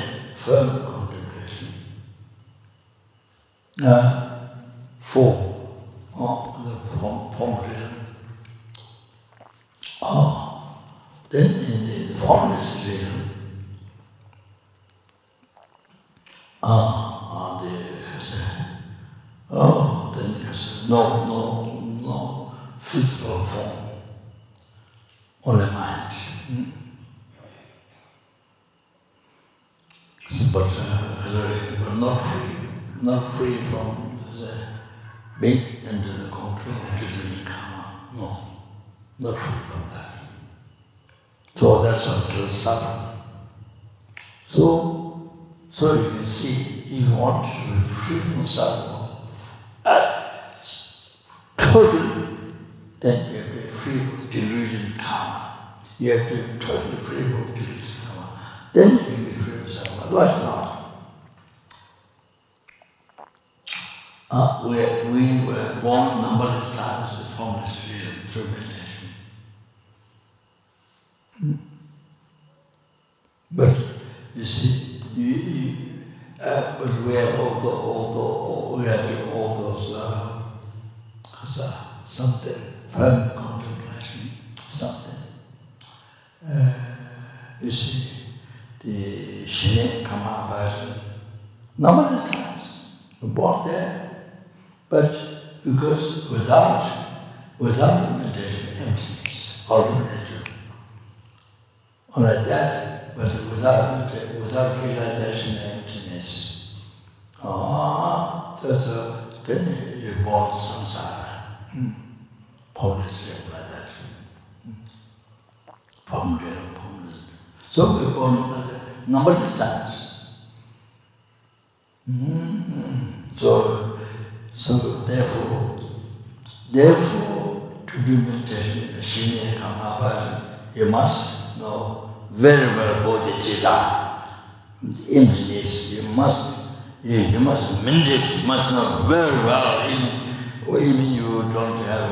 must 138.47 138.73
know 138.73 139.05
very 139.09 139.31
well, 139.45 139.91
even, 139.91 140.83
even 140.83 141.13
you 141.13 141.43
don't 141.53 141.79
have 141.85 142.11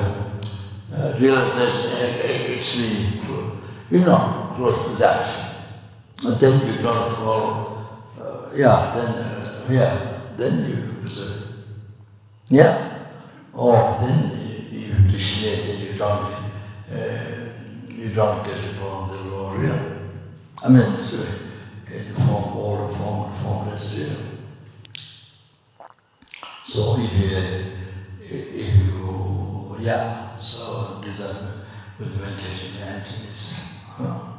a 0.92 1.18
realization, 1.18 2.58
actually, 2.58 3.20
you 3.90 4.04
know, 4.04 4.52
close 4.56 4.90
to 4.90 4.96
that. 4.98 5.48
And 6.24 6.34
then 6.40 6.66
you 6.66 6.82
don't 6.82 7.18
uh, 8.20 8.50
yeah, 8.54 8.92
then, 8.94 9.24
uh, 9.24 9.66
yeah, 9.70 10.20
then 10.36 10.68
you, 10.68 11.08
uh, 11.08 11.40
yeah, 12.48 12.98
or 13.52 13.98
then 14.00 14.30
you, 14.72 14.88
you 14.88 15.18
then 15.46 15.80
you 15.80 15.98
don't, 15.98 16.34
uh, 16.92 17.48
you 17.88 18.08
don't 18.10 18.44
get 18.44 18.56
it 18.56 18.80
on 18.82 19.10
the 19.10 19.30
law 19.30 19.52
real. 19.52 19.98
I 20.64 20.68
mean, 20.68 20.82
it's 20.82 21.14
a, 21.14 21.48
form, 22.20 22.56
all 22.56 22.88
form, 22.88 23.32
formless 23.36 23.96
real. 23.96 24.16
So 26.66 26.96
if 26.98 27.12
you, 27.14 27.28
if 28.20 28.76
you, 28.76 29.76
yeah, 29.80 30.36
so 30.38 31.00
do 31.02 31.12
that 31.12 31.36
with 31.98 32.20
meditation 32.20 32.82
and 32.82 33.02
it's, 33.02 33.78
huh? 33.86 34.38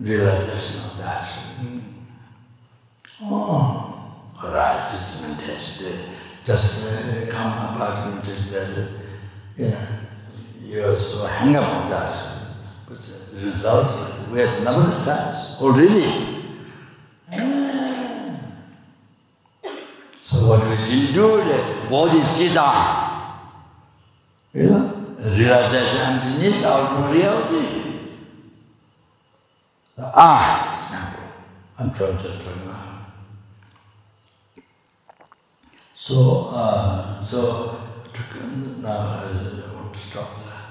realization 0.00 0.80
of 0.90 0.98
that. 0.98 1.22
Mm. 1.60 1.80
Oh, 3.22 4.12
arises 4.42 5.22
meditation. 5.22 6.14
Just 6.44 7.28
uh, 7.28 7.32
come 7.32 7.52
about 7.52 8.14
meditation 8.14 8.52
that, 8.52 8.90
you 9.56 9.68
know, 9.70 9.86
you 10.62 10.84
also 10.84 11.26
hang 11.26 11.56
up 11.56 11.64
on 11.64 11.90
that. 11.90 12.14
But 12.88 13.02
the 13.02 13.46
result, 13.46 13.86
like, 14.00 14.32
we 14.32 14.40
have 15.06 15.56
numberless 15.56 15.56
times 15.56 15.56
already. 15.60 16.36
So 20.22 20.48
what 20.48 20.68
we 20.68 20.76
didn't 20.76 21.14
do, 21.14 21.36
the 21.38 21.86
body 21.88 22.20
chitta, 22.36 22.70
you 24.52 24.70
know, 24.70 25.16
realization 25.18 26.00
emptiness 26.00 26.64
out 26.66 27.04
of 27.04 27.12
reality. 27.12 27.66
Ah. 29.98 30.72
I'm 31.78 31.92
trying 31.92 32.16
to 32.16 32.22
turn 32.22 32.68
around. 32.68 33.12
So, 35.94 36.50
uh, 36.52 37.22
so 37.22 37.80
now 38.80 38.88
I 38.88 39.74
want 39.74 39.94
to 39.94 40.00
stop 40.00 40.30
there. 40.44 40.62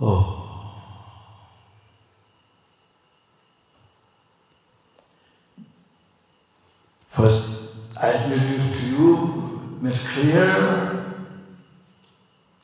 Oh. 0.00 0.31
Because 7.12 7.76
I 8.00 8.10
delivered 8.26 8.78
to 8.78 8.86
you 8.86 9.78
my 9.82 9.90
prayer 9.90 11.14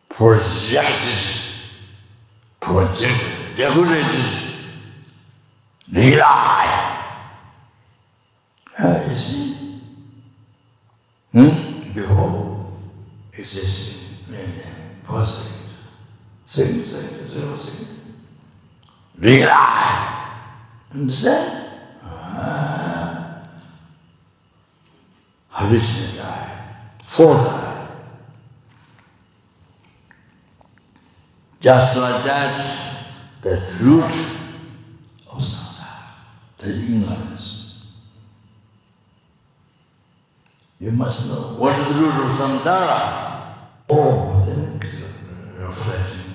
for 0.09 0.37
justice, 0.39 1.75
for 2.63 2.87
justice, 2.87 3.55
the 5.87 6.17
lie. 6.17 7.05
Uh, 8.79 9.07
you 9.11 9.17
see? 9.17 9.81
Hmm? 11.33 11.93
Behold, 11.93 12.73
it 13.35 13.45
says, 13.45 14.25
four 15.05 15.27
seconds, 15.27 15.75
seven 16.47 16.85
seconds, 16.85 17.31
zero 17.31 17.57
seconds. 17.57 18.01
The 19.19 19.45
lie. 19.45 20.41
Understand? 20.95 21.71
Ah. 22.03 22.98
Hallucinate 25.59 26.25
eye. 26.25 26.95
Fourth. 27.05 27.67
Just 31.61 31.99
like 31.99 32.23
that, 32.23 32.57
that 33.43 33.81
root 33.81 34.05
of 34.05 35.43
samsara, 35.43 36.15
the 36.59 36.69
ignorance. 36.69 37.83
You 40.79 40.93
must 40.93 41.29
know 41.29 41.61
what 41.61 41.77
is 41.77 41.89
the 41.89 42.03
root 42.03 42.15
of 42.25 42.31
samsara. 42.31 43.55
Oh, 43.91 44.41
then 44.47 44.79
reflecting, 45.59 46.35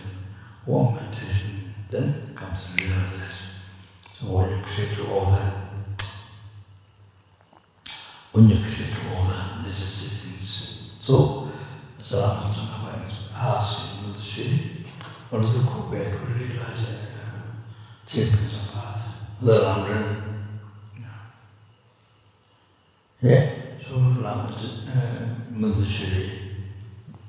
oh, 0.67 0.91
meditation, 0.91 1.73
then 1.89 2.35
comes 2.35 2.75
realization. 2.77 3.47
So 4.19 4.25
when 4.27 4.49
you 4.49 4.63
create 4.65 4.99
all 5.09 5.31
that, 5.31 5.62
when 8.33 8.49
you 8.49 8.55
create 8.55 8.93
all 9.15 9.25
the 9.25 9.57
necessary 9.61 10.37
things. 10.37 10.97
So, 11.01 11.49
Salam 11.99 12.51
Tanama 12.51 13.07
is 13.07 13.13
asking 13.35 14.11
the 14.11 14.19
city, 14.19 14.85
what 15.29 15.43
is 15.43 15.53
the 15.53 15.69
Kubek 15.69 16.09
to 16.11 16.33
realize 16.33 17.13
that 17.13 17.13
champions 18.07 18.55
of 18.55 18.73
path, 18.73 19.21
the 19.39 19.53
Lamran. 19.53 20.21
Yeah, 23.21 23.55
so 23.87 23.97
Lama 23.97 24.49
Mundashiri, 25.53 26.29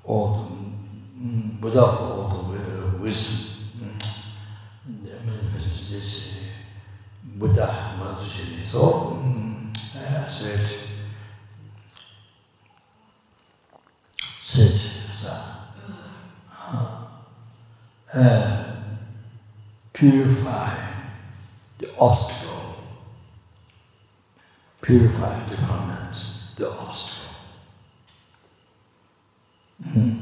all 0.05 0.49
the, 0.49 1.67
without 1.67 2.01
all 2.01 2.49
the 2.51 2.99
wisdom, 2.99 3.91
the 5.05 5.11
manifestation, 5.27 6.49
Buddha 7.37 7.97
Mundashiri. 8.01 8.65
So, 8.65 9.21
I 9.95 10.29
said, 10.29 10.84
uh, 18.15 18.77
purify 19.93 20.71
the 21.79 21.91
obstacle. 21.99 22.77
Purify 24.81 25.49
the 25.49 25.57
comments, 25.57 26.55
the 26.57 26.71
obstacle. 26.71 27.35
Hmm. 29.83 30.13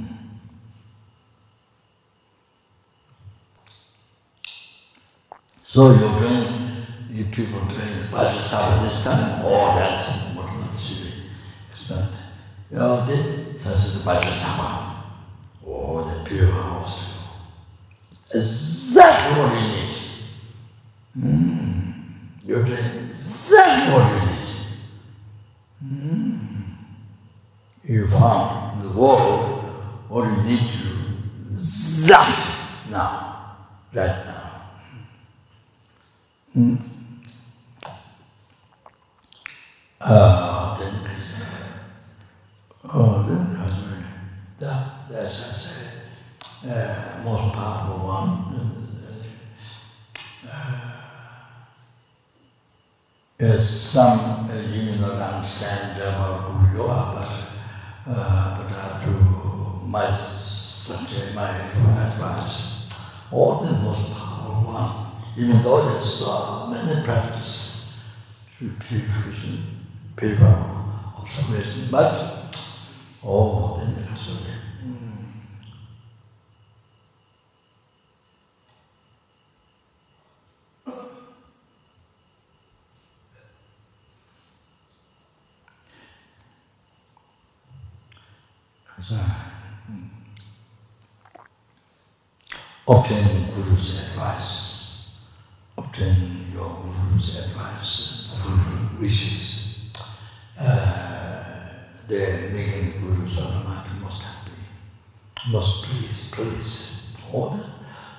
So 5.64 5.90
you're 5.90 6.20
doing, 6.20 6.86
you 7.10 7.24
people 7.24 7.60
doing 7.60 7.80
Vajrasattva 8.12 8.82
this 8.84 9.04
time, 9.04 9.40
oh, 9.44 9.74
that's 9.74 10.36
what 10.36 10.46
Matsuri 10.58 11.12
explained. 11.70 12.08
You 12.70 12.76
know, 12.76 13.06
this, 13.06 13.64
this 13.64 13.66
is 13.66 14.04
the 14.04 14.10
Vajrasattva. 14.10 14.94
Oh, 15.66 16.02
the 16.02 16.28
pure 16.28 16.52
obstacle. 16.52 17.11
zero 18.40 19.48
religion. 19.48 20.08
Mm. 21.18 21.92
You're 22.44 22.64
just 22.64 23.48
zero 23.48 23.98
religion. 23.98 24.66
Mm. 25.84 26.38
You 27.84 28.06
found 28.08 28.82
the 28.82 28.88
world 28.98 29.64
what 30.08 30.24
you 30.28 30.42
need 30.42 30.58
to 30.60 31.02
zap 31.56 32.28
now, 32.90 33.56
right 33.92 34.24
now. 34.26 34.62
Mm. 36.56 36.78
Uh, 40.00 40.78
then, 40.78 41.10
oh, 42.92 43.22
then, 43.22 43.58
that, 44.58 45.08
that's, 45.10 46.06
uh, 46.68 47.22
most 47.24 47.54
powerful 47.54 48.01
Yes, 53.42 53.68
some 53.68 54.48
uh, 54.48 54.54
you 54.70 54.92
may 54.92 54.98
not 55.00 55.18
understand 55.18 56.00
about 56.00 56.52
who 56.52 56.76
you 56.76 56.84
are, 56.84 57.12
but, 57.12 58.14
uh, 58.14 58.62
but 58.62 58.72
I 58.72 59.04
do 59.04 59.10
my, 59.84 60.06
subject, 60.06 61.34
my 61.34 61.50
advice. 61.50 62.86
All 63.32 63.58
the 63.58 63.72
most 63.72 64.12
powerful 64.12 64.72
one, 64.72 64.92
even 65.36 65.60
though 65.60 65.82
there's 65.82 66.22
uh, 66.24 66.68
many 66.70 67.02
practice, 67.02 68.04
purification, 68.60 69.86
paper, 70.14 70.46
observation, 71.18 71.88
but 71.90 72.54
oh, 73.24 73.28
all 73.28 73.74
the 73.74 73.86
necessary 73.86 74.51
obtain 92.92 93.46
Guru's 93.54 94.08
advice, 94.08 95.16
obtain 95.78 96.52
your 96.52 96.68
Guru's 96.84 97.38
advice, 97.46 98.34
Guru 98.44 99.00
wishes. 99.00 99.90
Uh, 100.58 101.72
they're 102.06 102.50
making 102.50 103.00
Guru 103.00 103.26
Saramati 103.26 103.98
most 104.00 104.22
happy, 104.22 104.52
most 105.50 105.84
pleased, 105.84 106.32
pleased. 106.32 107.18
Oh, 107.32 107.58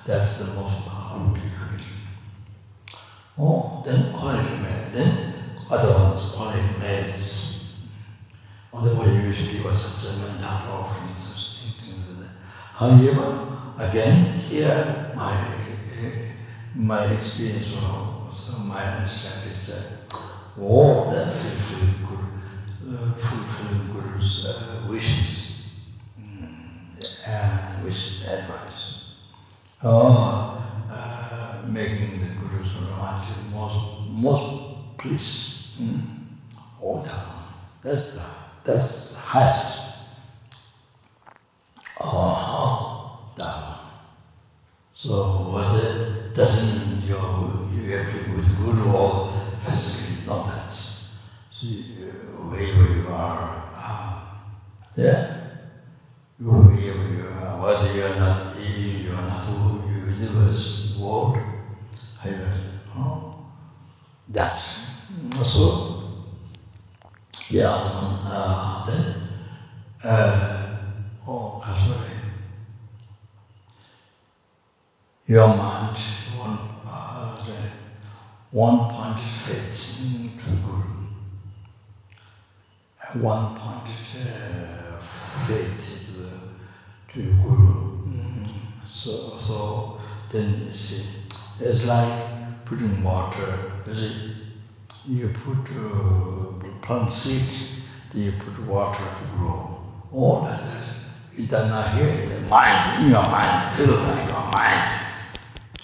that's 0.04 0.38
the 0.40 0.60
most 0.60 0.84
powerful 0.88 1.32
purification. 1.34 1.98
Oh, 3.38 3.82
then 3.86 4.12
quality 4.12 4.56
man, 4.56 4.92
then 4.92 5.34
other 5.70 5.92
ones 6.02 6.32
quality 6.32 6.60
meds. 6.80 7.74
Otherwise, 8.72 9.24
usually 9.24 9.62
was 9.64 9.80
such 9.80 10.10
a 10.10 10.16
mandata 10.18 10.68
offering, 10.68 11.14
such 11.14 11.80
things. 11.80 12.28
However, 12.74 13.56
again, 13.78 14.33
Here, 14.54 15.10
my, 15.16 15.36
my 16.76 17.06
experience 17.06 17.74
was 17.74 17.82
also 17.82 18.58
my 18.62 18.80
understanding 18.80 19.50
is 19.50 19.66
that 19.66 20.62
all 20.62 21.10
the 21.10 21.26
fulfilling, 21.26 22.06
guru, 22.06 22.96
uh, 22.96 23.14
fulfilling 23.14 23.92
Guru's 23.92 24.44
uh, 24.46 24.86
wishes. 24.88 25.72
Mm, 26.20 27.02
uh, 27.02 27.30
And 27.32 27.84
wishes 27.84 28.28
advice. 28.28 29.02
Oh, 29.82 30.64
uh, 30.88 31.62
making 31.66 32.20
the 32.20 32.26
Guru's 32.38 32.70
Ramati 32.74 33.50
most, 33.50 34.08
most 34.08 34.96
pleased. 34.98 35.80
mm, 35.82 36.00
All 36.80 37.02
the 37.02 37.10
That's 37.82 38.14
the, 38.14 38.22
that's 38.62 39.14
the 39.16 39.20
highest. 39.20 39.80
Oh, 42.00 42.83
So 45.04 45.12
what 45.52 45.76
it 45.84 46.34
doesn't 46.34 47.06
you, 47.06 47.12
you 47.76 47.92
have 47.92 48.10
to 48.10 48.36
with 48.36 48.56
Guru 48.56 48.90
or 48.90 49.34
physically, 49.62 50.26
not 50.26 50.46
that. 50.46 50.72
So 51.50 51.66
you, 51.66 52.06
wherever 52.48 52.96
you 52.96 53.08
are, 53.08 53.70
uh, 53.76 54.24
yeah, 54.96 55.36
You 56.40 56.46
wherever 56.52 57.12
you 57.12 57.26
are, 57.36 57.60
whether 57.60 57.92
you 57.92 58.02
are 58.02 58.16
not 58.18 58.56
you 58.58 59.12
are 59.12 59.28
not 59.28 59.44
who 59.44 59.90
universe, 59.92 60.96
world, 60.98 61.36
however, 62.18 62.54
oh, 62.96 63.44
that. 64.30 64.58
So, 65.34 66.24
yeah, 67.50 67.76
uh, 67.76 68.86
then, 68.86 69.14
uh, 70.02 70.76
oh, 71.28 71.62
sorry. 71.62 72.14
Your 75.26 75.48
mind, 75.48 75.96
one, 76.36 76.58
uh, 76.86 77.42
one 78.50 78.78
point 78.90 79.18
faith 79.18 79.96
to 79.96 80.52
Guru, 80.60 80.82
and 83.08 83.22
one 83.22 83.56
point 83.56 83.88
uh, 83.88 84.98
faith 84.98 86.04
to, 87.08 87.22
Guru. 87.22 88.02
So, 88.86 89.38
so 89.38 89.98
then 90.30 90.44
you 90.66 90.74
see, 90.74 91.06
it's 91.58 91.86
like 91.86 92.12
putting 92.66 93.02
water. 93.02 93.72
You 93.86 93.94
see, 93.94 94.36
you 95.08 95.28
put 95.28 95.56
uh, 95.74 96.68
plant 96.82 97.10
seed, 97.10 97.82
then 98.12 98.22
you 98.24 98.32
put 98.32 98.58
water 98.66 99.02
to 99.02 99.38
grow. 99.38 99.80
All 100.12 100.42
like 100.42 100.58
that. 100.60 100.88
It 101.38 101.48
does 101.50 101.70
not 101.70 101.94
hear 101.94 102.08
in 102.08 102.28
the 102.28 102.40
mind, 102.50 103.04
in 103.04 103.10
your 103.10 103.22
mind, 103.22 103.72
feel 103.74 103.96
like 103.96 104.28
your 104.28 104.50
mind. 104.52 105.03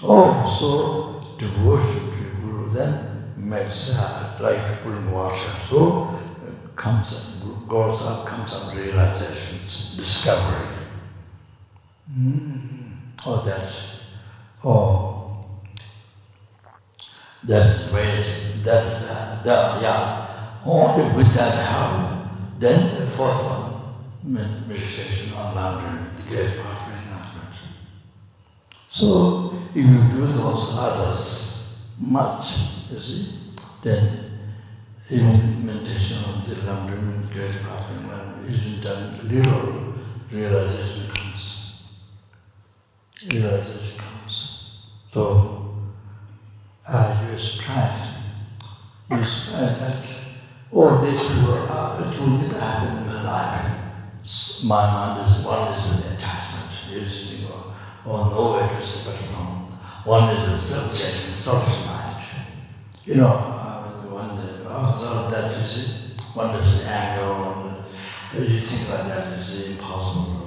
Oh, 0.03 0.49
so 0.59 1.37
devotion 1.39 2.11
to 2.11 2.41
Guru 2.41 2.71
then 2.71 3.11
uh, 3.99 4.39
like 4.41 4.83
putting 4.83 5.11
water. 5.11 5.37
So 5.69 6.19
comes, 6.75 7.45
goes 7.69 8.07
up, 8.07 8.27
comes 8.27 8.55
up 8.55 8.75
realizations, 8.75 9.95
discovery. 9.97 10.69
Mm. 12.11 12.97
Oh, 13.27 13.43
that's, 13.45 14.01
oh, 14.65 15.45
that's 17.45 17.93
very, 17.93 18.07
that 18.65 18.87
is, 18.87 19.11
uh, 19.11 19.43
that, 19.45 19.83
yeah. 19.83 20.27
Only 20.65 21.17
with 21.17 21.33
that 21.35 21.55
help, 21.67 22.29
then 22.59 22.81
the 22.99 23.07
fourth 23.11 23.45
one, 23.45 24.69
meditation 24.69 25.35
on 25.35 25.55
Lamrim, 25.55 26.17
the 26.17 26.37
great. 26.37 26.80
So, 28.93 29.55
if 29.73 29.87
you 29.87 30.03
do 30.11 30.27
those 30.33 30.75
others 30.77 31.95
much, 32.01 32.91
you 32.91 32.99
see, 32.99 33.39
then 33.85 34.31
implementation 35.11 36.19
of 36.25 36.49
the 36.49 36.57
Lamrim 36.67 37.33
great 37.33 37.63
power 37.63 37.87
enlightenment 37.93 38.51
isn't 38.51 38.83
done 38.83 39.29
little, 39.29 39.95
realization 40.33 41.09
comes. 41.15 41.83
Realization 43.33 43.99
comes. 43.99 44.73
So, 45.13 45.75
uh, 46.89 47.29
you 47.31 47.39
strive, 47.39 47.93
you 49.13 49.23
strive 49.23 49.79
that 49.79 50.15
all 50.73 50.99
this 50.99 51.29
will, 51.37 51.67
uh, 51.71 52.11
it 52.13 52.21
will 52.21 52.39
happen 52.59 52.99
in 52.99 53.07
my 53.07 53.23
life. 53.23 54.65
My 54.65 54.87
mind 54.93 55.21
is 55.21 55.45
one 55.45 55.73
is 55.75 56.07
an 56.07 56.17
attachment, 56.17 57.40
or, 58.07 58.19
or 58.19 58.31
nowhere 58.31 58.69
to 58.69 58.87
separate. 58.87 59.31
One 60.05 60.31
is 60.31 60.49
a 60.49 60.57
subject, 60.57 61.37
selfish 61.37 61.87
mind. 61.87 62.17
You 63.05 63.17
know, 63.17 63.29
one 64.11 64.31
also 64.67 65.31
that 65.31 65.61
you 65.61 65.67
see, 65.67 66.15
one 66.35 66.55
is 66.57 66.87
anger, 66.87 67.27
one 67.29 67.61
you 68.33 68.61
think 68.61 68.89
like 68.91 69.07
that, 69.09 69.37
you 69.37 69.43
see, 69.43 69.73
impossible 69.73 70.41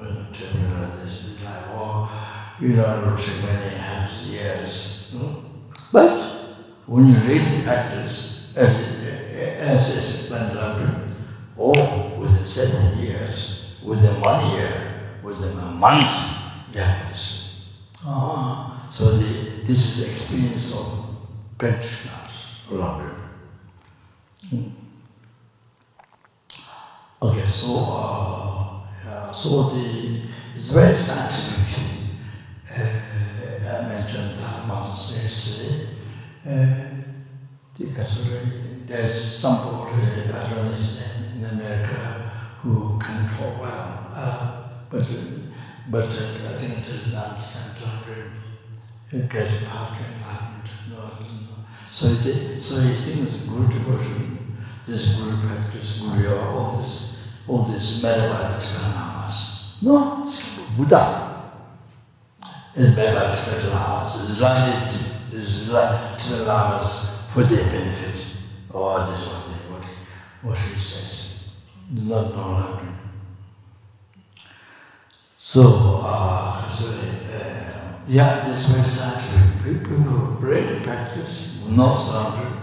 to 0.00 0.58
realize 0.58 1.04
this. 1.04 1.34
It's 1.34 1.44
like, 1.44 1.62
oh, 1.68 2.10
you 2.60 2.70
know, 2.70 3.14
it 3.16 3.18
take 3.18 3.44
many 3.44 3.74
of 3.76 4.10
years. 4.26 5.10
Hmm? 5.12 5.46
But 5.92 6.10
when 6.86 7.08
you 7.08 7.14
really 7.20 7.62
practice, 7.62 8.52
as, 8.56 8.76
as 9.60 9.88
is 9.88 10.30
Lamrim, 10.30 11.12
or 11.56 11.72
within 12.18 12.44
seven 12.44 12.98
years, 12.98 13.78
within 13.84 14.20
one 14.20 14.56
year, 14.56 15.18
within 15.22 15.56
a 15.58 15.70
month, 15.72 16.39
is. 16.74 17.64
Ah, 18.04 18.88
so 18.92 19.10
the, 19.10 19.62
this 19.66 19.78
is 19.78 19.96
the 19.98 20.12
experience 20.12 20.74
of 20.74 21.58
practitioners, 21.58 22.66
Lamrim. 22.70 23.14
Hmm. 24.48 24.68
Okay, 27.22 27.46
so 27.46 27.86
uh, 27.90 28.80
yeah, 29.04 29.32
so 29.32 29.70
the 29.70 30.22
it's 30.54 30.70
very 30.70 30.94
scientific. 30.94 31.84
Uh, 32.70 32.82
I 33.68 33.88
mentioned 33.88 34.38
that 34.38 34.68
once 34.68 35.22
yesterday. 35.22 35.86
Uh, 36.46 36.90
there's 38.90 39.38
somebody, 39.38 40.02
I 40.34 40.50
don't 40.50 40.64
know 40.64 40.72
his 40.72 40.98
name, 40.98 41.44
in 41.44 41.58
America 41.60 42.30
who 42.60 42.98
can 42.98 43.28
talk 43.36 43.60
well, 43.60 44.06
uh, 44.14 44.68
but, 44.90 45.06
but 45.88 46.04
I 46.04 46.08
think 46.08 46.78
it 46.78 46.86
doesn't 46.86 47.16
understand 47.16 47.76
Lamrim. 47.78 48.30
It 49.12 49.28
gets 49.28 49.64
part 49.64 49.92
of 49.92 50.06
enlightenment. 50.06 50.70
No. 50.90 51.10
So, 51.90 52.06
it, 52.06 52.60
so 52.60 52.80
he 52.80 52.94
thinks 52.94 53.46
Guru 53.46 53.66
devotion, 53.68 54.56
this 54.86 55.16
Guru 55.16 55.36
practice, 55.46 56.00
Guru 56.00 56.22
yoga, 56.22 56.40
all 56.40 56.76
this, 56.76 57.28
all 57.48 57.62
this 57.64 57.96
Tibetan 57.96 58.28
Lamas. 58.28 59.76
No, 59.82 60.22
it's 60.24 60.76
Buddha. 60.76 61.52
It's 62.76 62.90
Tibetan 62.90 63.70
Lamas. 63.70 64.40
It's 64.40 64.40
this, 64.40 65.32
is 65.32 65.72
like 65.72 66.18
Tibetan 66.18 66.46
Lamas 66.46 67.10
for 67.32 67.42
their 67.42 67.64
benefit. 67.70 68.26
Oh, 68.72 69.06
this 69.06 69.20
is 69.20 69.26
what, 69.26 69.82
they, 69.82 69.88
what, 70.44 70.56
what 70.56 70.58
he 70.58 70.78
says. 70.78 71.48
Not 71.90 72.34
no 72.36 72.42
longer. 72.42 72.99
So, 75.50 75.98
uh, 76.04 76.68
so 76.68 76.86
uh, 76.94 77.98
yeah, 78.06 78.44
this 78.44 78.54
is 78.54 78.66
very 78.66 78.86
scientific. 78.86 79.64
People 79.64 79.96
who 79.96 80.46
really 80.46 80.78
practice, 80.78 81.66
not 81.68 81.96
sound, 81.96 82.54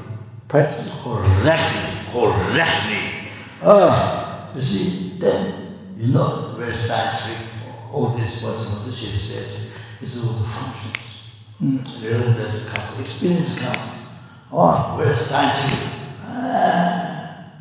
practice 0.48 0.90
correctly, 1.04 2.14
correctly. 2.14 3.30
Ah, 3.62 4.54
you 4.56 4.62
see, 4.62 5.20
then, 5.20 5.76
you 5.98 6.14
know, 6.14 6.56
very 6.58 6.72
scientific, 6.72 7.60
all 7.92 8.08
this, 8.16 8.40
Buddha 8.40 8.58
said, 8.58 9.70
is 10.00 10.24
all 10.24 10.40
the 10.40 10.48
functions. 10.48 11.34
Mm. 11.62 12.02
Realize 12.02 12.38
that 12.38 12.74
comes, 12.74 13.02
experience 13.02 13.60
comes. 13.60 14.22
Oh, 14.50 14.96
we're 14.98 15.14
scientific. 15.14 15.92
Ah. 16.24 17.52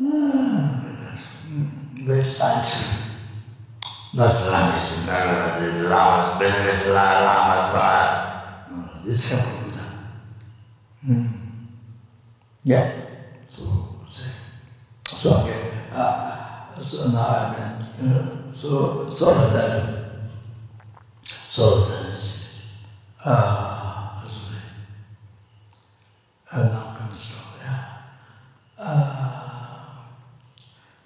Ah. 0.00 0.84
Very 2.06 2.22
scientific. 2.22 3.07
not 4.14 4.34
Lamas, 4.34 5.06
Lamas, 5.08 5.82
Lamas, 5.82 6.86
Lamas, 6.88 7.74
Lamas, 7.74 8.28
no, 8.70 9.04
this 9.04 9.28
can 9.28 9.38
be 9.38 9.70
Buddha. 9.70 9.86
Hmm. 11.04 11.26
Yeah. 12.64 12.92
So, 13.48 13.64
so, 15.06 15.30
okay. 15.42 15.70
Uh, 15.92 16.82
so 16.82 17.08
now 17.10 17.18
I 17.18 17.86
mean, 18.00 18.12
uh, 18.12 18.52
so, 18.52 19.12
so 19.14 19.34
that, 19.34 20.30
so 21.24 21.84
that, 21.84 22.18
uh, 23.24 24.22
and 26.50 26.70
now 26.72 26.96
I'm 26.98 27.18
stop, 27.18 27.58
yeah. 27.60 27.84
Uh, 28.78 29.90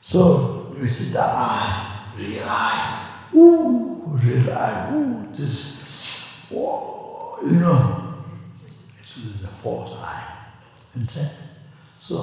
so, 0.01 0.75
you 0.79 0.89
see 0.89 1.13
the 1.13 1.21
eye. 1.21 1.25
Ah, 1.27 1.92
real 2.17 2.43
eye, 2.45 3.29
ooh, 3.35 4.03
real 4.07 4.51
eye, 4.53 4.91
ooh, 4.95 5.27
this, 5.33 6.21
whoa, 6.51 7.39
you 7.45 7.61
know, 7.61 8.15
it's 9.01 9.15
the 9.43 9.49
fourth 9.49 9.93
eye, 9.93 10.47
and 10.95 11.09
then, 11.09 11.31
so, 12.01 12.17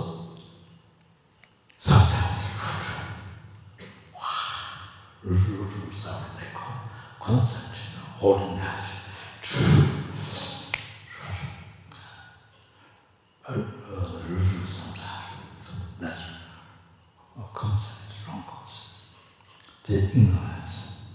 so 1.79 1.93
that's, 1.95 2.55
wow, 4.13 4.89
they 6.37 6.49
call 6.53 6.77
concept, 7.19 7.79
you 7.81 7.97
know, 7.97 8.05
holding 8.19 8.57
that, 8.57 8.85
true, 9.41 9.85
uh, 13.47 13.53
uh, 13.53 14.21
review 14.29 14.65
sometimes. 14.65 15.33
That's 15.99 16.21
a 17.37 17.41
concept, 17.53 18.13
wrong 18.27 18.43
concept. 18.47 18.89
The 19.87 19.95
ignorance, 19.97 21.13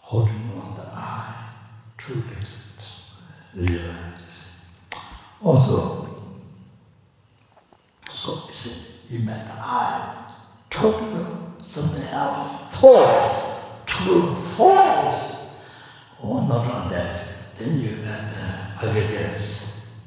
holding 0.00 0.52
on 0.62 0.76
the 0.76 0.84
eye, 0.92 1.48
truly 1.96 2.22
realize. 3.54 4.44
Also, 5.50 6.06
so 8.08 8.44
you 8.46 8.54
see, 8.54 9.16
you 9.16 9.26
met 9.26 9.44
I 9.58 10.32
totally 10.70 11.26
something 11.58 12.08
else, 12.14 12.70
false, 12.76 13.82
true, 13.84 14.32
false. 14.56 15.64
Oh, 16.22 16.46
not 16.46 16.70
on 16.70 16.88
that, 16.92 17.26
then 17.58 17.80
you 17.80 17.96
met 17.96 18.30
the 18.30 18.86
aggregates, 18.86 20.04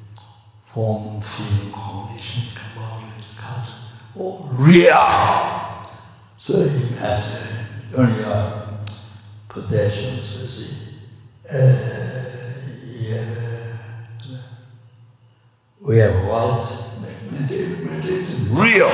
form, 0.68 1.20
feeling, 1.20 1.74
cognition, 1.74 2.44
commodity, 2.56 3.28
culture, 3.36 3.84
or 4.16 4.48
real. 4.54 5.90
So 6.38 6.60
you 6.60 6.96
met 6.96 7.22
uh, 7.22 7.98
only 7.98 8.20
your 8.22 8.80
possessions, 9.50 10.42
you 10.42 10.48
see. 10.48 11.00
Uh, 11.52 12.14
uh, 13.14 13.43
we 15.84 15.98
have 15.98 16.26
wealth, 16.28 16.98
real. 18.50 18.90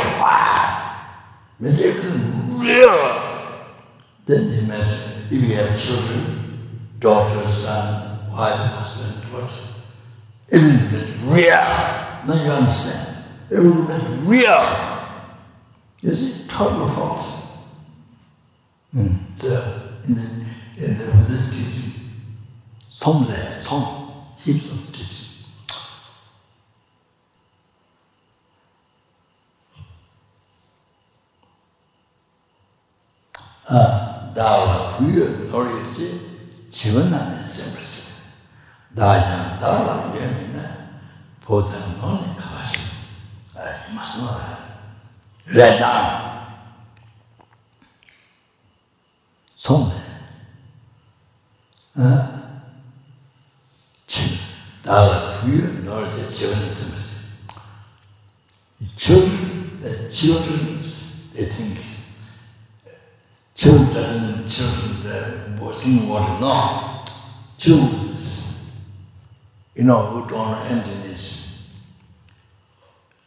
Real. 2.59 2.97
Then 4.25 4.53
you 4.53 4.67
met, 4.67 4.87
if 5.29 5.31
you 5.31 5.55
have 5.55 5.79
children, 5.79 6.79
daughter, 6.99 7.47
son, 7.47 8.31
wife, 8.31 8.55
husband, 8.55 9.31
what? 9.31 9.51
Everything 10.51 11.29
real. 11.29 11.49
Now 12.25 12.43
you 12.43 12.51
understand. 12.51 13.05
Is 13.51 14.17
real. 14.25 14.65
You 16.01 16.15
see, 16.15 16.47
total 16.47 16.89
false. 16.89 17.59
Mm. 18.95 19.37
So, 19.37 19.91
in 20.07 20.15
the, 20.15 20.45
in 20.77 20.97
the 20.97 21.11
Buddhist 21.11 21.51
teaching, 21.51 22.09
some 22.89 23.25
there, 23.27 23.63
some, 23.63 24.11
heaps 24.39 24.71
of 24.71 24.88
어, 33.71 34.33
나와 34.33 34.97
그 34.97 35.47
노래지 35.51 36.67
지원하는 36.71 37.37
셈을서 37.37 38.21
나야 38.89 39.59
나와 39.59 40.11
예민나 40.15 40.61
보다 41.41 41.71
너네 42.01 42.35
가시. 42.35 42.79
아 43.53 43.93
맞노라 43.93 44.57
레다 45.45 46.47
손에 49.55 49.93
아 51.93 52.63
나와 54.83 55.41
그 55.41 55.83
노래지 55.85 56.33
지원하는 56.33 56.73
셈을서 56.73 57.19
지원 58.97 60.11
지원을 60.11 60.79
내 61.33 61.43
생각. 61.43 61.88
Children 63.59 64.29
you 65.89 66.07
want 66.07 66.25
to 66.27 66.41
know. 66.41 67.05
Jews, 67.57 68.71
you 69.75 69.83
know, 69.83 70.05
who 70.05 70.29
don't 70.29 70.47
have 70.47 70.71
emptiness, 70.71 71.73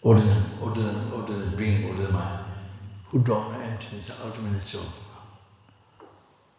ordinary, 0.00 0.40
ordinary, 0.62 0.94
ordinary 1.14 1.56
being, 1.56 1.84
ordinary 1.88 2.12
mind, 2.12 2.44
who 3.08 3.18
don't 3.20 3.52
have 3.52 3.62
emptiness, 3.62 4.20
ultimately 4.24 4.60
children. 4.64 4.92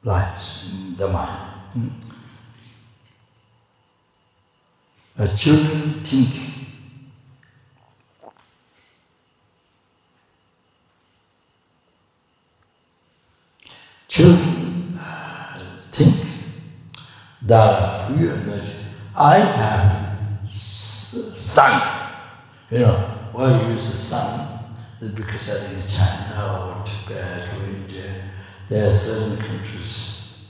Lives 0.04 0.72
in 0.72 0.96
the 0.98 1.08
mind. 1.08 1.40
Hmm? 1.74 1.88
Uh, 5.18 5.36
children 5.36 6.04
think 6.04 6.53
chul 14.14 14.38
think. 15.92 16.16
That 17.42 18.12
you 18.12 18.28
know 18.28 18.62
I 19.16 19.38
have 19.40 20.50
son 20.52 21.74
you 22.70 22.80
know 22.80 22.94
why 23.32 23.50
you 23.50 23.74
use 23.74 23.90
the 23.90 23.98
son 23.98 24.60
is 25.02 25.12
because 25.16 25.50
I 25.50 25.58
think 25.66 25.90
China 25.98 26.42
or 26.62 26.86
Tibet 26.86 27.50
or 27.58 27.66
India 27.66 28.30
there 28.70 28.88
are 28.88 28.94
certain 28.94 29.38
countries 29.44 30.48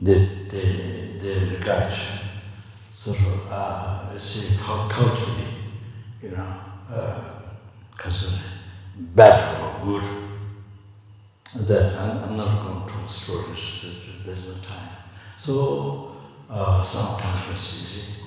that 0.00 0.22
they, 0.50 1.18
they 1.18 1.56
regard 1.58 1.92
sort 2.94 3.18
of 3.18 3.48
uh, 3.50 4.08
let's 4.12 4.24
say 4.24 4.56
culturally 4.62 5.50
you 6.22 6.30
know 6.30 6.60
uh, 6.90 7.42
as 8.04 8.32
a 8.32 8.38
bad 8.96 9.60
or 9.62 9.84
good. 9.84 10.31
That 11.54 11.98
I'm, 11.98 12.36
not 12.36 12.62
going 12.64 12.86
to 12.86 12.92
tell 12.92 13.08
stories, 13.08 13.84
there's 14.24 14.46
no 14.48 14.54
time. 14.62 14.88
So, 15.38 16.16
uh, 16.48 16.80
it's 16.82 17.82
easy. 17.82 18.22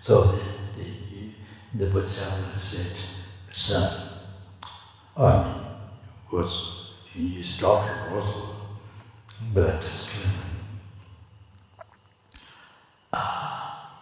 So 0.00 0.22
the, 0.22 0.42
the, 0.76 1.84
the 1.84 1.90
Bodhisattva 1.92 2.58
said, 2.58 3.24
son, 3.50 4.08
I 5.16 5.44
mean, 5.44 5.62
course, 6.32 6.92
his 7.12 7.58
daughter 7.58 7.94
also, 8.10 8.56
but 9.52 9.68
I 9.68 9.80
just 9.82 10.10
came. 10.10 10.32
Ah, 13.12 14.00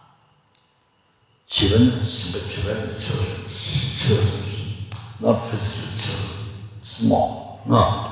children, 1.45 1.89
but 1.89 2.47
children, 2.47 2.87
children, 2.87 3.49
children, 3.49 4.31
not 5.19 5.41
physical 5.49 5.99
children, 5.99 6.83
small, 6.83 7.61
no 7.67 8.10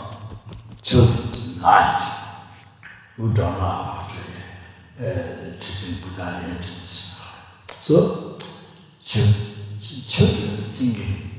just 0.81 1.61
night 1.61 2.06
who 3.15 3.34
don't 3.34 3.57
know 3.57 3.99
uh, 4.99 5.51
teaching 5.60 5.95
Buddha 6.01 6.41
entrance. 6.43 7.18
So, 7.69 8.38
children 9.01 10.57
thinking, 10.57 11.31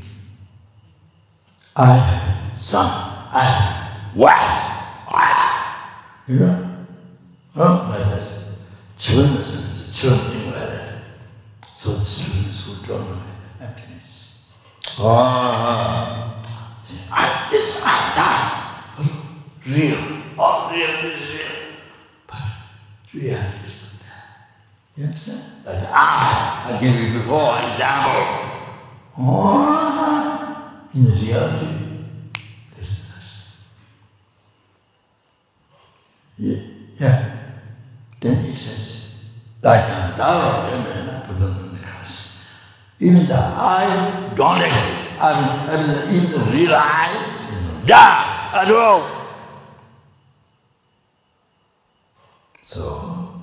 I 1.76 1.86
have 1.96 2.58
son, 2.58 2.86
I 3.32 3.44
have 3.44 4.16
wife, 4.16 5.12
wife. 5.12 6.28
You 6.28 6.38
know? 6.40 6.76
Huh? 7.54 7.88
Like 7.90 7.98
that. 7.98 8.42
Children 8.98 9.34
listen, 9.34 9.92
children 9.92 10.30
think 10.30 10.46
like 10.54 10.68
that. 10.68 11.02
So 11.64 11.92
the 11.92 12.04
students 12.04 12.66
who 12.66 12.86
don't 12.86 13.10
know 13.10 13.22
happiness. 13.58 14.48
Ah. 14.98 16.42
I, 17.12 17.48
this, 17.50 17.82
I 17.84 18.12
die. 18.14 18.59
Real. 19.70 19.98
All 20.38 20.72
real 20.72 20.88
is 21.04 21.38
real. 21.38 21.74
But 22.26 22.42
reality 23.14 23.66
is 23.66 23.82
not 23.82 24.02
that. 24.02 24.48
You 24.96 25.04
understand? 25.04 25.64
That's 25.64 25.90
ah, 25.92 26.66
I 26.66 26.80
gave 26.80 26.94
you 27.00 27.18
before, 27.18 27.56
example. 27.58 28.50
Oh, 29.18 30.88
in 30.94 31.04
reality, 31.04 32.06
there's 32.74 32.96
this. 33.12 33.64
Yeah. 36.38 36.62
yeah. 36.96 37.36
Then 38.20 38.36
he 38.36 38.52
says, 38.52 39.30
Daitan 39.62 40.16
Dara 40.16 41.24
put 41.26 41.38
them 41.38 41.50
in 41.50 41.72
the 41.72 41.78
class. 41.78 42.46
Even 42.98 43.26
the 43.26 43.34
I 43.36 44.32
don't 44.34 44.60
exist. 44.60 45.20
I 45.20 45.32
mean, 45.36 45.70
I 45.70 45.76
mean 45.76 46.16
even 46.16 46.30
the 46.32 46.50
real 46.50 46.72
I, 46.74 47.82
da, 47.84 48.62
at 48.62 48.72
all. 48.72 49.19
So, 52.70 53.42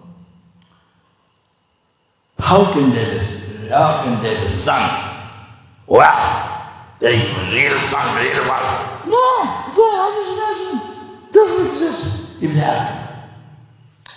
how 2.40 2.72
can 2.72 2.92
there 2.92 3.12
be, 3.12 3.68
how 3.68 4.04
can 4.06 4.24
there 4.24 4.42
be 4.42 4.50
sun? 4.50 4.80
Wow, 5.86 6.96
there 7.02 7.12
is 7.12 7.28
real 7.52 7.78
sun, 7.78 8.24
real 8.24 8.48
one. 8.48 9.10
No, 9.12 9.66
it's 9.68 9.78
all 9.78 9.96
hallucination. 10.00 11.30
Doesn't 11.34 11.66
exist. 11.68 12.42
Even 12.42 12.56
atom. 12.56 13.28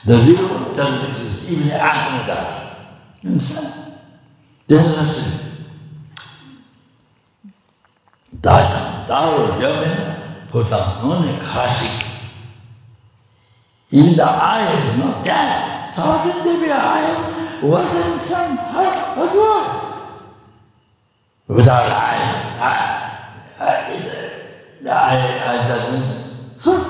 The 0.06 0.16
real 0.16 0.48
one 0.48 0.76
doesn't 0.76 1.10
exist, 1.10 1.50
even 1.50 1.72
atom 1.72 2.26
does. 2.28 2.76
You 3.22 3.30
understand? 3.30 3.98
Then 4.68 4.92
that's 4.92 5.18
it. 5.26 5.66
Dāyā, 8.40 9.08
dāwa 9.10 9.58
yamena, 9.58 10.46
putā 10.52 11.02
nōne 11.02 11.34
kāshik. 11.42 12.09
Even 13.92 14.16
the 14.16 14.24
eye 14.24 14.62
is 14.86 14.98
not 14.98 15.24
there. 15.24 15.92
So 15.92 16.02
how 16.02 16.22
can 16.22 16.44
there 16.44 16.60
be 16.64 16.70
eye? 16.70 17.36
In 17.62 18.18
sun? 18.18 18.56
How? 18.56 19.16
What's 19.18 19.34
wrong? 19.34 19.80
Without 21.48 21.90
eye, 21.90 22.16
eye, 22.60 22.86
eye, 23.58 24.00
the 24.80 24.90
eye, 24.90 25.40
eye 25.46 25.68
doesn't. 25.68 26.60
Huh? 26.60 26.82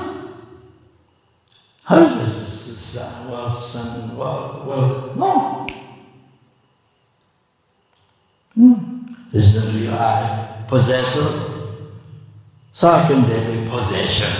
How 1.83 1.99
does 1.99 2.77
sun, 2.77 3.31
well, 3.31 3.49
sun, 3.49 4.17
well, 4.17 4.63
well, 4.67 5.15
no. 5.17 5.67
Hmm. 8.53 9.13
This 9.31 9.55
is 9.55 9.89
the 9.89 9.91
I, 9.91 10.65
possessor. 10.67 11.29
So 12.73 12.91
how 12.91 13.07
can 13.07 13.27
there 13.27 13.63
be 13.63 13.69
possession? 13.69 14.31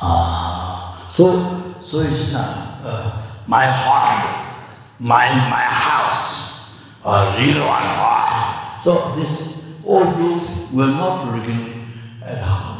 Ah, 0.00 1.08
so, 1.10 1.74
so 1.82 2.00
it's 2.00 2.32
not 2.32 2.80
uh, 2.84 3.22
my 3.46 3.64
home, 3.64 4.66
my, 4.98 5.26
my 5.50 5.64
house, 5.64 6.78
a 7.04 7.36
real 7.38 7.60
one. 7.60 7.82
Ah. 7.98 8.80
So 8.82 9.14
this, 9.16 9.76
all 9.84 10.04
this 10.12 10.70
will 10.72 10.94
not 10.94 11.32
begin 11.32 11.86
at 12.22 12.38
home. 12.38 12.72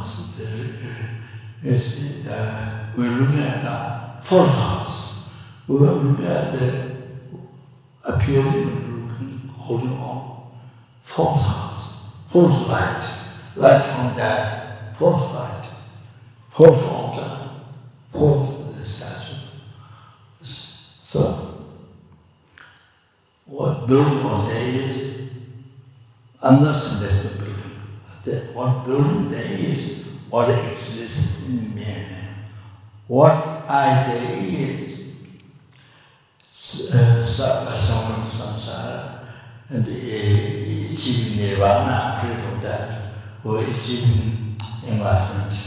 Yes, 1.63 2.27
uh, 2.27 2.91
we're 2.97 3.09
looking 3.09 3.39
at 3.39 3.63
the 3.63 4.27
fourth 4.27 4.51
house. 4.53 5.29
We 5.69 5.77
are 5.87 5.93
looking 5.93 6.27
at 6.27 6.53
the 6.53 6.97
appearing, 8.03 9.07
looking, 9.09 9.49
holding 9.57 9.93
on. 9.93 10.51
Fourth 11.05 11.47
house, 11.47 12.03
fourth 12.31 12.67
light, 12.69 13.09
light 13.55 13.81
from 13.81 14.17
that, 14.17 14.99
fourth 14.99 15.23
light, 15.35 15.69
fourth 16.51 16.83
altar, 18.15 18.73
the 18.73 18.85
statue. 18.85 19.37
So, 20.43 21.67
what 23.47 23.87
building 23.87 24.25
one 24.25 24.49
day 24.49 24.69
is, 24.77 25.31
I'm 26.43 26.63
not 26.63 26.77
suggesting 26.77 27.47
building, 28.25 28.55
what 28.55 28.87
building 28.87 29.31
day 29.31 29.39
is, 29.39 30.19
what 30.31 30.49
exists 30.49 31.49
in 31.49 31.75
me. 31.75 31.97
What 33.07 33.69
idea 33.69 34.79
is 36.51 36.95
uh, 36.95 37.23
suffering 37.23 38.31
samsara 38.31 39.27
and 39.69 39.87
uh, 39.87 39.91
achieving 39.91 41.37
nirvana, 41.37 42.19
free 42.21 42.35
from 42.43 42.61
that, 42.63 43.13
or 43.45 43.59
achieving 43.59 44.57
enlightenment, 44.89 45.59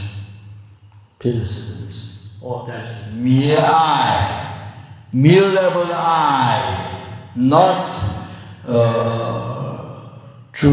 peace. 1.20 2.15
All 2.42 2.64
that's 2.66 3.12
mere 3.12 3.58
eye, 3.60 4.74
mere 5.12 5.48
level 5.48 5.88
eye, 5.92 7.32
not 7.34 7.90
uh, 8.66 10.08
true 10.52 10.72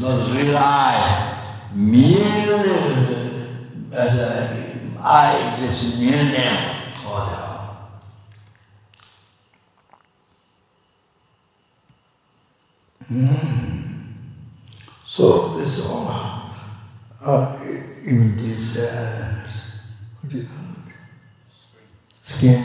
not 0.00 0.36
real 0.36 0.56
eye. 0.56 1.32
Merely 1.74 2.70
as 3.92 4.18
a 4.18 4.66
I 5.02 5.52
exist 5.52 6.00
mere 6.00 6.24
name 6.24 7.06
or 7.06 7.20
the 7.20 7.46
Mm. 13.12 13.86
So 15.04 15.56
this 15.56 15.88
all, 15.88 16.52
uh, 17.24 17.58
even 18.04 18.36
this, 18.36 18.78
uh, 18.78 19.46
what 20.20 20.32
do 20.32 20.38
you 20.38 20.65
skin. 22.26 22.62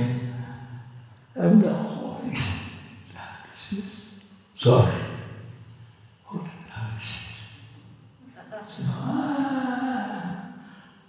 I'm 1.35 1.61
not 1.61 1.73
holding 1.73 2.31
darkness. 3.13 4.19
Sorry. 4.55 4.91
Holding 6.23 6.51
darkness. 6.67 7.27
So, 8.67 8.83
ah, 8.87 10.53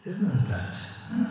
it's 0.05 0.21
not 0.21 0.49
that. 0.49 0.71
Huh? 1.11 1.25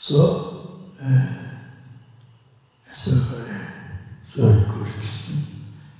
So, 0.00 0.80
uh, 1.02 1.26
so, 2.96 3.12
uh, 3.12 3.70
so 4.28 4.42
good 4.42 4.92
Christian. 4.94 5.36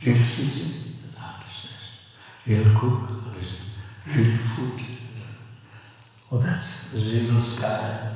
Real 0.04 0.16
Christian 0.16 0.70
is 1.06 1.16
hard 1.18 1.44
to 1.44 1.50
say. 1.54 1.74
Real 2.46 2.78
cook 2.78 3.10
is 3.40 3.52
real 4.06 4.36
food 4.38 4.89
Oh, 6.32 6.38
that's 6.38 6.94
real 6.94 7.40
sky, 7.40 8.14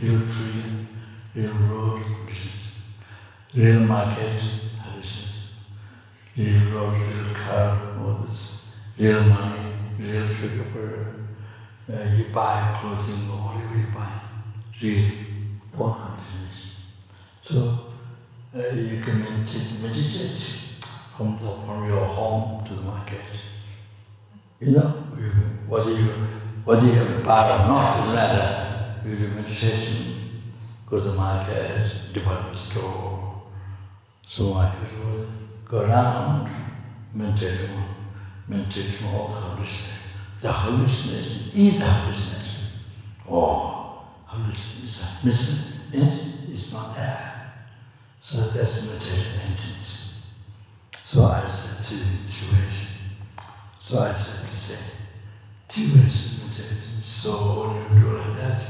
real 0.00 0.18
tree, 0.18 0.88
real 1.36 1.52
road, 1.70 2.02
real 3.54 3.80
market, 3.82 4.42
real 6.36 6.74
road, 6.74 7.00
real 7.00 7.34
car, 7.34 7.96
all 8.00 8.14
this, 8.14 8.74
real 8.98 9.22
money, 9.22 9.60
real 9.96 10.26
sugar, 10.26 11.14
uh, 11.88 12.02
you 12.16 12.24
buy 12.34 12.78
clothing 12.80 13.30
or 13.30 13.38
whatever 13.38 13.78
you 13.78 13.86
buy, 13.94 14.10
real, 14.82 15.10
all 15.78 15.92
happiness. 15.92 16.72
So 17.38 17.92
uh, 18.56 18.74
you 18.74 19.00
can 19.04 19.20
meditate, 19.20 19.80
meditate 19.80 20.40
from, 21.16 21.38
the, 21.40 21.48
from 21.64 21.86
your 21.86 22.06
home 22.06 22.64
to 22.66 22.74
the 22.74 22.82
market. 22.82 23.22
You 24.58 24.72
know, 24.72 24.88
whether 25.68 25.92
you 25.92 26.39
whether 26.64 26.86
you 26.86 26.92
have 26.92 27.24
bar 27.24 27.44
or 27.44 27.68
not, 27.68 27.96
doesn't 27.98 28.14
matter. 28.14 29.08
You 29.08 29.16
do 29.16 29.28
meditation, 29.34 30.14
go 30.86 30.98
to 30.98 31.08
the 31.08 31.14
market, 31.14 31.92
department 32.12 32.58
store, 32.58 33.42
so 34.26 34.54
market, 34.54 34.90
go 35.64 35.80
around, 35.80 36.50
meditate, 37.14 37.68
meditate 38.46 39.02
all 39.06 39.28
hallucination. 39.28 39.96
The 40.40 40.52
hallucination 40.52 41.50
is 41.54 41.82
hallucination. 41.82 42.64
Oh, 43.28 44.04
hallucination 44.26 45.28
is 45.30 45.80
means 45.92 46.50
it's 46.50 46.72
not 46.72 46.94
there. 46.94 47.52
So 48.20 48.38
that's 48.38 48.90
meditation 48.90 49.50
emptiness. 49.50 50.24
So 51.04 51.24
I 51.24 51.40
said 51.40 51.86
to 51.88 51.94
the 51.94 52.28
situation. 52.28 52.88
So 53.78 53.98
I 53.98 54.12
said 54.12 54.48
to 54.48 54.56
say, 54.56 55.04
two 55.68 55.96
ways 55.96 56.39
of. 56.50 57.04
So 57.04 57.30
when 57.90 57.98
you 57.98 58.04
do 58.04 58.12
like 58.16 58.36
that, 58.36 58.62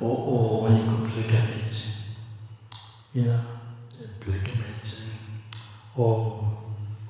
or, 0.00 0.16
or 0.16 0.62
when 0.62 0.76
you 0.76 0.84
go 0.84 0.96
pilgrimage, 1.08 1.88
you 3.14 3.22
know, 3.22 3.40
pilgrimage, 4.20 4.94
or 5.96 6.56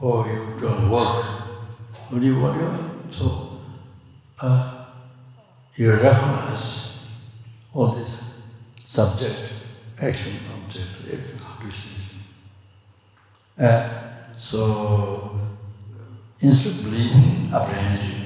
or 0.00 0.26
you 0.28 0.60
don't 0.60 0.90
work. 0.90 1.24
What 2.08 2.20
do 2.20 2.26
you 2.26 2.40
want? 2.40 2.60
to 3.10 3.18
So 3.18 3.60
uh, 4.40 4.84
you 5.74 5.92
recognize 5.92 7.06
all 7.72 7.88
this 7.88 8.22
subject, 8.84 9.52
action, 10.00 10.34
object, 10.54 10.88
hallucination. 11.40 12.20
Uh, 13.58 13.88
so 14.38 15.40
instead 16.40 16.72
of 16.72 16.84
believing, 16.84 17.50
apprehending, 17.52 18.25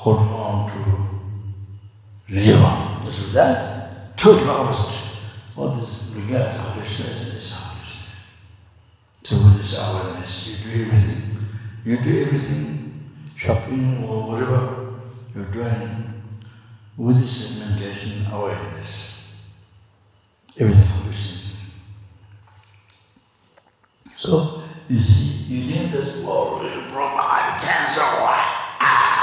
hold 0.00 0.18
on 0.18 0.70
to 0.70 2.34
Riva. 2.34 3.02
This 3.04 3.18
is 3.18 3.32
that. 3.34 4.16
Two 4.16 4.34
promised. 4.38 5.22
What 5.54 5.78
is 5.78 6.04
regard 6.14 6.40
at 6.40 6.76
is 6.78 7.00
in 7.00 7.34
this 7.34 7.52
house. 7.52 8.06
So 9.24 9.36
with 9.36 9.58
this 9.58 9.78
awareness, 9.78 10.46
you 10.48 10.56
do 10.64 10.82
everything. 10.82 11.46
You 11.84 11.96
do 11.98 12.22
everything, 12.22 13.10
shopping 13.36 14.04
or 14.04 14.28
whatever 14.28 14.94
you're 15.34 15.44
doing, 15.52 16.22
with 16.96 17.18
this 17.18 17.60
meditation 17.60 18.24
awareness. 18.32 19.36
Everything 20.58 21.04
Krishna. 21.04 21.56
So, 24.16 24.62
you 24.88 25.02
see, 25.02 25.54
you 25.54 25.62
think 25.62 25.92
that, 25.92 26.24
oh, 26.26 26.60
little 26.62 26.82
you 26.84 26.96
I 26.96 27.40
have 27.40 27.62
cancer, 27.62 28.00
ah, 28.02 29.19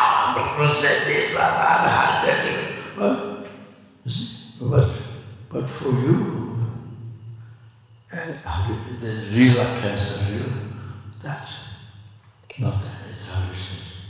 but, 4.60 4.90
but, 5.50 5.70
for 5.70 5.90
you, 5.90 6.58
and 8.12 8.34
the 9.02 9.30
real 9.34 9.64
cancer, 9.80 10.34
real, 10.34 10.52
that, 11.22 11.48
not 12.60 12.82
that, 12.82 13.02
it's 13.12 13.30
hallucination. 13.30 14.04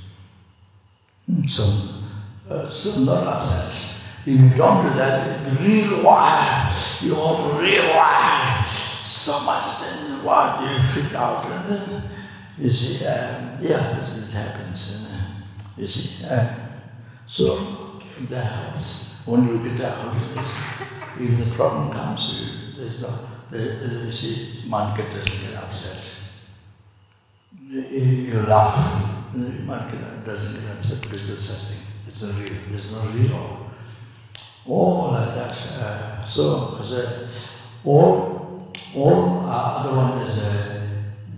Hmm, 1.26 1.46
so, 1.46 1.64
uh, 2.50 2.70
so 2.70 3.00
not 3.02 3.24
upset. 3.28 3.74
If 4.26 4.28
you 4.28 4.50
don't 4.58 4.84
do 4.84 4.90
that, 4.98 5.60
real 5.60 6.04
why, 6.04 6.74
you 7.02 7.14
real 7.14 7.88
why, 7.96 8.64
so 8.66 9.40
much 9.42 9.80
then 9.82 10.24
what 10.24 10.62
you 10.62 10.82
figure 10.84 11.18
out, 11.18 11.46
and 11.46 11.70
then, 11.70 12.04
you 12.58 12.70
see, 12.70 13.06
um, 13.06 13.58
yeah, 13.62 13.94
this, 13.94 14.16
this 14.16 14.34
happens, 14.34 14.82
and, 14.96 15.06
uh, 15.14 15.17
you 15.78 15.88
see, 15.88 16.26
uh, 16.30 16.50
so 17.28 18.02
that 18.30 18.44
helps. 18.44 19.22
When 19.26 19.48
you 19.48 19.70
get 19.70 19.82
of 20.08 20.36
this, 20.36 20.54
if 21.20 21.46
the 21.46 21.56
problem 21.56 21.92
comes, 21.92 22.34
you, 22.34 22.76
there's 22.76 23.02
no, 23.02 23.14
the, 23.52 24.06
you 24.06 24.12
see, 24.12 24.68
mind 24.68 24.98
doesn't 24.98 25.50
get 25.50 25.64
upset. 25.64 26.16
You, 27.70 28.42
laugh, 28.48 29.36
mind 29.36 29.92
doesn't 30.26 30.62
get 30.62 30.78
upset 30.78 31.02
there's 31.28 31.40
such 31.40 31.76
thing. 31.76 31.94
It's 32.08 32.24
a 32.24 32.34
real, 32.34 32.62
there's 32.70 32.92
no 32.92 33.02
real. 33.10 33.72
All 34.66 35.12
like 35.12 35.34
that. 35.36 35.58
Uh, 35.80 36.24
so, 36.26 36.80
so, 36.82 37.28
all, 37.86 38.74
all 38.96 39.42
uh, 39.46 39.80
other 39.80 39.96
one 39.96 40.22
is 40.22 40.38
a 40.48 40.88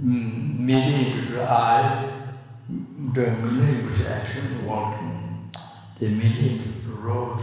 mm, 0.01 0.59
millimeter 0.59 1.41
eye, 1.41 2.18
doing 3.13 3.43
millimeter 3.43 4.09
action, 4.09 4.65
walking, 4.65 5.51
the 5.99 6.09
millimeter 6.09 6.91
road, 6.99 7.41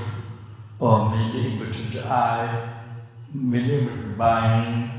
or 0.79 1.11
meeting 1.11 1.59
with 1.61 1.93
the 1.93 2.07
eye, 2.07 2.83
millimeter 3.33 4.15
buying, 4.17 4.91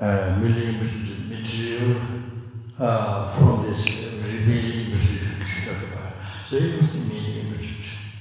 uh, 0.00 0.38
millimeter 0.40 1.16
material 1.28 2.00
uh, 2.78 3.32
from 3.36 3.62
this 3.64 4.08
uh, 4.08 4.26
millimeter 4.26 5.02
so 6.52 6.58
it 6.58 6.78
was 6.82 7.08
the 7.08 7.14
everything 7.16 7.50
millimeter 7.50 7.72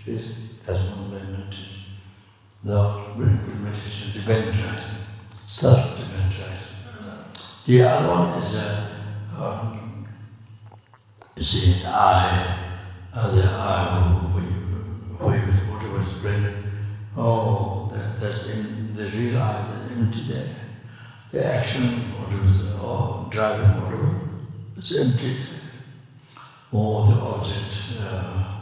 is 0.08 0.36
as 0.66 0.82
one 0.88 1.12
minute. 1.12 1.53
The 2.64 3.02
very 3.18 3.36
good 3.44 3.62
meditation, 3.62 4.14
dependent, 4.14 4.80
self-dependent. 5.48 6.62
The 7.66 7.84
other 7.84 8.08
one 8.08 8.41
is 8.41 8.56
a, 8.56 8.88
um, 9.36 9.81
is 11.41 11.81
the 11.81 11.89
eye, 11.89 12.57
uh, 13.13 13.35
the 13.35 13.41
eye 13.41 14.31
who, 14.31 15.26
whatever 15.26 16.01
is 16.01 16.13
brain. 16.22 16.53
Oh, 17.18 17.89
that, 17.91 18.19
that's 18.19 18.47
in 18.49 18.93
the 18.95 19.05
real 19.18 19.38
eye, 19.39 19.65
the 19.89 19.95
empty 19.95 20.22
there. 20.22 20.55
The 21.31 21.45
action, 21.45 21.84
whatever 22.19 22.45
is, 22.45 22.61
oh, 22.80 23.27
driving, 23.31 23.81
whatever, 23.81 24.19
it's 24.77 24.95
empty. 24.97 25.35
All 26.72 27.05
the 27.05 27.19
objects, 27.19 27.99
uh, 27.99 28.61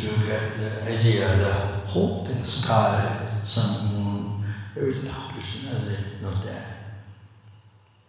to 0.00 0.26
get 0.26 0.56
the 0.56 0.92
idea, 0.92 1.36
the 1.36 1.52
whole 1.86 2.24
thing, 2.24 2.42
sky, 2.44 3.40
sun, 3.44 3.94
moon, 3.94 4.44
everything 4.76 5.10
hallucination, 5.10 6.22
not 6.22 6.42
there. 6.42 6.76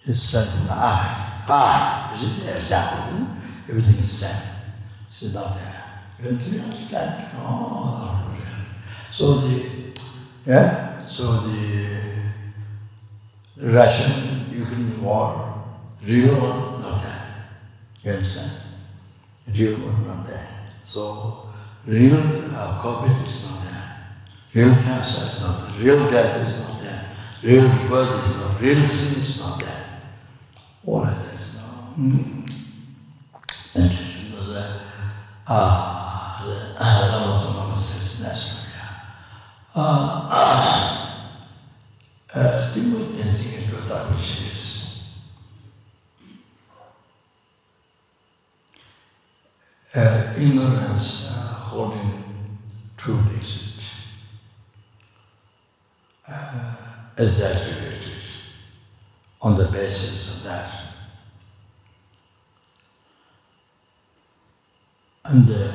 It's 0.06 0.24
set 0.24 0.48
in 0.48 0.68
the 0.68 0.74
eye. 0.74 1.44
Eye, 1.48 2.12
is 2.16 2.24
it 2.24 2.46
there? 2.46 2.70
Down. 2.70 3.42
Everything 3.68 4.00
is 4.04 4.12
set. 4.12 4.44
It's 5.12 5.34
not 5.34 5.56
there. 5.56 6.04
You 6.22 6.62
understand? 6.62 7.32
Oh, 7.38 8.38
so 9.12 9.36
the, 9.36 9.94
yeah, 10.46 11.06
so 11.06 11.42
the 11.42 12.13
Russian, 13.64 14.52
Ukrainian 14.52 15.02
war, 15.02 15.64
real 16.04 16.36
one, 16.36 16.82
not 16.82 17.02
there. 17.02 17.48
You 18.04 18.12
understand? 18.12 18.52
Real 19.48 19.76
one, 19.76 20.06
not 20.06 20.28
there. 20.28 20.50
So, 20.86 21.48
real 21.88 22.20
uh, 22.52 22.82
COVID 22.84 23.26
is 23.26 23.46
not 23.50 23.64
there. 23.64 23.88
Real 24.54 24.76
cancer 24.84 25.24
is 25.24 25.42
not 25.42 25.62
there. 25.62 25.86
Real 25.86 26.12
death 26.12 26.46
is 26.46 26.60
not 26.60 26.82
there. 26.82 27.06
Real 27.42 27.70
birth 27.88 28.12
is 28.26 28.38
not 28.38 28.62
Real 28.62 28.88
sin 28.88 29.24
is 29.24 29.40
not 29.40 29.60
there. 29.62 30.02
All 30.86 31.04
of 31.06 31.16
that 31.16 31.34
is 31.40 31.56
not. 31.56 31.96
Mm. 31.98 32.44
And 33.76 33.92
it 33.92 34.36
was 34.36 34.56
a, 34.58 34.82
ah, 35.48 36.44
the 36.44 36.84
Lama 36.84 37.60
Lama 37.60 37.80
said, 37.80 38.26
that's 38.26 38.68
uh, 39.74 40.28
uh, 40.30 40.84
uh, 42.36 42.74
Yodhāra 43.74 44.18
shēs. 44.22 44.64
Uh, 49.96 50.34
ignorance 50.38 51.32
uh, 51.32 51.54
holding 51.72 52.14
true 52.98 53.20
isn't 53.40 53.84
uh, 56.28 56.76
exaggerated 57.18 58.14
on 59.42 59.58
the 59.58 59.66
basis 59.66 60.38
of 60.38 60.44
that. 60.44 60.72
And 65.26 65.50
uh, 65.50 65.72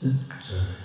the, 0.00 0.12
sorry. 0.42 0.83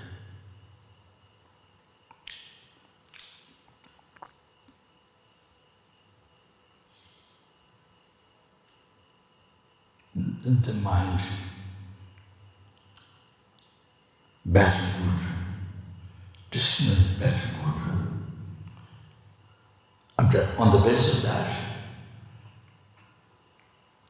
The, 10.49 10.71
the 10.71 10.73
mind 10.80 11.19
backward, 14.43 15.19
dismiss 16.49 17.19
backward. 17.19 17.76
And 20.17 20.35
on 20.57 20.71
the 20.71 20.89
basis 20.89 21.17
of 21.17 21.30
that, 21.30 21.55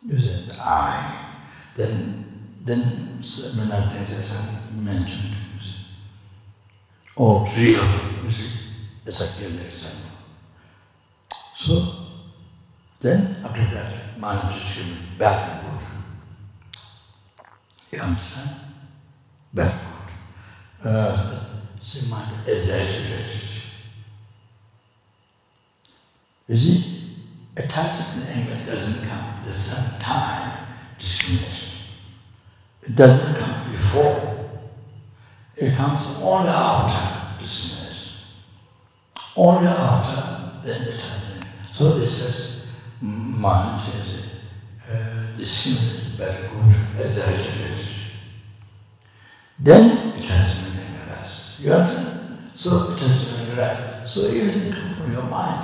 you 0.06 0.18
said 0.18 0.56
I, 0.62 1.36
then 1.76 2.24
then 2.64 3.22
similar 3.22 3.82
things 3.82 4.12
as 4.12 4.38
I 4.38 4.80
mentioned. 4.80 5.36
Or 7.18 7.46
oh, 7.46 7.54
real, 7.58 7.84
you 8.24 8.32
see. 8.32 8.72
It's 9.06 9.20
a 9.20 9.38
clear 9.38 9.60
example. 9.60 10.12
So 11.58 11.96
then 13.02 13.36
after 13.44 13.76
that 13.76 14.18
mind 14.18 14.56
is 14.56 14.78
given 14.78 15.18
backward. 15.18 15.99
You 17.92 18.00
understand? 18.00 18.50
Backward. 19.54 20.12
Uh, 20.84 21.40
the 21.80 22.08
mind 22.10 22.32
exaggerated. 22.48 23.40
You 26.48 26.58
see, 26.58 27.16
attachment 27.58 28.28
and 28.30 28.40
anger 28.40 28.66
doesn't 28.66 29.08
come. 29.08 29.40
There's 29.44 29.56
some 29.56 30.00
time 30.00 30.68
discrimination. 30.98 31.80
It 32.84 32.96
doesn't 32.96 33.36
come 33.36 33.72
before. 33.72 34.50
It 35.56 35.76
comes 35.76 36.20
only 36.22 36.50
after 36.50 37.44
discrimination. 37.44 38.14
Only 39.36 39.68
after 39.68 40.68
then 40.68 40.82
happens. 40.82 41.46
So 41.74 41.98
this 41.98 42.22
is 42.22 42.72
mind 43.02 43.82
is 43.96 44.26
uh, 44.92 45.19
discriminated 45.40 46.10
very 46.20 46.50
good, 46.50 46.76
exaggerated. 47.00 47.88
then 49.60 49.84
it 50.18 50.26
has 50.26 50.68
remain 50.68 51.08
rest. 51.08 51.60
You 51.62 51.72
understand? 51.72 52.52
So 52.56 52.92
it 52.92 53.00
has 53.00 53.58
rest. 53.58 54.14
So 54.14 54.28
everything 54.28 54.74
comes 54.74 54.98
from 54.98 55.12
your 55.14 55.24
mind. 55.24 55.64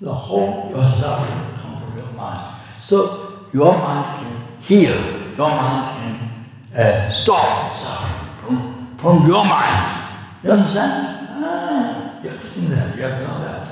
The 0.00 0.12
whole 0.12 0.70
your 0.70 0.84
suffering 0.88 1.60
from 1.60 1.96
your 1.96 2.12
mind. 2.14 2.56
So 2.82 3.46
your 3.52 3.78
mind 3.78 4.26
can 4.26 4.62
heal. 4.62 4.96
Your 5.36 5.48
mind 5.48 5.86
can 5.96 6.80
uh, 6.80 7.10
stop 7.10 7.70
suffering 7.70 8.42
from, 8.42 8.96
from 8.98 9.26
your 9.28 9.44
mind. 9.44 9.86
You 10.42 10.50
understand? 10.50 11.28
Ah, 11.30 12.20
you 12.22 12.30
have 12.30 12.40
think 12.40 12.68
that. 12.70 12.96
You 12.96 13.02
have 13.02 13.20
to 13.20 13.28
know 13.28 13.38
that. 13.44 13.66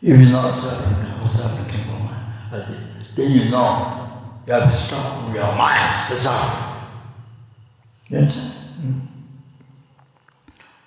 If 0.00 0.20
you 0.20 0.26
know 0.30 0.50
suffering, 0.52 1.06
how 1.18 1.26
suffering 1.26 1.72
came 1.72 1.90
from 1.90 2.04
mind, 2.04 2.26
then 2.52 2.93
you 3.22 3.50
know 3.50 4.04
you 4.46 4.52
have 4.52 4.70
to 4.70 4.76
stop 4.76 5.34
your 5.34 5.56
mind, 5.56 6.10
the 6.10 6.16
suffering. 6.16 6.88
Yes? 8.08 8.68
Mm. 8.80 9.00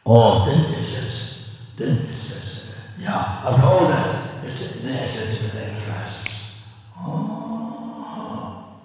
Oh, 0.05 0.45
then 0.45 0.59
it 0.59 0.83
says, 0.83 1.49
then 1.75 1.89
it 1.89 2.15
says, 2.15 2.75
yeah, 2.99 3.41
of 3.45 3.63
all 3.63 3.87
that, 3.87 4.43
it's 4.45 4.81
there 4.81 5.07
to 5.07 5.41
be 5.41 5.47
there 5.57 5.89
rest. 5.89 6.67
Oh. 6.99 8.75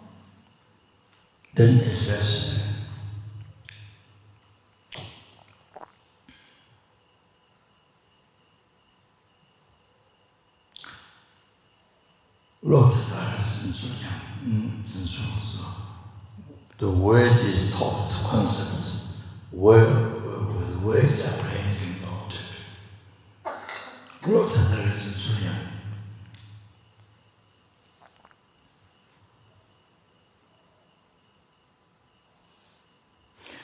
Then 1.55 1.77
it 1.77 1.97
says, 1.97 2.49
Lord, 12.63 12.95
The 16.79 16.91
word 16.91 17.31
is 17.39 17.73
taught, 17.79 18.11
concepts. 18.25 19.19
Word, 19.53 19.87
word, 19.87 20.83
words 20.83 21.29
are 21.29 21.45
plainly 21.47 21.95
noted. 22.03 22.41
Lots 24.27 24.57
of 24.57 24.71
there 24.73 24.85
is 24.85 25.07
in 25.07 25.13
Sunya. 25.23 25.55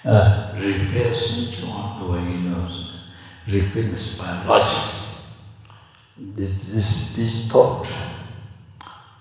Uh, 0.05 0.53
repairs 0.55 1.61
to 1.61 1.67
on 1.67 2.01
the 2.01 2.13
way 2.13 2.21
he 2.21 2.49
knows. 2.49 3.01
Repairs 3.49 4.19
by 4.21 4.45
logic. 4.47 4.95
This, 6.17 6.73
this, 6.73 7.17
this 7.17 7.49
thought 7.51 7.89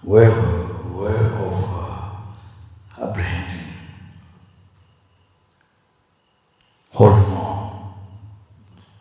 where, 0.04 0.32
where 0.32 1.14
of 1.14 1.64
uh, 3.00 3.10
apprehending 3.10 3.68
holding 6.98 7.32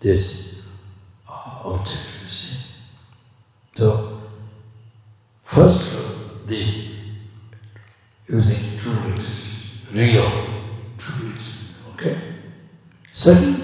this 0.01 0.67
uh, 1.27 1.61
object. 1.65 1.97
So, 3.75 4.21
first, 5.45 6.47
the 6.47 6.63
using 8.29 8.79
truth, 8.79 9.87
real 9.93 10.31
truth, 10.99 11.75
okay? 11.95 12.19
Second, 13.13 13.63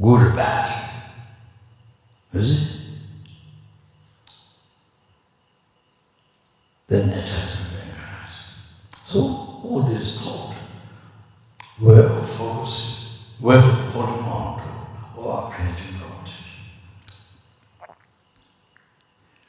good 0.00 0.32
or 0.32 0.36
bad, 0.36 0.90
you 2.32 2.40
see? 2.40 2.80
Then 6.86 7.08
it 7.08 7.14
has 7.14 7.50
to 7.50 7.58
be 7.74 9.00
So, 9.06 9.18
all 9.64 9.82
this 9.82 10.22
thought, 10.22 10.54
where 11.80 12.04
of 12.04 12.30
focusing, 12.30 12.98
whether 13.40 13.60
holding 13.92 14.24
on 14.24 14.58
to 14.58 15.20
or 15.20 15.44
apprehending 15.44 15.98
the 15.98 16.04
object. 16.06 16.42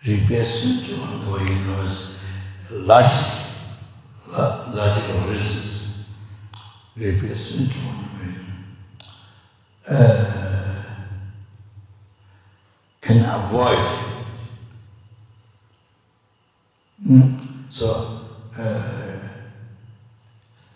Replacement 0.05 0.85
to 0.85 0.93
the 0.93 1.31
way 1.33 1.43
he 1.43 1.63
knows 1.65 2.19
logic, 2.69 3.45
lo- 4.27 4.63
logical 4.75 5.31
reasons. 5.31 6.05
Replacement 6.95 7.71
to 7.71 7.77
one 7.79 8.19
way 8.19 8.35
uh, 9.89 10.83
can 13.01 13.25
avoid. 13.25 14.05
Mm. 17.07 17.71
So, 17.71 18.21
uh, 18.55 19.19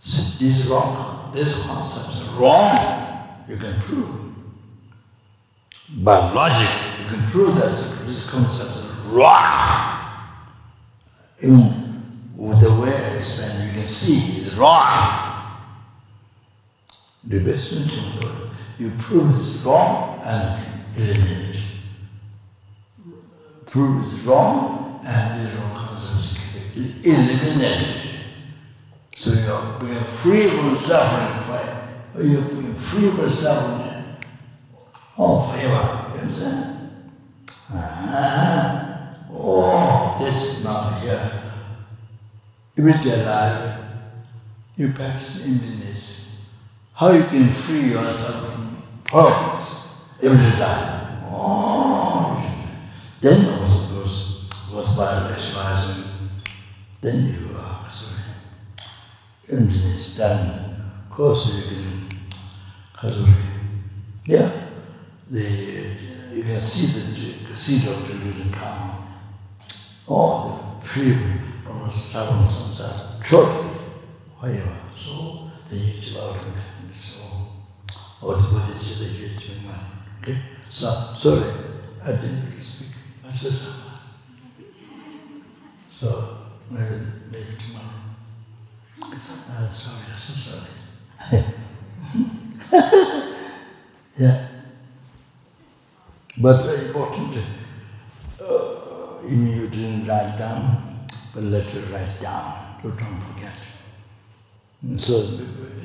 this 0.03 0.67
wrong, 0.67 1.31
this 1.33 1.61
concept 1.63 2.17
is 2.17 2.22
wrong 2.33 2.93
you 3.47 3.57
can 3.57 3.79
prove. 3.81 4.33
By 5.97 6.31
logic, 6.33 6.69
you 6.99 7.17
can 7.17 7.29
prove 7.29 7.55
that 7.55 8.05
this 8.05 8.29
concept 8.29 8.85
is 8.85 9.05
wrong. 9.07 9.99
Even 11.41 12.31
with 12.35 12.61
the 12.61 12.71
way 12.81 12.95
I 12.95 13.17
explain, 13.17 13.67
you 13.67 13.73
can 13.73 13.87
see 13.87 14.41
it's 14.41 14.55
wrong. 14.55 15.19
The 17.25 17.39
best 17.39 17.73
thing 17.73 17.87
to 17.87 18.19
do, 18.19 18.27
you 18.79 18.91
prove 18.99 19.35
it's 19.35 19.63
wrong 19.63 20.21
and 20.23 20.65
you 20.97 21.03
eliminate 21.03 21.49
it. 21.49 21.59
Prove 23.67 24.03
it's 24.03 24.23
wrong 24.23 24.99
and 25.05 25.47
the 25.47 25.57
wrong 25.57 25.87
concept 25.87 26.75
is 26.75 27.05
eliminated. 27.05 28.03
So 29.15 29.31
you're 29.31 29.79
being 29.79 30.03
free 30.03 30.47
from 30.47 30.75
suffering 30.75 31.43
you 32.21 32.37
can 32.37 32.73
free 32.75 33.09
yourself 33.09 34.21
all 35.17 35.51
forever. 35.51 36.11
You 36.15 36.21
understand? 36.21 36.89
Ah, 37.71 39.17
oh, 39.31 40.17
this 40.19 40.59
is 40.59 40.65
not 40.65 41.01
here. 41.01 41.31
Everyday 42.77 43.25
life, 43.25 43.79
you 44.77 44.91
practice 44.93 45.47
emptiness. 45.47 46.55
How 46.93 47.11
you 47.11 47.23
can 47.23 47.49
free 47.49 47.91
yourself 47.91 48.53
from 48.53 48.83
problems 49.05 50.13
every 50.21 50.59
life. 50.59 51.23
Oh, 51.25 52.39
then 53.21 53.59
also 53.59 53.87
goes, 53.93 54.49
goes 54.71 54.95
by 54.95 55.31
visualizing. 55.33 56.29
Then 57.01 57.25
you 57.25 57.55
are 57.57 57.89
sorry. 57.91 58.21
Emptiness 59.51 60.17
done. 60.17 60.75
Of 61.09 61.15
course 61.15 61.55
you 61.55 61.75
can 61.75 62.02
Yeah. 64.25 64.49
The, 65.29 65.41
you 66.33 66.43
can 66.43 66.61
see 66.61 66.87
the, 66.87 67.49
the 67.49 67.55
seed 67.55 67.89
of 67.91 68.07
delusion 68.07 68.51
coming. 68.53 69.07
All 70.07 70.79
the 70.81 70.87
fear 70.87 71.19
of 71.67 71.93
the 71.93 72.11
troubles 72.11 72.79
and 72.79 72.89
that. 72.89 73.25
Shortly. 73.25 73.69
However, 74.39 74.77
so 74.95 75.51
the 75.69 75.75
youth 75.75 76.15
of 76.15 76.23
our 76.23 76.37
so 76.97 77.21
or 78.21 78.35
the 78.35 78.41
body 78.41 78.71
the 78.71 79.05
youth 79.19 79.49
of 79.49 79.65
my 79.65 79.73
okay? 80.21 80.39
So, 80.69 81.13
sorry, 81.17 81.49
I 82.03 82.11
didn't 82.11 82.61
speak 82.61 82.95
much 83.23 83.43
as 83.45 83.83
So, 85.91 86.37
maybe, 86.69 86.95
maybe 87.31 87.57
tomorrow. 87.67 87.99
Uh, 89.01 89.19
sorry, 89.19 90.05
I'm 90.07 90.15
so 90.15 90.33
sorry. 90.33 91.53
yeah. 94.17 94.47
But 96.37 96.63
very 96.63 96.87
important, 96.87 97.37
uh, 98.41 99.17
if 99.23 99.31
you 99.31 99.67
didn't 99.67 100.07
write 100.07 100.37
down, 100.37 101.07
but 101.33 101.43
let 101.43 101.65
it 101.75 101.91
write 101.91 102.21
down, 102.21 102.79
so 102.81 102.89
don't 102.89 103.21
forget. 103.21 103.53
And 104.81 104.99
so 104.99 105.21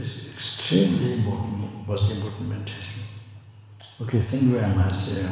it's 0.01 0.29
extremely 0.33 1.13
important, 1.15 1.87
most 1.87 2.11
important 2.11 2.49
meditation. 2.49 3.03
Okay, 4.01 4.21
thank 4.21 4.43
you 4.45 4.59
very 4.59 4.75
much. 4.75 5.09
Yeah. 5.09 5.31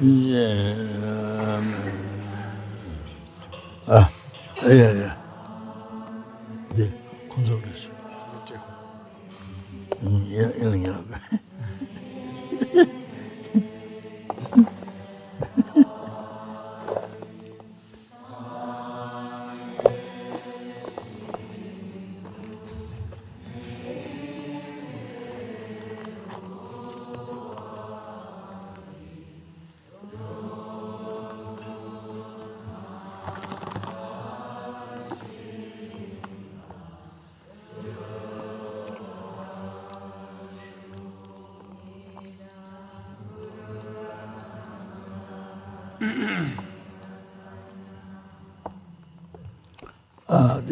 이제 0.00 0.76
아 3.86 4.10
예예 4.64 4.80
예. 4.80 5.16
예. 6.78 6.92
건설됐어요. 7.30 7.92
어째고. 8.42 8.60
음, 10.02 10.26
예, 10.30 10.38
예, 10.38 10.82
예. 10.84 10.88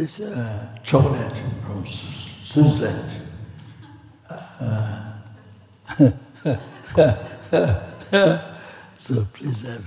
This 0.05 0.21
uh, 0.21 0.79
chocolate 0.85 1.39
from 1.65 1.87
Switzerland. 1.87 3.11
So 8.99 9.25
please 9.33 9.63
have 9.63 9.87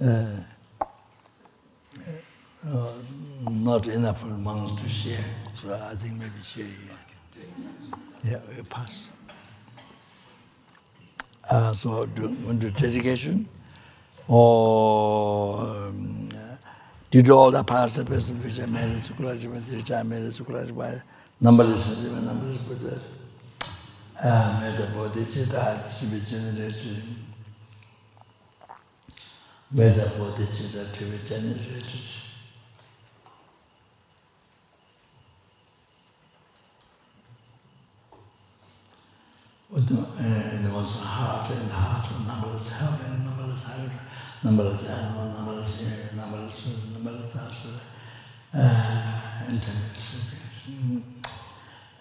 uh, 0.00 0.36
uh, 2.66 2.92
not 3.50 3.86
enough 3.86 4.22
amount 4.22 4.78
to 4.80 4.88
share. 4.88 5.30
So 5.60 5.74
I 5.74 5.94
think 5.96 6.14
maybe 6.14 6.42
share 6.42 6.64
here. 6.64 6.98
Yeah, 8.24 8.40
we'll 8.48 8.64
pass. 8.64 8.94
Uh, 11.50 11.74
so 11.74 12.06
do, 12.06 12.34
do 12.54 12.70
dedication 12.70 13.46
or 14.26 15.29
did 17.10 17.28
all 17.28 17.50
the 17.50 17.64
parts 17.64 17.98
of 17.98 18.08
this 18.08 18.30
which 18.30 18.60
I 18.60 18.66
made 18.66 18.96
it 18.96 19.04
to 19.04 19.12
college 19.14 19.44
with 19.44 19.70
which 19.70 19.90
I 19.90 20.02
made 20.02 20.22
it 20.22 20.34
to 20.36 20.44
college 20.44 20.74
by 20.74 21.02
numberless 21.40 22.06
even 22.06 22.24
numberless 22.24 22.62
but 22.62 22.80
that 22.80 23.02
ah 24.22 24.60
made 24.62 24.76
the 24.78 24.94
body 24.94 25.24
to 25.24 25.44
that 25.50 25.90
to 25.98 26.06
be 26.06 26.20
generated 26.20 27.02
made 29.72 29.94
the 29.94 30.08
body 30.18 30.46
to 30.46 30.62
that 30.76 30.94
to 30.94 31.04
be 31.04 31.18
generated 31.28 32.20
But 39.72 39.86
the, 39.86 39.94
and 40.18 40.66
it 40.66 40.72
was 40.74 41.00
heart 41.04 41.48
and 41.48 41.70
heart, 41.70 42.04
numberless 42.26 42.72
heaven, 42.72 43.24
numberless 43.24 43.66
heaven, 43.70 43.92
numberless 44.42 44.90
animal, 44.90 45.32
numberless 45.32 45.86
air, 45.86 46.10
numberless 46.16 46.89
and 48.52 49.62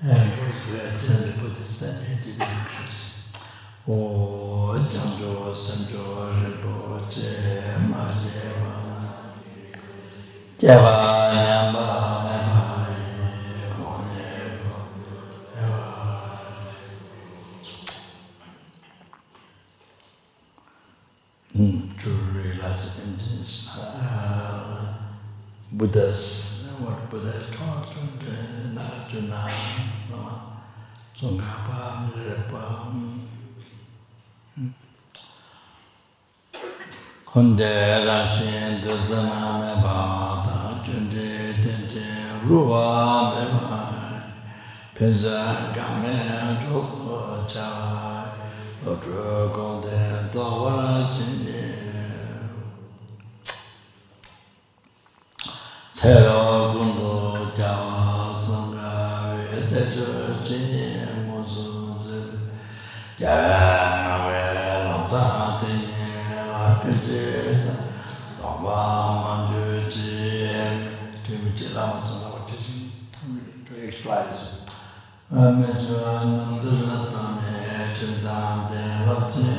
and 0.02 0.32
we 0.72 0.78
are 0.80 0.98
the 0.98 1.34
Buddhist 1.40 1.82
and 1.84 1.98
the 2.02 2.32
Buddhist 2.34 3.06
o 3.88 4.76
jangjo 4.90 5.54
sanjo 5.56 6.30
rebo 6.42 7.00
je 7.10 7.30
ma 7.90 8.04
je 8.22 8.42
ba 10.68 11.19
Buddhas, 25.80 26.26
you 26.66 26.84
know 26.84 26.92
what 26.92 27.10
Buddhas 27.10 27.56
taught, 27.56 27.96
and 27.96 28.76
Narjuna, 28.78 29.44
Tsongkhapa, 31.16 31.82
Mirepa, 32.12 32.66
Khunde 37.26 37.74
Rashin 38.06 38.74
Dusana 38.84 39.42
Meba, 39.62 39.98
Tanjunde 40.44 41.30
Tenje, 41.64 42.10
Ruwa 42.46 42.86
Meba, 43.32 43.82
Pesa 44.94 45.40
Kame 45.74 46.18
Chokho 46.68 47.18
Chai, 47.48 48.28
Lodro 48.84 49.32
Gonde 49.56 50.00
Tawara 50.34 50.90
Chinje, 51.16 51.59
Tera 56.00 56.72
kundu 56.72 57.52
jawa 57.58 58.32
sanga 58.48 59.36
vete 59.36 59.82
chu 59.92 60.06
chini 60.48 61.04
musu 61.28 62.00
zibu 62.00 62.38
Gyara 63.20 64.08
nawe 64.08 64.44
longsa 64.88 65.60
tini 65.60 66.08
lapi 66.52 66.92
jisa 67.04 67.74
Tongpa 68.40 68.80
manju 69.24 69.92
chi 69.92 70.16
timi 71.24 71.52
chi 71.58 71.68
lama 71.76 72.00
tsana 72.08 72.28
wati 72.34 72.56
chi 72.64 72.78
To 73.68 73.74
explains 73.84 74.40
Ame 75.36 75.68
chu 75.84 76.00
nandila 76.00 76.98
sami 77.12 77.60
chimdante 78.00 78.84
lapti 79.04 79.59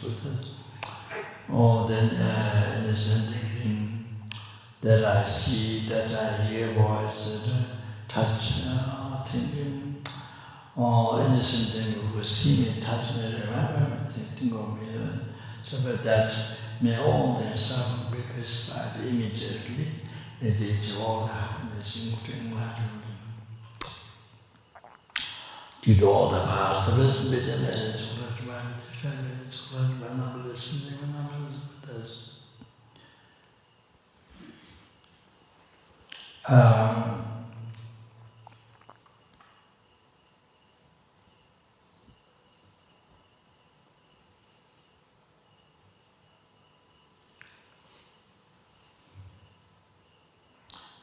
Buddha. 0.00 0.34
Oh, 1.52 1.86
then 1.86 2.10
uh, 2.16 2.76
innocent 2.78 3.34
thing 3.34 4.06
that 4.80 5.04
I 5.04 5.22
see, 5.24 5.88
that 5.88 6.10
I 6.10 6.42
hear 6.44 6.68
voice, 6.68 7.44
that 7.44 7.52
I 7.52 7.66
touch, 8.08 8.62
uh, 8.66 9.22
thinking, 9.24 10.02
all 10.76 11.18
innocent 11.18 11.84
thing 11.84 12.02
who 12.06 12.22
see 12.22 12.62
me, 12.62 12.80
touch 12.80 13.16
me, 13.16 13.24
remember 13.44 14.04
me, 14.04 14.10
think 14.10 14.54
of 14.54 14.80
me, 14.80 14.88
uh, 14.96 15.18
so 15.64 15.78
but 15.84 16.02
that 16.04 16.34
may 16.80 16.96
all 16.96 17.38
the 17.38 17.46
suffering 17.46 18.16
be 18.16 18.24
prescribed 18.32 19.00
immediately, 19.00 19.86
it 20.40 20.60
is 20.60 20.96
all 20.96 21.26
happiness, 21.26 22.10
including 22.10 22.52
what 22.52 22.78
Did 25.82 26.02
all 26.02 26.28
the 26.30 26.40
past 26.40 26.96
wisdom 26.96 27.64
and 27.64 27.94
its 27.94 28.18
work, 28.18 29.39
It's 29.50 29.72
what 29.72 29.82
I 29.82 30.14
want 30.14 30.44
to 30.44 30.48
listen 30.48 30.96
to, 30.96 31.04
and 31.06 31.16
I'm 31.16 31.44
listening 31.44 31.70
to 31.82 31.88
this. 31.88 32.10
Um, 36.48 37.24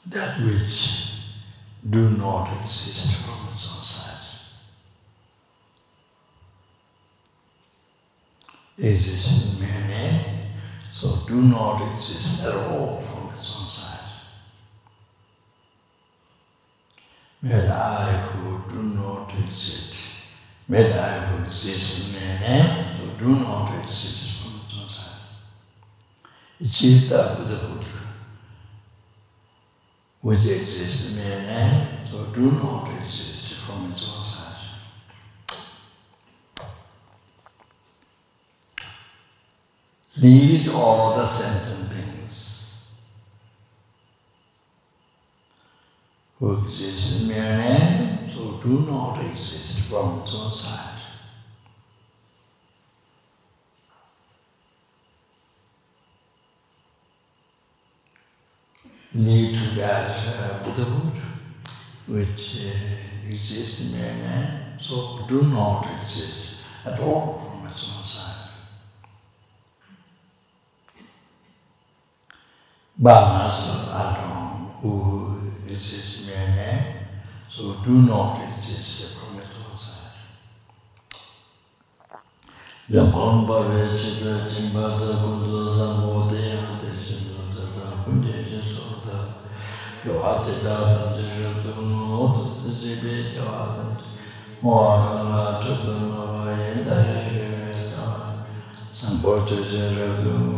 that 0.06 0.40
which 0.40 1.12
do 1.90 2.12
not 2.12 2.62
exist 2.62 3.26
from 3.26 3.50
its 3.52 3.77
exists 8.78 9.56
in 9.56 9.60
meaning, 9.60 10.46
so 10.92 11.26
do 11.28 11.42
not 11.42 11.82
exist 11.94 12.46
at 12.46 12.54
all 12.54 13.02
from 13.02 13.34
its 13.34 13.58
own 13.58 13.68
side. 13.68 14.22
May 17.42 17.60
the 17.60 17.74
I 17.74 18.12
who 18.12 18.72
do 18.72 18.84
not 18.84 19.34
exist, 19.34 19.96
may 20.68 20.84
the 20.84 21.02
I 21.02 21.20
who 21.20 21.46
exist 21.46 22.16
in 22.16 22.22
meaning, 22.22 22.68
so 22.98 23.18
do 23.18 23.36
not 23.36 23.80
exist 23.80 24.44
from 24.44 24.62
its 24.64 24.78
own 24.80 24.90
side. 24.90 25.22
Ichita 26.62 27.38
Buddhahood, 27.38 27.86
which 30.22 30.46
exists 30.46 31.18
in 31.18 31.24
meaning, 31.24 32.06
so 32.06 32.26
do 32.26 32.52
not 32.52 32.90
exist 32.96 33.56
from 33.66 33.92
its 33.92 34.08
own 34.08 34.17
lead 40.20 40.68
all 40.70 41.16
the 41.18 41.26
sentient 41.28 41.92
beings 41.92 43.02
who 46.40 46.58
exist 46.58 47.22
in 47.22 47.28
mere 47.28 47.58
names 47.58 48.36
who 48.36 48.60
do 48.64 48.80
not 48.90 49.20
exist 49.22 49.90
from 49.90 50.22
its 50.22 50.34
own 50.34 50.54
side. 50.54 50.94
Lead 59.14 59.56
to 59.58 59.76
that 59.80 60.12
uh, 60.28 60.64
Buddhahood 60.64 61.22
which 62.08 62.66
uh, 62.66 63.30
exists 63.30 63.94
in 63.94 64.00
mere 64.00 64.14
name, 64.14 64.80
so 64.80 65.26
do 65.28 65.44
not 65.44 65.88
exist 66.02 66.62
at 66.86 67.00
all. 67.00 67.47
Bhavas 73.00 73.94
atom 73.94 74.74
who 74.82 75.38
is 75.68 75.86
his 75.94 76.26
mere 76.26 76.50
name, 76.56 76.96
so 77.48 77.76
do 77.86 78.02
not 78.02 78.42
exist 78.42 79.14
separate 79.14 79.54
outside. 79.70 80.18
Yamam 82.90 83.46
bhave 83.46 84.00
chita 84.02 84.50
chimbata 84.50 85.14
buddha 85.22 85.70
samodhe 85.70 86.42
ate 86.58 86.90
shimrata 87.06 87.64
ta 87.78 87.86
punje 88.02 88.34
shisota 88.50 89.46
yohate 90.04 90.58
ta 90.66 90.76
tam 90.90 91.14
jishatu 91.22 91.78
no 91.86 92.34
tas 92.34 92.82
jibe 92.82 93.14
jahatam 93.36 93.94
mohana 94.64 95.62
chutam 95.62 96.10
bhavaya 96.10 96.82
daya 96.82 97.20
gaya 97.30 97.88
sa 97.88 98.06
sambote 98.90 99.54
jiratu 99.70 100.57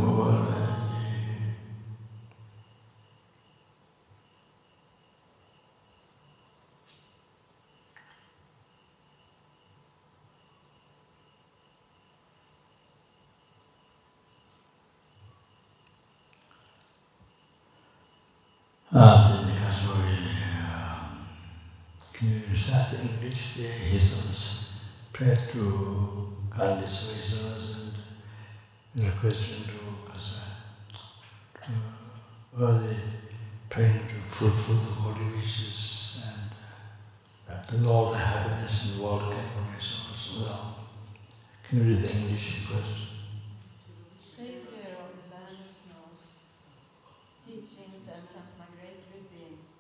all 37.89 38.11
the 38.11 38.17
happiness 38.17 38.85
in 38.85 39.01
the 39.01 39.05
world 39.05 39.33
can 39.33 39.65
be 39.65 39.75
resource. 39.75 40.37
Well, 40.37 40.75
can 41.65 41.77
you 41.79 41.83
read 41.89 41.97
the 41.97 42.11
English 42.21 42.69
first? 42.69 43.17
Savior 44.21 44.93
of 45.01 45.09
the 45.17 45.25
land 45.33 45.57
of 45.57 45.73
snows, 45.73 46.21
teachings 47.41 48.05
and 48.13 48.29
transmigratory 48.29 49.25
beings, 49.33 49.73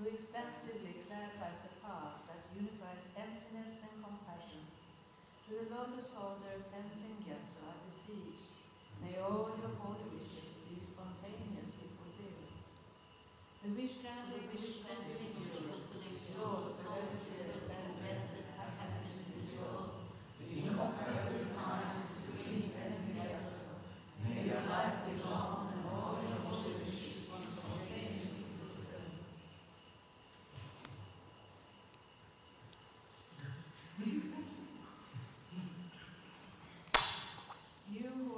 who 0.00 0.08
extensively 0.08 1.04
clarifies 1.04 1.60
the 1.68 1.72
path 1.84 2.24
that 2.32 2.48
unifies 2.56 3.04
emptiness 3.12 3.76
and 3.84 4.00
compassion. 4.00 4.64
To 5.46 5.60
the 5.60 5.68
lotus 5.68 6.16
holder 6.16 6.64
Tenzin 6.72 7.20
Gyatso 7.20 7.68
I 7.68 7.76
beseech, 7.84 8.56
may 9.04 9.20
all 9.20 9.52
your 9.60 9.76
holy 9.84 10.16
wishes 10.16 10.64
be 10.64 10.80
spontaneously 10.80 11.92
fulfilled. 11.92 12.56
The 13.60 13.76
wish 13.76 14.00
granting 14.00 14.48
wish 14.48 14.80
continues, 14.80 15.50
souls, 16.40 16.72
services, 16.72 17.68
and 17.68 18.00
benefit 18.00 18.48
happiness 18.56 19.26
in 19.28 19.40
this 19.40 19.60
world. 19.60 19.90
Inconceivable 20.40 21.52
kinds, 21.52 22.00
sweet 22.00 22.72
Tenzin 22.72 23.12
Gyatso, 23.14 23.76
May 24.24 24.48
your 24.48 24.62
life 24.68 25.04
be 25.04 25.12
long 25.22 25.68
and 25.74 25.84
all 25.92 26.18
your 26.24 26.40
holy 26.48 26.74
wishes 26.80 27.28
spontaneously 27.28 28.48
fulfilled. 28.56 29.20